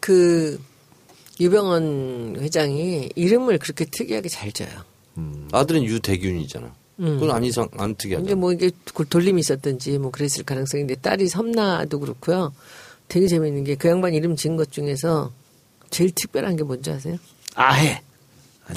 그 0.00 0.60
유병헌 1.40 2.36
회장이 2.40 3.10
이름을 3.14 3.58
그렇게 3.58 3.86
특이하게 3.86 4.28
잘 4.28 4.52
져요. 4.52 4.68
아들은 5.52 5.84
유대균이잖아. 5.84 6.72
그건 6.96 7.30
안 7.32 7.42
이상 7.44 7.68
안 7.78 7.94
특이하죠. 7.94 8.24
이제 8.26 8.34
뭐 8.34 8.52
이게 8.52 8.70
골- 8.92 9.06
돌림이 9.06 9.40
있었든지 9.40 9.98
뭐 9.98 10.10
그랬을 10.10 10.44
가능성인데 10.44 10.96
딸이 10.96 11.28
섬나도 11.28 11.98
그렇고요. 12.00 12.52
되게 13.08 13.26
재밌는 13.28 13.64
게 13.64 13.76
그 13.76 13.88
양반 13.88 14.14
이름 14.14 14.34
지은 14.36 14.56
것 14.56 14.70
중에서 14.72 15.32
제일 15.90 16.10
특별한 16.14 16.56
게 16.56 16.64
뭔지 16.64 16.90
아세요? 16.90 17.16
아해. 17.54 18.02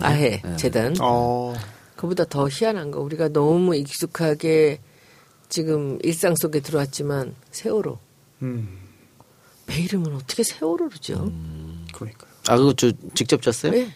아해 0.02 0.42
재단. 0.58 0.96
어. 1.02 1.54
그보다 1.96 2.26
더 2.26 2.48
희한한 2.50 2.92
거 2.92 3.00
우리가 3.02 3.30
너무 3.30 3.76
익숙하게 3.76 4.80
지금 5.50 5.98
일상 6.04 6.36
속에 6.36 6.60
들어왔지만 6.60 7.34
세월호. 7.52 7.98
음. 8.44 8.68
배 9.66 9.82
이름은 9.82 10.14
어떻게 10.16 10.44
세월호로죠? 10.44 11.32
그러니까요. 11.94 12.32
아 12.50 12.58
그거 12.58 12.74
저 12.74 12.92
직접 13.16 13.42
졌어요? 13.42 13.72
네. 13.72 13.92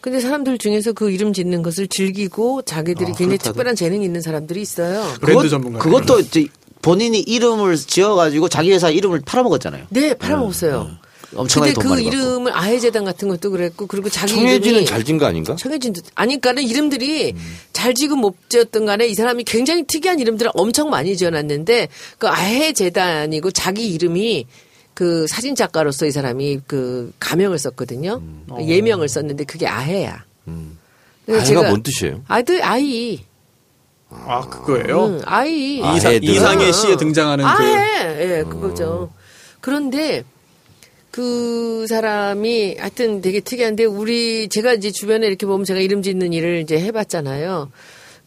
근데 0.00 0.20
사람들 0.20 0.58
중에서 0.58 0.92
그 0.92 1.10
이름 1.10 1.32
짓는 1.32 1.62
것을 1.62 1.88
즐기고 1.88 2.62
자기들이 2.62 3.04
아, 3.04 3.14
굉장히 3.14 3.28
그렇다더라. 3.38 3.52
특별한 3.52 3.76
재능이 3.76 4.04
있는 4.04 4.20
사람들이 4.20 4.60
있어요. 4.60 5.02
브랜드 5.20 5.48
전문가. 5.48 5.78
그것도 5.80 6.20
이제 6.20 6.46
본인이 6.82 7.20
이름을 7.20 7.76
지어가지고 7.76 8.48
자기 8.48 8.72
회사 8.72 8.90
이름을 8.90 9.22
팔아먹었잖아요. 9.24 9.86
네, 9.90 10.14
팔아먹었어요. 10.14 10.98
엄청나게 11.36 11.74
근데 11.74 11.82
돈그 11.82 11.88
많이 11.88 12.04
받고. 12.04 12.16
이름을 12.16 12.56
아해재단 12.56 13.04
같은 13.04 13.28
것도 13.28 13.50
그랬고 13.50 13.86
그리고 13.86 14.08
자기 14.08 14.34
청해진은 14.34 14.86
잘진거 14.86 15.26
아닌가? 15.26 15.56
청해진도 15.56 16.00
아니 16.14 16.40
그러니까는 16.40 16.62
이름들이 16.62 17.32
음. 17.32 17.56
잘 17.74 17.92
지금 17.94 18.20
못 18.20 18.34
지었던 18.48 18.86
간에 18.86 19.06
이 19.06 19.14
사람이 19.14 19.44
굉장히 19.44 19.84
특이한 19.84 20.20
이름들을 20.20 20.50
엄청 20.54 20.88
많이 20.88 21.16
지어놨는데 21.16 21.88
그 22.16 22.28
아해재단이고 22.28 23.50
자기 23.50 23.92
이름이 23.92 24.46
그 24.94 25.26
사진 25.28 25.54
작가로서 25.54 26.06
이 26.06 26.10
사람이 26.10 26.60
그 26.66 27.12
가명을 27.20 27.58
썼거든요. 27.58 28.22
음. 28.22 28.46
예명을 28.66 29.08
썼는데 29.08 29.44
그게 29.44 29.66
아해야. 29.66 30.24
아이가 31.28 31.44
제가 31.44 31.62
뭔 31.68 31.82
뜻이에요? 31.82 32.22
아들 32.26 32.64
아이. 32.64 33.20
아 34.10 34.40
그거예요. 34.48 35.04
응, 35.06 35.20
아이. 35.24 35.82
아, 35.82 35.94
이상. 35.94 36.14
이상의 36.22 36.72
시에 36.72 36.96
등장하는 36.96 37.44
그 37.44 37.50
아해. 37.50 38.38
예, 38.38 38.42
그거죠. 38.44 39.10
그런데 39.60 40.24
그 41.10 41.86
사람이 41.88 42.76
하여튼 42.78 43.20
되게 43.20 43.40
특이한데 43.40 43.84
우리 43.84 44.48
제가 44.48 44.74
이제 44.74 44.90
주변에 44.90 45.26
이렇게 45.26 45.46
보면 45.46 45.64
제가 45.64 45.80
이름 45.80 46.02
짓는 46.02 46.32
일을 46.32 46.60
이제 46.60 46.78
해봤잖아요. 46.80 47.70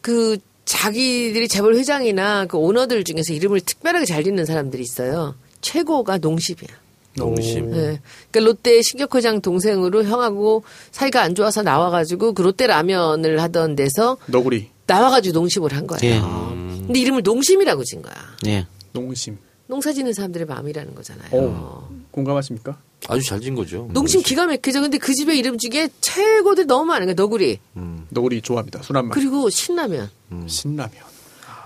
그 0.02 0.38
자기들이 0.66 1.48
재벌 1.48 1.76
회장이나 1.76 2.46
그 2.46 2.58
오너들 2.58 3.04
중에서 3.04 3.34
이름을 3.34 3.62
특별하게 3.62 4.06
잘 4.06 4.24
짓는 4.24 4.46
사람들이 4.46 4.84
있어요. 4.84 5.36
최고가 5.62 6.18
농심이야. 6.20 6.70
농심. 7.18 7.72
예. 7.76 8.00
그러니까 8.32 8.40
롯데 8.40 8.82
신격 8.82 9.16
회장 9.16 9.42
동생으로 9.42 10.04
형하고 10.04 10.64
사이가 10.92 11.22
안 11.22 11.36
좋아서 11.36 11.62
나와가지고 11.62 12.34
그 12.34 12.42
롯데 12.42 12.68
라면을 12.68 13.42
하던 13.42 13.76
데서 13.76 14.18
너구리, 14.28 14.70
나와가지고 14.92 15.34
농심을 15.40 15.74
한 15.74 15.88
거예요. 15.88 16.04
예. 16.16 16.20
근데 16.86 17.00
이름을 17.00 17.22
농심이라고 17.24 17.84
진 17.84 18.02
거야. 18.02 18.14
예. 18.48 18.68
농심. 18.94 19.38
농사 19.68 19.94
짓는 19.94 20.14
사람들의 20.14 20.48
마음이라는 20.48 20.96
거잖아요. 20.96 21.30
오, 21.34 21.84
공감하십니까? 22.12 22.78
아주 23.08 23.24
잘 23.26 23.40
진 23.40 23.56
거죠. 23.56 23.88
농심 23.94 24.22
기가 24.22 24.46
막히죠. 24.46 24.82
근데 24.82 24.98
그 24.98 25.14
집의 25.14 25.38
이름 25.40 25.58
중에 25.58 25.88
최고들 26.02 26.68
너무 26.68 26.86
많은 26.86 27.08
거야. 27.08 27.14
너구리. 27.16 27.60
너구리 28.10 28.42
좋아합니다. 28.42 28.82
순한 28.84 29.08
맛. 29.08 29.14
그리고 29.16 29.50
신라면. 29.50 30.10
신라면. 30.48 30.92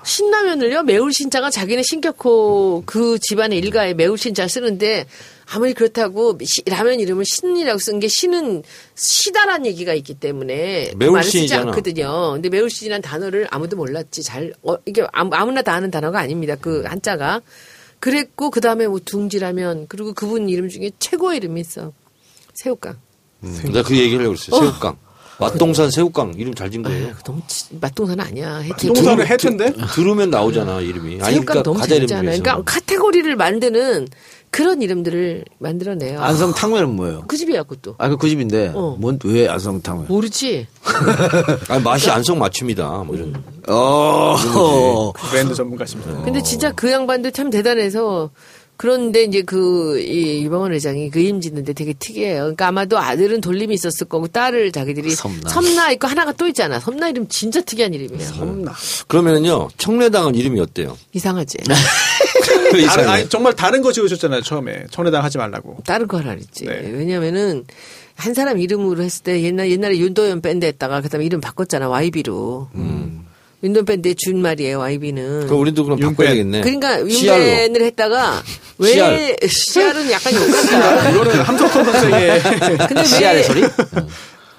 신라면을요, 0.05 0.83
매울 0.83 1.11
신자가 1.11 1.49
자기네 1.49 1.81
신격호 1.83 2.83
그 2.85 3.17
집안의 3.19 3.57
일가에 3.59 3.93
매울 3.95 4.17
신자 4.17 4.47
쓰는데 4.47 5.07
아무리 5.51 5.73
그렇다고 5.73 6.37
시- 6.43 6.63
라면 6.65 6.99
이름을 6.99 7.25
신이라고 7.25 7.79
쓴 7.79 7.99
게 7.99 8.07
신은 8.07 8.63
시다란 8.95 9.65
얘기가 9.65 9.93
있기 9.95 10.13
때문에 10.15 10.91
그 10.91 10.95
매울 10.97 11.13
말을 11.13 11.25
쓰지. 11.29 11.53
않거든요. 11.55 12.31
근데 12.33 12.49
매울 12.49 12.69
신이라는 12.69 13.01
단어를 13.01 13.47
아무도 13.51 13.75
몰랐지. 13.77 14.23
잘, 14.23 14.53
어, 14.63 14.75
이게 14.85 15.05
아무, 15.11 15.31
아무 15.35 15.51
나 15.51 15.61
다 15.61 15.73
아는 15.73 15.89
단어가 15.91 16.19
아닙니다. 16.19 16.55
그 16.55 16.83
한자가. 16.85 17.41
그랬고, 17.99 18.51
그 18.51 18.61
다음에 18.61 18.87
뭐 18.87 18.99
둥지라면, 19.03 19.87
그리고 19.87 20.13
그분 20.13 20.47
이름 20.49 20.69
중에 20.69 20.91
최고의 20.99 21.37
이름이 21.37 21.61
있어. 21.61 21.91
새우깡. 22.53 22.97
음, 23.43 23.61
내가 23.65 23.81
그 23.83 23.97
얘기를 23.97 24.19
하려고 24.19 24.35
그랬어요. 24.35 24.59
새우깡. 24.71 24.97
맛동산 25.39 25.91
새우깡 25.91 26.33
이름 26.37 26.53
잘진 26.53 26.81
거예요. 26.83 27.07
아유, 27.07 27.13
너무 27.25 27.41
치- 27.47 27.65
맛동산 27.79 28.19
아니야. 28.19 28.57
해티. 28.57 28.87
동산은 28.87 29.25
해텐데? 29.27 29.73
들으면 29.93 30.29
나오잖아 30.29 30.79
이름이. 30.81 31.15
아니 31.21 31.35
새우깡 31.35 31.45
그러니까 31.45 31.63
너무. 31.63 31.85
중에서. 31.87 32.21
그러니까 32.21 32.61
카테고리를 32.63 33.35
만드는 33.35 34.07
그런 34.51 34.81
이름들을 34.81 35.43
만들어내요. 35.59 36.21
안성 36.21 36.53
탕면은 36.53 36.95
뭐예요? 36.95 37.25
그 37.27 37.35
집이야, 37.35 37.63
그것도. 37.63 37.95
아, 37.97 38.07
그, 38.07 38.15
그 38.15 38.29
집인데, 38.29 38.71
어. 38.73 38.95
뭔, 38.97 39.19
왜 39.25 39.49
안성 39.49 39.81
탕면? 39.81 40.05
모르지? 40.07 40.65
아니, 41.67 41.83
맛이 41.83 42.09
안성 42.09 42.39
맞춤이다. 42.39 43.03
뭐 43.05 43.15
이런. 43.17 43.35
어, 43.67 45.11
브랜드 45.29 45.53
전문가십니다. 45.53 46.21
근데 46.23 46.41
진짜 46.41 46.71
그 46.71 46.89
양반도 46.89 47.31
참 47.31 47.49
대단해서 47.49 48.29
그런데 48.77 49.23
이제 49.23 49.41
그, 49.41 49.99
이, 49.99 50.43
유병헌 50.43 50.73
회장이 50.73 51.09
그 51.09 51.19
이름 51.19 51.39
짓는데 51.41 51.73
되게 51.73 51.93
특이해요. 51.93 52.39
그러니까 52.41 52.67
아마도 52.67 52.97
아들은 52.97 53.41
돌림이 53.41 53.73
있었을 53.73 54.07
거고 54.07 54.27
딸을 54.27 54.71
자기들이 54.71 55.11
섬나. 55.11 55.91
있고 55.91 56.07
하나가 56.07 56.31
또 56.33 56.47
있잖아. 56.47 56.79
섬나 56.79 57.09
이름 57.09 57.27
진짜 57.27 57.61
특이한 57.61 57.93
이름이에요. 57.93 58.29
섬나. 58.29 58.73
그러면은요 59.07 59.69
청래당은 59.77 60.35
이름이 60.35 60.59
어때요? 60.59 60.97
이상하지? 61.13 61.57
그 62.71 62.85
다른. 62.85 63.07
아니, 63.07 63.29
정말 63.29 63.53
다른 63.55 63.81
거 63.81 63.91
지으셨잖아요, 63.91 64.41
처음에. 64.41 64.85
청래당 64.91 65.23
하지 65.23 65.37
말라고. 65.37 65.77
다른 65.85 66.07
거 66.07 66.17
하라 66.17 66.31
그랬지. 66.35 66.65
네. 66.65 66.81
왜냐면은 66.91 67.65
한 68.15 68.33
사람 68.33 68.59
이름으로 68.59 69.03
했을 69.03 69.23
때 69.23 69.41
옛날 69.41 69.69
옛날에 69.69 69.97
윤도현 69.97 70.41
밴드 70.41 70.65
했다가 70.65 71.01
그 71.01 71.09
다음에 71.09 71.25
이름 71.25 71.41
바꿨잖아 71.41 71.89
YB로. 71.89 72.69
윤도현 73.65 73.85
밴드의 73.85 74.15
준 74.15 74.41
말이에요 74.41 74.79
YB는. 74.79 75.47
그럼 75.47 75.59
우리도 75.61 75.83
그럼 75.83 75.99
바꿔야 75.99 76.29
되겠네. 76.29 76.61
그러니까. 76.61 76.99
윤밴을 77.01 77.81
했다가 77.83 78.43
왜 78.77 79.35
CR은 79.47 80.11
약간 80.11 80.33
욕같다. 80.35 81.09
이거는 81.09 81.35
함석헌 81.41 81.83
선생의 81.85 82.41
근데 82.87 83.03
씨알의 83.03 83.43
소리? 83.43 83.63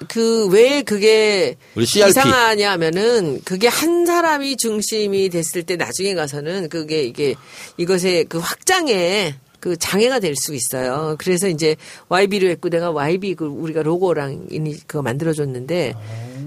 그왜 0.09 0.83
그게 0.83 1.57
우리 1.75 1.87
CRP. 1.87 2.11
이상하냐면은 2.11 3.41
그게 3.45 3.69
한 3.69 4.05
사람이 4.07 4.57
중심이 4.57 5.29
됐을 5.31 5.63
때 5.63 5.77
나중에 5.77 6.15
가서는 6.15 6.69
그게 6.69 7.03
이게 7.03 7.35
이것의 7.79 8.27
그 8.29 8.39
확장에 8.39 9.35
그 9.59 9.77
장애가 9.77 10.21
될 10.21 10.37
수 10.37 10.55
있어요. 10.55 11.17
그래서 11.19 11.49
이제 11.49 11.77
YB로 12.09 12.49
했고 12.49 12.69
내가 12.69 12.91
YB 12.91 13.35
그 13.37 13.47
우리가 13.47 13.83
로고랑 13.83 14.47
이니 14.51 14.77
그거 14.87 15.03
만들어줬는데 15.03 15.95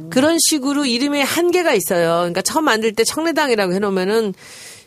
그런 0.10 0.38
식으로 0.40 0.86
이름에 0.86 1.22
한계가 1.22 1.74
있어요. 1.74 2.18
그러니까 2.20 2.42
처음 2.42 2.66
만들 2.66 2.94
때 2.94 3.04
청래당이라고 3.04 3.74
해놓으면은 3.74 4.34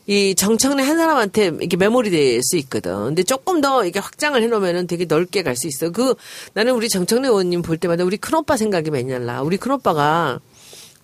이 0.08 0.34
정청래 0.34 0.82
한 0.82 0.96
사람한테 0.98 1.46
이렇게 1.60 1.76
메모리 1.76 2.10
될 2.10 2.40
수 2.42 2.56
있거든. 2.56 2.92
근데 3.04 3.22
조금 3.22 3.60
더 3.60 3.84
이렇게 3.84 4.00
확장을 4.00 4.40
해놓으면은 4.42 4.86
되게 4.88 5.04
넓게 5.04 5.42
갈 5.44 5.54
수 5.56 5.68
있어. 5.68 5.90
그 5.90 6.14
나는 6.54 6.72
우리 6.74 6.88
정청래 6.88 7.28
의원님 7.28 7.62
볼 7.62 7.76
때마다 7.76 8.02
우리 8.04 8.16
큰오빠 8.16 8.56
생각이 8.56 8.90
맨날 8.90 9.24
나. 9.24 9.42
우리 9.42 9.56
큰오빠가 9.58 10.40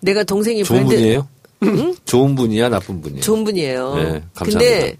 내가 0.01 0.23
동생이 0.23 0.63
좋은 0.65 0.85
브랜드- 0.85 0.95
분이에요? 0.95 1.27
좋은 2.05 2.35
분이야 2.35 2.69
나쁜 2.69 3.01
분이에요? 3.01 3.21
좋은 3.21 3.43
분이에요. 3.43 3.95
네, 3.95 4.03
감사합니다. 4.33 4.59
근데 4.59 4.97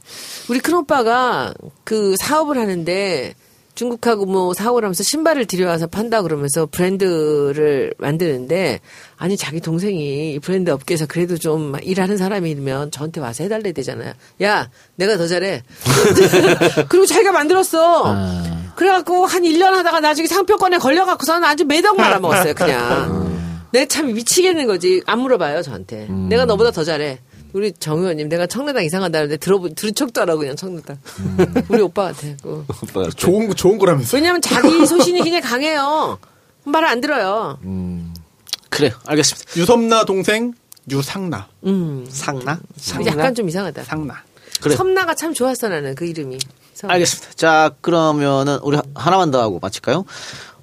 우리 0.50 0.60
큰오빠가 0.60 1.54
그 1.84 2.16
사업을 2.20 2.58
하는데 2.58 3.34
중국하고 3.80 4.26
뭐 4.26 4.54
사업을 4.54 4.84
하면서 4.84 5.04
신발을 5.04 5.46
들여와서 5.46 5.88
판다 5.88 6.22
그러면서 6.22 6.66
브랜드를 6.66 7.94
만드는데 7.98 8.82
아니 9.16 9.38
자기 9.38 9.62
동생이 9.62 10.34
이 10.34 10.40
브랜드 10.40 10.70
업계에서 10.70 11.06
그래도 11.06 11.38
좀 11.38 11.74
일하는 11.82 12.18
사람이면 12.18 12.92
저한테 12.92 13.22
와서 13.22 13.46
해달래야 13.46 13.72
되잖아요. 13.72 14.12
야 14.44 14.70
내가 14.98 15.16
더 15.16 15.28
잘해. 15.28 15.64
그리고 16.90 17.06
자기가 17.06 17.32
만들었어. 17.32 18.16
그래갖고 18.76 19.26
한 19.26 19.44
1년 19.44 19.72
하다가 19.72 20.02
나중에 20.02 20.28
상표권에 20.28 20.78
걸려갖고서는 20.78 21.48
아주 21.48 21.64
매덕 21.64 21.96
말아먹었어요 21.96 22.54
그냥. 22.56 23.30
내가 23.72 23.86
참 23.88 24.14
미치겠는 24.14 24.68
거지. 24.68 25.02
안 25.06 25.20
물어봐요 25.20 25.62
저한테. 25.62 26.08
내가 26.28 26.44
너보다 26.44 26.72
더 26.72 26.84
잘해. 26.84 27.20
우리 27.54 27.72
정 27.74 28.00
의원님 28.00 28.30
내가 28.30 28.46
청래당 28.48 28.84
이상하다는데 28.84 29.38
들어보 29.38 29.70
들은 29.74 29.94
척도 29.96 30.22
안 30.22 30.30
하고 30.30 30.40
그냥 30.40 30.56
청래당. 30.56 30.98
우리 31.70 31.82
오빠 31.82 32.04
같아. 32.06 32.28
그. 32.44 32.66
오빠가 32.84 33.10
좋은, 33.16 33.48
거- 33.48 33.54
좋은 33.54 33.78
거라면서. 33.78 34.16
왜냐면 34.18 34.42
자기 34.42 34.68
소신이 34.86 35.22
굉장히 35.24 35.42
강해요. 35.42 36.20
말을 36.66 36.88
안 36.88 37.02
들어요. 37.02 37.58
그래, 38.70 38.92
알겠습니다. 39.06 39.52
유섬나 39.58 40.06
동생 40.06 40.54
유상나. 40.92 41.48
음. 41.66 42.06
상나? 42.10 42.60
약간 43.06 43.34
좀 43.36 43.48
이상하다. 43.50 43.84
상나. 43.84 44.16
그래. 44.62 44.76
섬나가 44.76 45.16
참 45.16 45.34
좋았어 45.34 45.70
나는 45.70 45.96
그 45.96 46.06
이름이. 46.06 46.38
섬. 46.74 46.90
알겠습니다. 46.92 47.34
자, 47.34 47.72
그러면은 47.82 48.60
우리 48.62 48.76
하- 48.78 48.84
하나만 48.96 49.32
더 49.32 49.42
하고 49.42 49.60
마칠까요? 49.60 50.06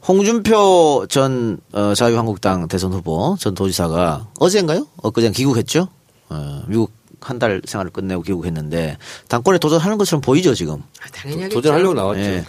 홍준표 0.06 1.06
전 1.08 1.58
어, 1.72 1.94
자유한국당 1.94 2.68
대선 2.68 2.92
후보 2.92 3.36
전 3.40 3.54
도지사가 3.54 4.28
어제인가요? 4.38 4.86
엊그제 5.02 5.30
귀국했죠? 5.32 5.88
어, 6.28 6.62
미국 6.66 6.92
한 7.20 7.38
달 7.38 7.60
생활을 7.64 7.90
끝내고 7.90 8.22
귀국했는데 8.22 8.98
당권에 9.28 9.58
도전하는 9.58 9.98
것처럼 9.98 10.20
보이죠 10.20 10.54
지금. 10.54 10.82
아, 11.02 11.08
당연히. 11.12 11.48
도전하려고 11.48 11.94
나왔죠. 11.94 12.20
예. 12.20 12.44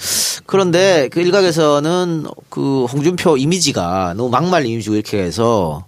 그런데 0.45 1.07
그 1.09 1.19
일각에서는 1.21 2.25
그 2.49 2.85
홍준표 2.85 3.37
이미지가 3.37 4.13
너무 4.17 4.29
막말 4.29 4.65
이미지고 4.65 4.95
이렇게 4.95 5.19
해서 5.19 5.85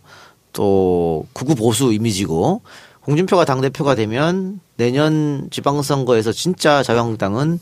또 0.53 1.27
극우 1.33 1.55
보수 1.55 1.93
이미지고 1.93 2.61
홍준표가 3.05 3.45
당 3.45 3.61
대표가 3.61 3.95
되면 3.95 4.59
내년 4.77 5.49
지방선거에서 5.51 6.31
진짜 6.31 6.81
자유한국당은 6.81 7.59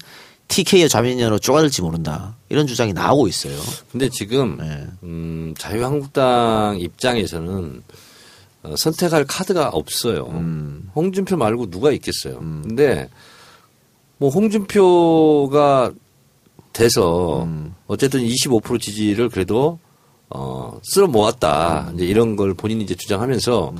TK의 0.48 0.88
좌면연으로 0.88 1.40
쪼가들지 1.40 1.82
모른다. 1.82 2.36
이런 2.48 2.68
주장이 2.68 2.94
나오고 2.94 3.28
있어요. 3.28 3.60
근데 3.92 4.08
지금 4.10 4.58
네. 4.60 4.88
음, 5.04 5.54
자유한국당 5.58 6.78
입장에서는 6.80 7.84
어, 7.88 7.98
선택할 8.76 9.26
카드가 9.26 9.70
없어요. 9.70 10.28
음. 10.32 10.89
홍준표 10.95 11.38
말고 11.38 11.70
누가 11.70 11.91
있겠어요. 11.91 12.39
근데 12.39 13.07
뭐 14.18 14.30
홍준표가 14.30 15.91
돼서 16.74 17.43
음. 17.43 17.74
어쨌든 17.88 18.22
25% 18.22 18.80
지지를 18.82 19.30
그래도 19.30 19.80
어, 20.30 20.80
쓸어 20.84 21.07
모았다. 21.07 21.91
이제 21.95 22.05
이런 22.05 22.36
걸 22.36 22.53
본인이 22.53 22.84
이제 22.84 22.95
주장하면서 22.95 23.74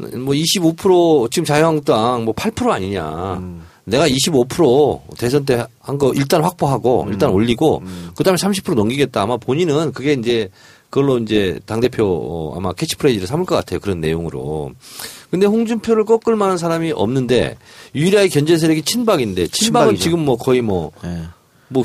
뭐25% 0.00 1.30
지금 1.30 1.44
자유한국당 1.44 2.24
뭐 2.24 2.34
8% 2.34 2.70
아니냐. 2.70 3.62
내가 3.84 4.08
25% 4.08 5.16
대선 5.18 5.44
때 5.44 5.64
한 5.80 5.98
거 5.98 6.12
일단 6.14 6.42
확보하고 6.42 7.06
일단 7.10 7.28
올리고 7.30 7.82
그다음에 8.16 8.36
30% 8.38 8.74
넘기겠다. 8.74 9.22
아마 9.22 9.36
본인은 9.36 9.92
그게 9.92 10.14
이제 10.14 10.48
그걸로 10.94 11.18
이제 11.18 11.58
당대표 11.66 12.04
어, 12.04 12.56
아마 12.56 12.72
캐치프레이즈를 12.72 13.26
삼을 13.26 13.46
것 13.46 13.56
같아요. 13.56 13.80
그런 13.80 14.00
내용으로. 14.00 14.74
근데 15.28 15.44
홍준표를 15.44 16.04
꺾을 16.04 16.36
만한 16.36 16.56
사람이 16.56 16.92
없는데 16.92 17.56
유일하게 17.96 18.28
견제 18.28 18.56
세력이 18.56 18.82
친박인데 18.82 19.48
친박은 19.48 19.96
친박이죠. 19.96 20.02
지금 20.04 20.20
뭐 20.20 20.36
거의 20.36 20.62
뭐 20.62 20.92
예. 21.04 21.22
뭐 21.66 21.82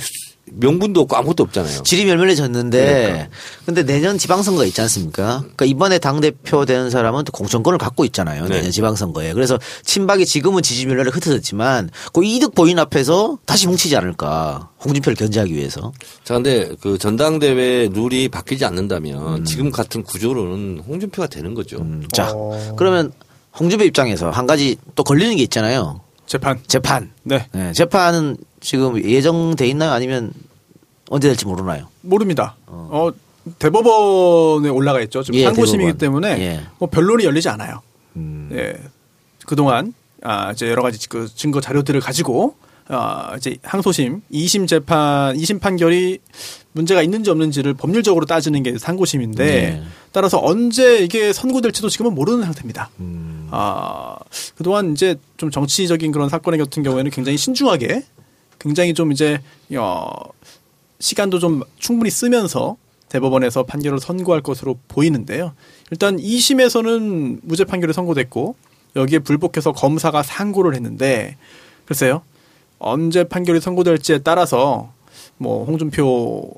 명분도 0.54 1.02
없고 1.02 1.16
아무것도 1.16 1.44
없잖아요. 1.44 1.84
질이 1.84 2.06
멸멸해졌는데 2.06 3.30
근데 3.66 3.84
내년 3.84 4.18
지방선거 4.18 4.66
있지 4.66 4.82
않습니까? 4.82 5.40
그러니까 5.40 5.66
이번에 5.66 6.00
당 6.00 6.20
대표 6.22 6.66
되는 6.66 6.90
사람은 6.90 7.24
또 7.24 7.32
공천권을 7.32 7.78
갖고 7.78 8.06
있잖아요. 8.06 8.46
네. 8.48 8.58
내년 8.58 8.72
지방선거에. 8.72 9.34
그래서 9.34 9.58
친박이 9.84 10.26
지금은 10.26 10.62
지지율이 10.62 11.10
흩어졌지만 11.10 11.90
그 12.14 12.24
이득 12.24 12.56
보인 12.56 12.80
앞에서 12.80 13.38
다시 13.46 13.68
뭉치지 13.68 13.96
않을까. 13.96 14.70
홍준표를 14.84 15.16
견제하기 15.16 15.54
위해서. 15.54 15.92
자, 16.24 16.36
근데 16.36 16.72
그 16.82 16.98
전당대회 16.98 17.90
룰이 17.94 18.30
바뀌지 18.30 18.66
않는다면 18.66 19.46
지금 19.46 19.72
같은 19.72 20.04
구조로는 20.04 20.84
홍준표가 20.88 21.28
되는 21.28 21.54
거죠. 21.54 21.78
음, 21.80 22.06
자, 22.14 22.34
그러면 22.78 23.12
홍준표 23.60 23.86
입장에서 23.86 24.30
한 24.30 24.48
가지 24.48 24.78
또 24.96 25.04
걸리는 25.04 25.36
게 25.36 25.44
있잖아요. 25.44 26.02
재판. 26.30 26.60
재판. 26.68 27.12
네. 27.24 27.48
네, 27.52 27.74
재판은 27.74 28.38
지금 28.62 29.04
예정돼 29.04 29.68
있나요? 29.70 29.92
아니면 29.92 30.32
언제 31.10 31.28
될지 31.28 31.46
모르나요? 31.46 31.88
모릅니다. 32.02 32.56
어, 32.68 33.10
대법원에 33.58 34.70
올라가 34.70 35.02
있죠. 35.02 35.24
지금 35.24 35.40
예, 35.40 35.46
상고심이기 35.46 35.94
대법원. 35.94 35.98
때문에 35.98 36.40
예. 36.46 36.58
음. 36.60 36.68
뭐 36.78 36.88
변론이 36.88 37.26
열리지 37.26 37.50
않아요. 37.50 37.82
예. 38.52 38.76
그동안 39.48 39.94
아, 40.22 40.52
이제 40.52 40.70
여러 40.70 40.84
가지 40.84 41.10
그 41.10 41.28
증거 41.34 41.62
자료들을 41.62 42.00
가지고 42.00 42.56
아, 42.90 43.34
이제 43.36 43.58
항소심 43.64 44.22
2심 44.32 44.68
재판 44.68 45.36
2심 45.36 45.60
판결이 45.60 46.20
문제가 46.80 47.04
있는지 47.04 47.30
없는지를 47.30 47.74
법률적으로 47.74 48.26
따지는 48.26 48.64
게 48.64 48.78
상고심인데 48.78 49.46
네. 49.46 49.84
따라서 50.14 50.40
언제 50.42 51.00
이게 51.00 51.34
선고될지도 51.34 51.90
지금은 51.90 52.16
모르는 52.16 52.44
상태입니다. 52.44 52.90
음. 53.02 53.50
아, 53.52 54.16
그동안 54.56 54.94
이제 54.94 55.18
좀 55.36 55.52
정치적인 55.52 56.14
그런 56.14 56.30
사건의 56.30 56.58
같은 56.58 56.82
경우에는 56.82 57.12
굉장히 57.12 57.38
신중하게 57.38 58.06
굉장히 58.60 58.94
좀 58.94 59.12
이제 59.12 59.42
어, 59.76 60.10
시간도 61.00 61.40
좀 61.40 61.64
충분히 61.78 62.10
쓰면서 62.10 62.78
대법원에서 63.10 63.64
판결을 63.64 64.00
선고할 64.00 64.42
것으로 64.42 64.80
보이는데요. 64.88 65.54
일단 65.92 66.16
2심에서는 66.16 67.40
무죄 67.42 67.66
판결이 67.66 67.92
선고됐고 67.92 68.56
여기에 68.96 69.20
불복해서 69.20 69.74
검사가 69.74 70.24
상고를 70.24 70.76
했는데 70.76 71.36
글쎄요. 71.86 72.22
언제 72.78 73.26
판결이 73.26 73.60
선고될지에 73.60 74.20
따라서 74.20 74.94
뭐 75.38 75.66
홍준표 75.66 76.54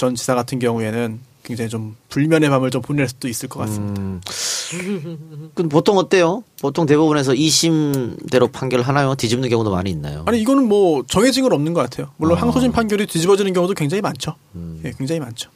전 0.00 0.14
지사 0.14 0.34
같은 0.34 0.58
경우에는 0.58 1.20
굉장히 1.42 1.68
좀 1.68 1.94
불면의 2.08 2.48
밤을 2.48 2.70
좀 2.70 2.80
보낼 2.80 3.06
수도 3.06 3.28
있을 3.28 3.50
것 3.50 3.60
같습니다. 3.60 4.00
그 5.52 5.68
보통 5.68 5.98
어때요? 5.98 6.42
보통 6.62 6.86
대법원에서 6.86 7.32
2심대로 7.32 8.50
판결 8.50 8.80
하나요? 8.80 9.14
뒤집는 9.14 9.50
경우도 9.50 9.70
많이 9.70 9.90
있나요? 9.90 10.22
아니 10.26 10.40
이거는 10.40 10.66
뭐 10.66 11.04
정해진 11.06 11.42
건 11.42 11.52
없는 11.52 11.74
것 11.74 11.82
같아요. 11.82 12.08
물론 12.16 12.38
아. 12.38 12.40
항소심 12.40 12.72
판결이 12.72 13.06
뒤집어지는 13.08 13.52
경우도 13.52 13.74
굉장히 13.74 14.00
많죠. 14.00 14.36
음. 14.54 14.80
예, 14.86 14.92
굉장히 14.96 15.20
많죠. 15.20 15.50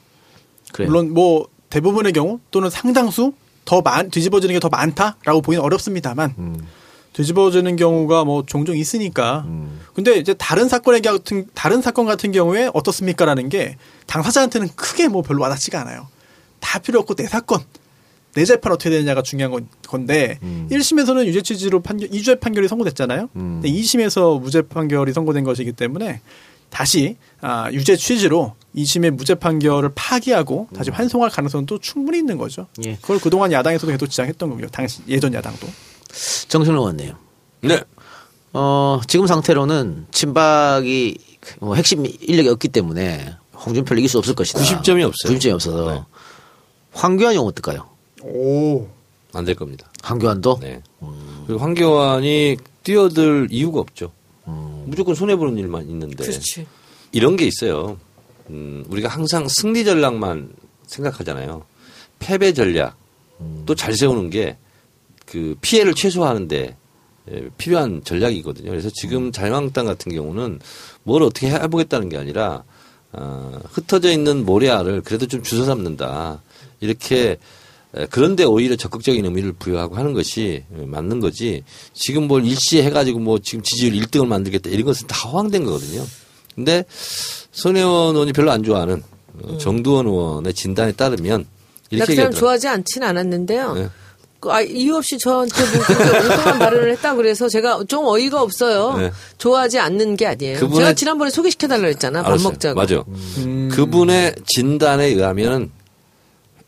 그래요. 0.75 0.91
물론 0.91 1.15
뭐 1.15 1.49
대부분의 1.71 2.13
경우 2.13 2.39
또는 2.51 2.69
상당수 2.69 3.33
더 3.65 3.81
많, 3.81 4.11
뒤집어지는 4.11 4.53
게 4.53 4.61
더 4.61 4.69
많다라고 4.69 5.41
보기는 5.41 5.65
어렵습니다만 5.65 6.35
음. 6.37 6.67
뒤집어지는 7.15 7.77
경우가 7.77 8.25
뭐 8.25 8.45
종종 8.45 8.77
있으니까. 8.77 9.47
근데 9.95 10.17
이제 10.17 10.35
다른 10.35 10.69
사건의 10.69 11.01
같은 11.01 11.47
다른 11.55 11.81
사건 11.81 12.07
같은 12.07 12.33
경우에 12.33 12.69
어떻습니까라는 12.75 13.49
게 13.49 13.77
당사자한테는 14.07 14.69
크게 14.77 15.09
뭐 15.09 15.23
별로 15.23 15.43
와닿지가 15.43 15.81
않아요. 15.81 16.09
다 16.61 16.79
필요 16.81 17.01
없고 17.01 17.15
내 17.15 17.27
사건 17.27 17.61
내 18.35 18.45
재판 18.45 18.73
어떻게 18.73 18.91
되느냐가 18.91 19.23
중요한 19.23 19.53
건, 19.53 19.69
건데 19.87 20.39
음. 20.43 20.69
1심에서는 20.71 21.25
유죄 21.27 21.41
취지로 21.41 21.81
판결 21.81 22.09
2주의 22.09 22.39
판결이 22.41 22.69
선고됐잖아요. 22.69 23.29
음. 23.37 23.61
근데 23.63 23.71
2심에서 23.71 24.41
무죄 24.41 24.63
판결이 24.63 25.13
선고된 25.13 25.45
것이기 25.45 25.73
때문에 25.73 26.21
다시 26.69 27.17
아, 27.41 27.71
유죄 27.73 27.95
취지로 27.97 28.55
2심의 28.75 29.11
무죄 29.11 29.37
판결을 29.37 29.93
파기하고 29.95 30.69
다시 30.75 30.91
환송할 30.91 31.31
가능성도 31.31 31.79
충분히 31.79 32.19
있는 32.19 32.37
거죠. 32.37 32.67
음. 32.79 32.85
예. 32.87 32.99
그걸 33.01 33.21
그동안 33.21 33.53
야당에서도 33.53 33.93
계속 33.93 34.07
주장했던 34.07 34.51
거고요. 34.51 34.67
당시 34.69 35.03
예전 35.07 35.33
야당도. 35.33 35.69
정신을 36.49 36.79
원네요. 36.79 37.15
네. 37.63 37.83
어, 38.53 39.01
지금 39.09 39.27
상태로는 39.27 40.07
친박이 40.11 41.19
뭐 41.61 41.75
핵심 41.75 42.07
인력이 42.07 42.49
없기 42.49 42.69
때문에 42.69 43.35
홍준표를 43.55 43.99
이길 43.99 44.09
수 44.09 44.19
없을 44.19 44.35
것이다. 44.35 44.61
90점이 44.61 45.03
없어요. 45.05 45.37
90점이 45.39 45.53
없어서. 45.55 45.93
네. 45.93 46.03
황교안이 46.93 47.37
오면 47.39 47.49
어떨까요? 47.51 47.89
오. 48.23 48.87
안 49.33 49.45
될 49.45 49.57
겁니다. 49.57 49.91
황교안도? 50.03 50.59
네. 50.61 50.81
그리고 51.47 51.61
황교안이 51.61 52.57
뛰어들 52.85 53.49
이유가 53.51 53.81
없죠. 53.81 54.13
무조건 54.85 55.15
손해보는 55.17 55.57
일만 55.59 55.89
있는데. 55.89 56.25
그렇지. 56.25 56.67
이런 57.11 57.37
게 57.37 57.45
있어요. 57.47 57.99
음, 58.51 58.85
우리가 58.89 59.09
항상 59.09 59.49
승리 59.49 59.85
전략만 59.85 60.53
생각하잖아요. 60.87 61.65
패배 62.21 62.53
전략 62.53 62.97
또 63.67 63.75
잘 63.75 63.95
세우는 63.97 64.31
게 64.31 64.57
그 65.27 65.57
피해를 65.61 65.95
최소화하는데 65.95 66.77
예, 67.31 67.49
필요한 67.57 68.03
전략이거든요. 68.05 68.71
그래서 68.71 68.91
지금 68.95 69.33
자유한국당 69.33 69.87
같은 69.87 70.13
경우는 70.13 70.61
뭘 71.05 71.23
어떻게 71.23 71.49
해보겠다는 71.49 72.09
게 72.09 72.19
아니라 72.19 72.65
어, 73.13 73.61
흩어져 73.71 74.11
있는 74.11 74.45
모래알을 74.45 75.03
그래도 75.03 75.27
좀 75.27 75.43
주워 75.43 75.65
담는다. 75.67 76.43
이렇게 76.81 77.39
에, 77.97 78.07
그런데 78.11 78.45
오히려 78.45 78.77
적극적인 78.77 79.25
의미를 79.25 79.53
부여하고 79.53 79.97
하는 79.97 80.13
것이 80.13 80.65
에, 80.79 80.85
맞는 80.85 81.21
거지. 81.21 81.63
지금 81.95 82.27
뭘 82.29 82.45
일시에 82.45 82.83
해가지고 82.83 83.21
뭐 83.21 83.39
지금 83.39 83.63
지지율 83.63 83.95
1등을 84.05 84.27
만들겠다 84.27 84.69
이런 84.69 84.85
것은 84.85 85.07
다 85.07 85.29
허황된 85.29 85.65
거거든요. 85.65 86.05
근데 86.55 86.85
손혜원 87.53 88.15
의원이 88.15 88.33
별로 88.33 88.51
안 88.51 88.63
좋아하는 88.63 89.03
어, 89.43 89.59
정두원 89.59 90.07
의원의 90.07 90.53
진단에 90.55 90.93
따르면 90.93 91.43
나 91.43 91.49
이렇게 91.91 92.15
그 92.15 92.17
사람. 92.17 92.33
좋아하지 92.33 92.69
않진 92.69 93.03
않았는데요. 93.03 93.75
네. 93.75 93.89
그, 94.45 94.53
아, 94.53 94.61
이유 94.61 94.97
없이 94.97 95.17
저한테 95.19 95.55
뭐 95.75 95.83
그렇게 95.85 96.05
엉뚱한 96.19 96.59
발언을 96.59 96.91
했다 96.93 97.15
그래서 97.15 97.49
제가 97.49 97.83
좀 97.89 98.05
어이가 98.07 98.41
없어요. 98.43 98.97
네. 98.99 99.11
좋아하지 99.39 99.79
않는 99.79 100.17
게 100.17 100.27
아니에요. 100.27 100.59
그분의- 100.59 100.77
제가 100.77 100.93
지난번에 100.95 101.31
소개시켜달라 101.31 101.87
했잖아. 101.89 102.23
밥 102.23 102.29
알았어요. 102.29 102.49
먹자고. 102.51 102.79
맞아. 102.79 103.03
그분의 103.75 104.35
진단에 104.47 105.07
의하면 105.07 105.71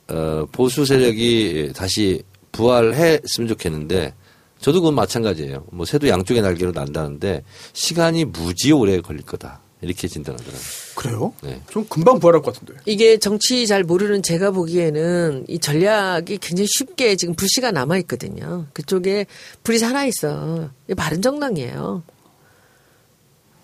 어, 0.09 0.47
보수 0.53 0.85
세력이 0.87 1.73
다시 1.77 2.23
부활했으면 2.53 3.49
좋겠는데 3.49 4.15
저도 4.61 4.81
그건 4.81 4.95
마찬가지예요. 4.95 5.65
뭐 5.71 5.85
새도 5.85 6.09
양쪽의 6.09 6.43
날개로 6.43 6.73
난다는데 6.73 7.43
시간이 7.75 8.25
무지 8.27 8.73
오래 8.73 9.01
걸릴 9.01 9.23
거다. 9.23 9.61
이렇게 9.83 10.09
진단하더라고요. 10.09 10.61
그래요? 10.97 11.35
네. 11.43 11.61
좀 11.71 11.87
금방 11.89 12.19
부활할 12.19 12.43
것 12.43 12.55
같은데. 12.55 12.81
이게 12.87 13.19
정치 13.19 13.67
잘 13.67 13.85
모르는 13.85 14.23
제가 14.23 14.51
보기에는 14.51 15.45
이 15.47 15.59
전략이 15.59 16.39
굉장히 16.39 16.67
쉽게 16.67 17.17
지금 17.17 17.37
불씨가 17.37 17.71
남아 17.71 17.99
있거든요. 17.99 18.67
그쪽에 18.73 19.27
불이 19.63 19.79
살아 19.79 20.07
있어. 20.07 20.71
바른 20.97 21.21
정당이에요. 21.21 22.03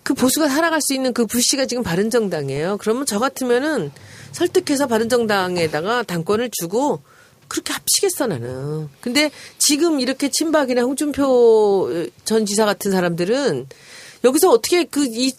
그 0.03 0.13
보수가 0.13 0.47
살아갈 0.47 0.79
수 0.81 0.93
있는 0.93 1.11
그 1.11 1.25
불씨가 1.25 1.65
지금 1.65 1.81
바른 1.81 2.09
정당이에요. 2.09 2.77
그러면 2.77 3.05
저 3.05 3.17
같으면은 3.19 3.91
설득해서 4.31 4.85
바른 4.87 5.09
정당에다가 5.09 6.03
당권을 6.03 6.51
주고 6.51 7.01
그렇게 7.47 7.73
합치겠어 7.73 8.27
나는. 8.27 8.89
근데 9.01 9.31
지금 9.57 9.99
이렇게 9.99 10.29
친박이나 10.29 10.83
홍준표 10.83 12.09
전 12.25 12.45
지사 12.45 12.65
같은 12.65 12.91
사람들은 12.91 13.67
여기서 14.23 14.51
어떻게 14.51 14.83
그 14.83 15.05
이 15.05 15.33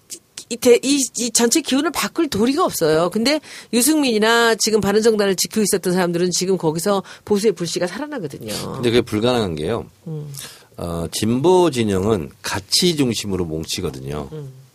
이, 0.55 0.57
대- 0.57 0.79
이, 0.83 0.99
이 1.19 1.31
전체 1.33 1.61
기운을 1.61 1.91
바꿀 1.91 2.29
도리가 2.29 2.65
없어요. 2.65 3.11
근데 3.11 3.41
유승민이나 3.73 4.55
지금 4.55 4.81
바른정당을 4.81 5.35
지키고 5.37 5.63
있었던 5.63 5.93
사람들은 5.93 6.31
지금 6.31 6.57
거기서 6.57 7.03
보수의 7.25 7.53
불씨가 7.53 7.87
살아나거든요. 7.87 8.53
근데 8.75 8.91
그게 8.91 9.01
불가능한 9.01 9.57
게요. 9.57 9.87
어, 10.77 11.07
진보 11.13 11.71
진영은 11.71 12.31
가치 12.43 12.97
중심으로 12.97 13.45
뭉치거든요. 13.45 14.29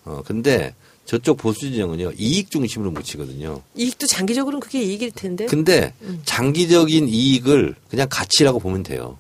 어, 0.06 0.22
근데 0.26 0.74
저쪽 1.06 1.38
보수 1.38 1.62
진영은요, 1.62 2.12
이익 2.20 2.52
중심으로 2.52 2.92
뭉치거든요. 2.92 3.62
이익도 3.76 4.06
장기적으로는 4.08 4.60
그게 4.60 4.82
이익일 4.84 5.12
텐데. 5.12 5.46
근데 5.48 5.94
장기적인 6.26 7.08
이익을 7.10 7.76
그냥 7.90 8.08
가치라고 8.12 8.60
보면 8.60 8.84
돼요. 8.84 9.18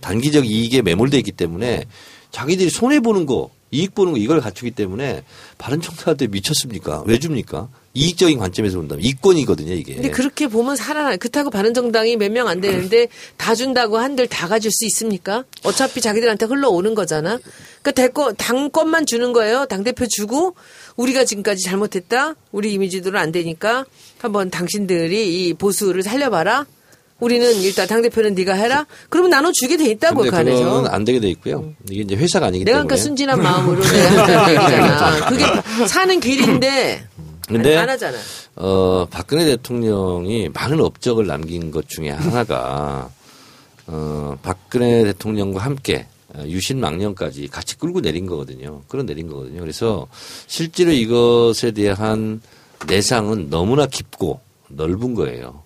단기적 0.00 0.46
이익에 0.46 0.82
매몰돼 0.82 1.18
있기 1.18 1.32
때문에 1.32 1.84
자기들이 2.30 2.70
손해 2.70 3.00
보는 3.00 3.26
거, 3.26 3.50
이익 3.72 3.94
보는 3.94 4.12
거 4.12 4.18
이걸 4.18 4.40
갖추기 4.40 4.70
때문에 4.72 5.24
바른정당한테 5.58 6.26
미쳤습니까? 6.28 7.02
왜 7.06 7.18
줍니까? 7.18 7.68
이익적인 7.94 8.38
관점에서 8.38 8.76
본다면 8.78 9.04
이권이거든요, 9.04 9.72
이게. 9.74 9.94
근데 9.94 10.10
그렇게 10.10 10.46
보면 10.46 10.76
살아나. 10.76 11.16
그렇다고 11.16 11.50
바른정당이 11.50 12.16
몇 12.16 12.30
명 12.30 12.48
안 12.48 12.60
되는데 12.60 13.08
다 13.36 13.54
준다고 13.54 13.98
한들 13.98 14.28
다 14.28 14.46
가질 14.48 14.70
수 14.70 14.84
있습니까? 14.86 15.44
어차피 15.62 16.00
자기들한테 16.00 16.46
흘러오는 16.46 16.94
거잖아. 16.94 17.38
그러니까 17.82 17.90
대권 17.92 18.36
당권만 18.36 19.04
주는 19.06 19.32
거예요. 19.32 19.66
당 19.66 19.84
대표 19.84 20.06
주고 20.06 20.54
우리가 20.96 21.24
지금까지 21.24 21.64
잘못했다. 21.64 22.34
우리 22.50 22.72
이미지도는 22.74 23.18
안 23.18 23.32
되니까 23.32 23.84
한번 24.18 24.50
당신들이 24.50 25.48
이 25.48 25.54
보수를 25.54 26.02
살려봐라. 26.02 26.66
우리는 27.22 27.54
일단 27.60 27.86
당 27.86 28.02
대표는 28.02 28.34
네가 28.34 28.52
해라. 28.54 28.84
그러면 29.08 29.30
나눠 29.30 29.52
주게 29.52 29.76
돼 29.76 29.88
있다고 29.90 30.22
그 30.22 30.36
안에서. 30.36 30.86
안 30.86 31.04
되게 31.04 31.20
돼 31.20 31.28
있고요. 31.30 31.72
이게 31.88 32.02
이제 32.02 32.16
회사가 32.16 32.46
아니기 32.46 32.64
내가 32.64 32.78
때문에. 32.78 32.88
그러니까 32.88 32.96
순진한 33.04 33.40
마음으로 33.40 33.80
내가. 33.80 35.26
그게 35.30 35.86
사는 35.86 36.18
길인데 36.18 37.06
근데 37.46 37.76
안 37.76 37.88
하잖아. 37.88 38.18
어, 38.56 39.06
박근혜 39.08 39.44
대통령이 39.44 40.48
많은 40.48 40.80
업적을 40.80 41.28
남긴 41.28 41.70
것 41.70 41.88
중에 41.88 42.10
하나가 42.10 43.08
어, 43.86 44.36
박근혜 44.42 45.04
대통령과 45.04 45.60
함께 45.60 46.06
어, 46.34 46.42
유신 46.46 46.80
망령까지 46.80 47.46
같이 47.46 47.78
끌고 47.78 48.00
내린 48.00 48.26
거거든요. 48.26 48.82
끌어 48.88 49.04
내린 49.04 49.28
거거든요. 49.28 49.60
그래서 49.60 50.08
실제로 50.48 50.90
이것에 50.90 51.70
대한 51.70 52.42
내상은 52.88 53.48
너무나 53.48 53.86
깊고 53.86 54.40
넓은 54.66 55.14
거예요. 55.14 55.61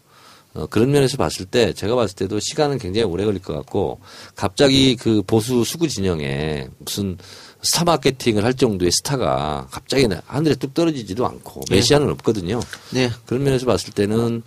어, 0.57 0.67
그런 0.67 0.91
면에서 0.91 1.19
봤을 1.19 1.45
때 1.45 1.73
제가 1.75 1.95
봤을 1.95 2.17
때도 2.17 2.41
시간은 2.41 2.79
굉장히 2.79 3.05
오래 3.05 3.25
걸릴 3.25 3.43
것 3.43 3.53
같고 3.53 4.01
갑자기 4.35 4.97
그 4.97 5.23
보수 5.27 5.65
수구 5.65 5.87
진영에 5.87 6.69
무슨 6.79 7.19
스타 7.63 7.85
마케팅을 7.85 8.45
할 8.45 8.55
정도의 8.55 8.91
스타가 8.91 9.67
갑자기 9.71 10.07
하늘에 10.27 10.55
뚝 10.55 10.73
떨어지지도 10.73 11.27
않고 11.27 11.63
메시아는 11.71 12.09
없거든요. 12.11 12.61
네. 12.91 13.11
그런 13.27 13.45
면에서 13.45 13.67
봤을 13.67 13.93
때는 13.93 14.43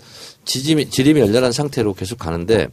지짐이, 0.46 0.90
지림이 0.90 1.20
열렬한 1.20 1.52
상태로 1.52 1.94
계속 1.94 2.18
가는데 2.18 2.70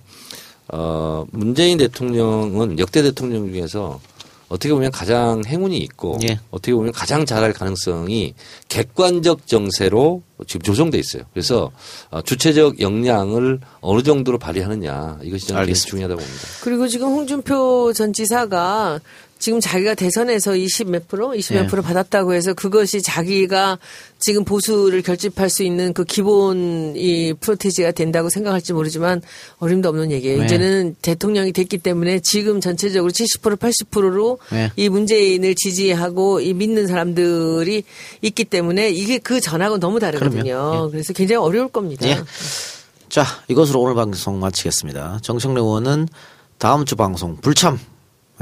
어, 0.69 1.27
문재인 1.31 1.79
대통령은 1.79 2.79
역대 2.79 3.03
대통령 3.03 3.53
중에서 3.53 4.01
어떻게 4.49 4.73
보면 4.73 4.91
가장 4.91 5.43
행운이 5.45 5.77
있고 5.79 6.19
예. 6.23 6.39
어떻게 6.51 6.73
보면 6.73 6.93
가장 6.93 7.27
잘할 7.27 7.53
가능성이 7.53 8.35
객관적 8.69 9.47
정세로 9.47 10.23
지금 10.47 10.63
조성돼 10.63 10.99
있어요. 10.99 11.23
그래서 11.33 11.73
어, 12.11 12.23
주체적 12.23 12.81
역량을 12.81 13.61
어느 13.81 14.03
정도로 14.03 14.39
발휘하느냐 14.39 15.19
이것이 15.23 15.47
저는 15.49 15.61
굉장히 15.61 15.61
알겠습니다. 15.61 15.91
중요하다고 15.91 16.21
봅니다. 16.21 16.47
그리고 16.63 16.89
지금 16.89 17.09
홍준표 17.09 17.93
전 17.93 18.13
지사가 18.13 19.01
지금 19.39 19.61
자기가 19.61 19.95
대선에서 19.95 20.57
20 20.57 20.91
몇 20.91 21.09
프로, 21.09 21.31
20몇 21.31 21.63
네. 21.63 21.67
프로 21.67 21.83
받았다고 21.83 22.33
해서 22.33 22.55
그것이 22.55 23.03
자기가 23.03 23.79
지금 24.19 24.45
보수를 24.45 25.03
결집할 25.03 25.51
수 25.51 25.63
있는 25.63 25.93
그 25.93 26.05
기본 26.05 26.95
이 26.97 27.35
프로테지가 27.39 27.93
된다고 27.93 28.31
생각할지 28.31 28.73
모르지만 28.73 29.21
어림도 29.59 29.89
없는 29.91 30.11
얘기예요. 30.11 30.39
네. 30.39 30.45
이제는 30.47 30.97
대통령이 31.03 31.53
됐기 31.53 31.79
때문에 31.79 32.21
지금 32.21 32.61
전체적으로 32.61 33.13
70% 33.13 33.59
80%로 33.59 34.39
네. 34.51 34.73
이 34.77 34.89
문재인을 34.89 35.55
지지하고 35.55 36.41
이 36.41 36.55
믿는 36.55 36.87
사람들이 36.87 37.85
있기 38.23 38.45
때문에 38.45 38.91
이게 38.91 39.19
그 39.19 39.41
전하고는 39.41 39.81
너무 39.81 40.01
다르거든요. 40.01 40.43
그럼요. 40.43 40.91
그래서 40.91 41.13
굉장히 41.13 41.45
어려울 41.45 41.69
겁니다. 41.69 42.09
예. 42.09 42.19
자, 43.09 43.25
이것으로 43.49 43.81
오늘 43.81 43.95
방송 43.95 44.41
마치겠습니다. 44.41 45.21
정청래 45.23 45.61
의원은 45.61 46.09
다음 46.59 46.85
주 46.85 46.97
방송 46.97 47.37
불참. 47.37 47.79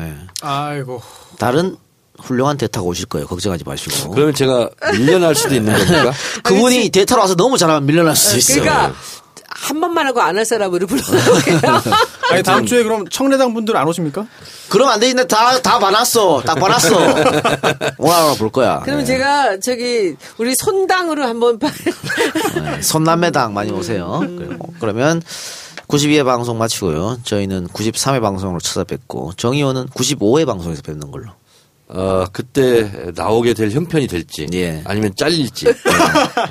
예. 0.01 0.15
아이고. 0.43 1.03
다른 1.39 1.77
훌륭한 2.19 2.57
대타가 2.57 2.87
오실 2.87 3.07
거예요. 3.07 3.27
걱정하지 3.27 3.65
마시고. 3.65 4.11
그러면 4.13 4.35
제가 4.35 4.69
밀려날 4.93 5.35
수도 5.35 5.55
있는 5.55 5.73
겁니까? 5.77 6.13
그분이 6.45 6.91
대타로 6.91 7.21
와서 7.21 7.35
너무 7.35 7.59
잘하면 7.59 7.87
밀려날 7.87 8.15
수도 8.17 8.37
있어요. 8.39 8.63
그러니까 8.63 8.95
한 9.49 9.81
번만 9.81 10.07
하고 10.07 10.21
안 10.21 10.37
할 10.37 10.45
사람으로 10.45 10.87
불러놓을게요. 10.87 11.59
아니 12.31 12.43
다음 12.43 12.67
주에 12.67 12.83
그럼 12.83 13.07
청래당 13.09 13.55
분들 13.55 13.77
안 13.77 13.87
오십니까? 13.87 14.27
그럼 14.69 14.89
안 14.89 14.99
되는데 15.01 15.27
다, 15.27 15.61
다 15.61 15.79
봐놨어. 15.79 16.43
딱 16.45 16.55
봐놨어. 16.57 16.97
오늘 17.99 18.15
하나 18.15 18.35
볼 18.39 18.51
거야. 18.51 18.81
그러면 18.85 19.03
예. 19.03 19.07
제가 19.07 19.59
저기 19.61 20.17
우리 20.39 20.55
손당으로 20.57 21.25
한번 21.25 21.59
봐- 21.59 21.71
네, 22.63 22.83
손남매당 22.83 23.55
많이 23.55 23.71
오세요. 23.71 24.21
그리고 24.37 24.73
그러면 24.81 25.23
92회 25.95 26.25
방송 26.25 26.59
마치고요. 26.59 27.19
저희는 27.25 27.69
93회 27.69 28.21
방송으로 28.21 28.59
찾아뵙고 28.61 29.33
정의원은 29.37 29.87
95회 29.89 30.45
방송에서 30.47 30.83
뵙는 30.83 31.11
걸로. 31.11 31.27
어, 31.87 32.25
그때 32.33 32.91
나오게 33.15 33.53
될 33.55 33.71
형편이 33.71 34.07
될지 34.09 34.47
예. 34.55 34.81
아니면 34.87 35.13
잘릴지 35.15 35.67
네. 35.69 35.73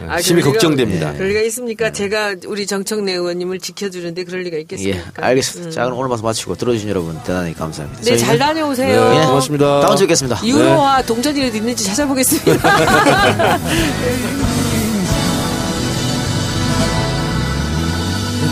아, 0.08 0.22
심히 0.22 0.42
그럴 0.42 0.54
리가- 0.54 0.60
걱정됩니다. 0.60 1.14
그럴 1.14 1.30
리가 1.30 1.42
있습니까? 1.42 1.92
제가 1.92 2.36
우리 2.46 2.68
정청래 2.68 3.14
의원님을 3.14 3.60
지켜주는데 3.60 4.24
그럴 4.26 4.44
리가 4.44 4.58
예, 4.58 4.62
있겠습니까? 4.62 5.26
알겠습니다. 5.26 5.72
자, 5.72 5.84
그럼 5.86 5.98
오늘 5.98 6.08
방송 6.10 6.28
마치고 6.28 6.56
들어주신 6.56 6.88
여러분 6.88 7.20
대단히 7.26 7.54
감사합니다. 7.56 8.04
네, 8.04 8.16
잘 8.16 8.38
다녀오세요. 8.38 9.10
네, 9.10 9.26
고맙습니다. 9.26 9.82
다음 9.82 9.96
주에 9.98 10.06
뵙겠습니다. 10.06 10.40
유로와 10.46 11.02
동전이라도 11.02 11.58
있는지 11.58 11.84
찾아보겠습니다. 11.84 12.70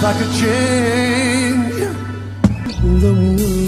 If 0.01 0.07
I 0.07 0.13
could 0.17 0.33
change. 0.33 1.75
The 3.01 3.13
world 3.13 3.60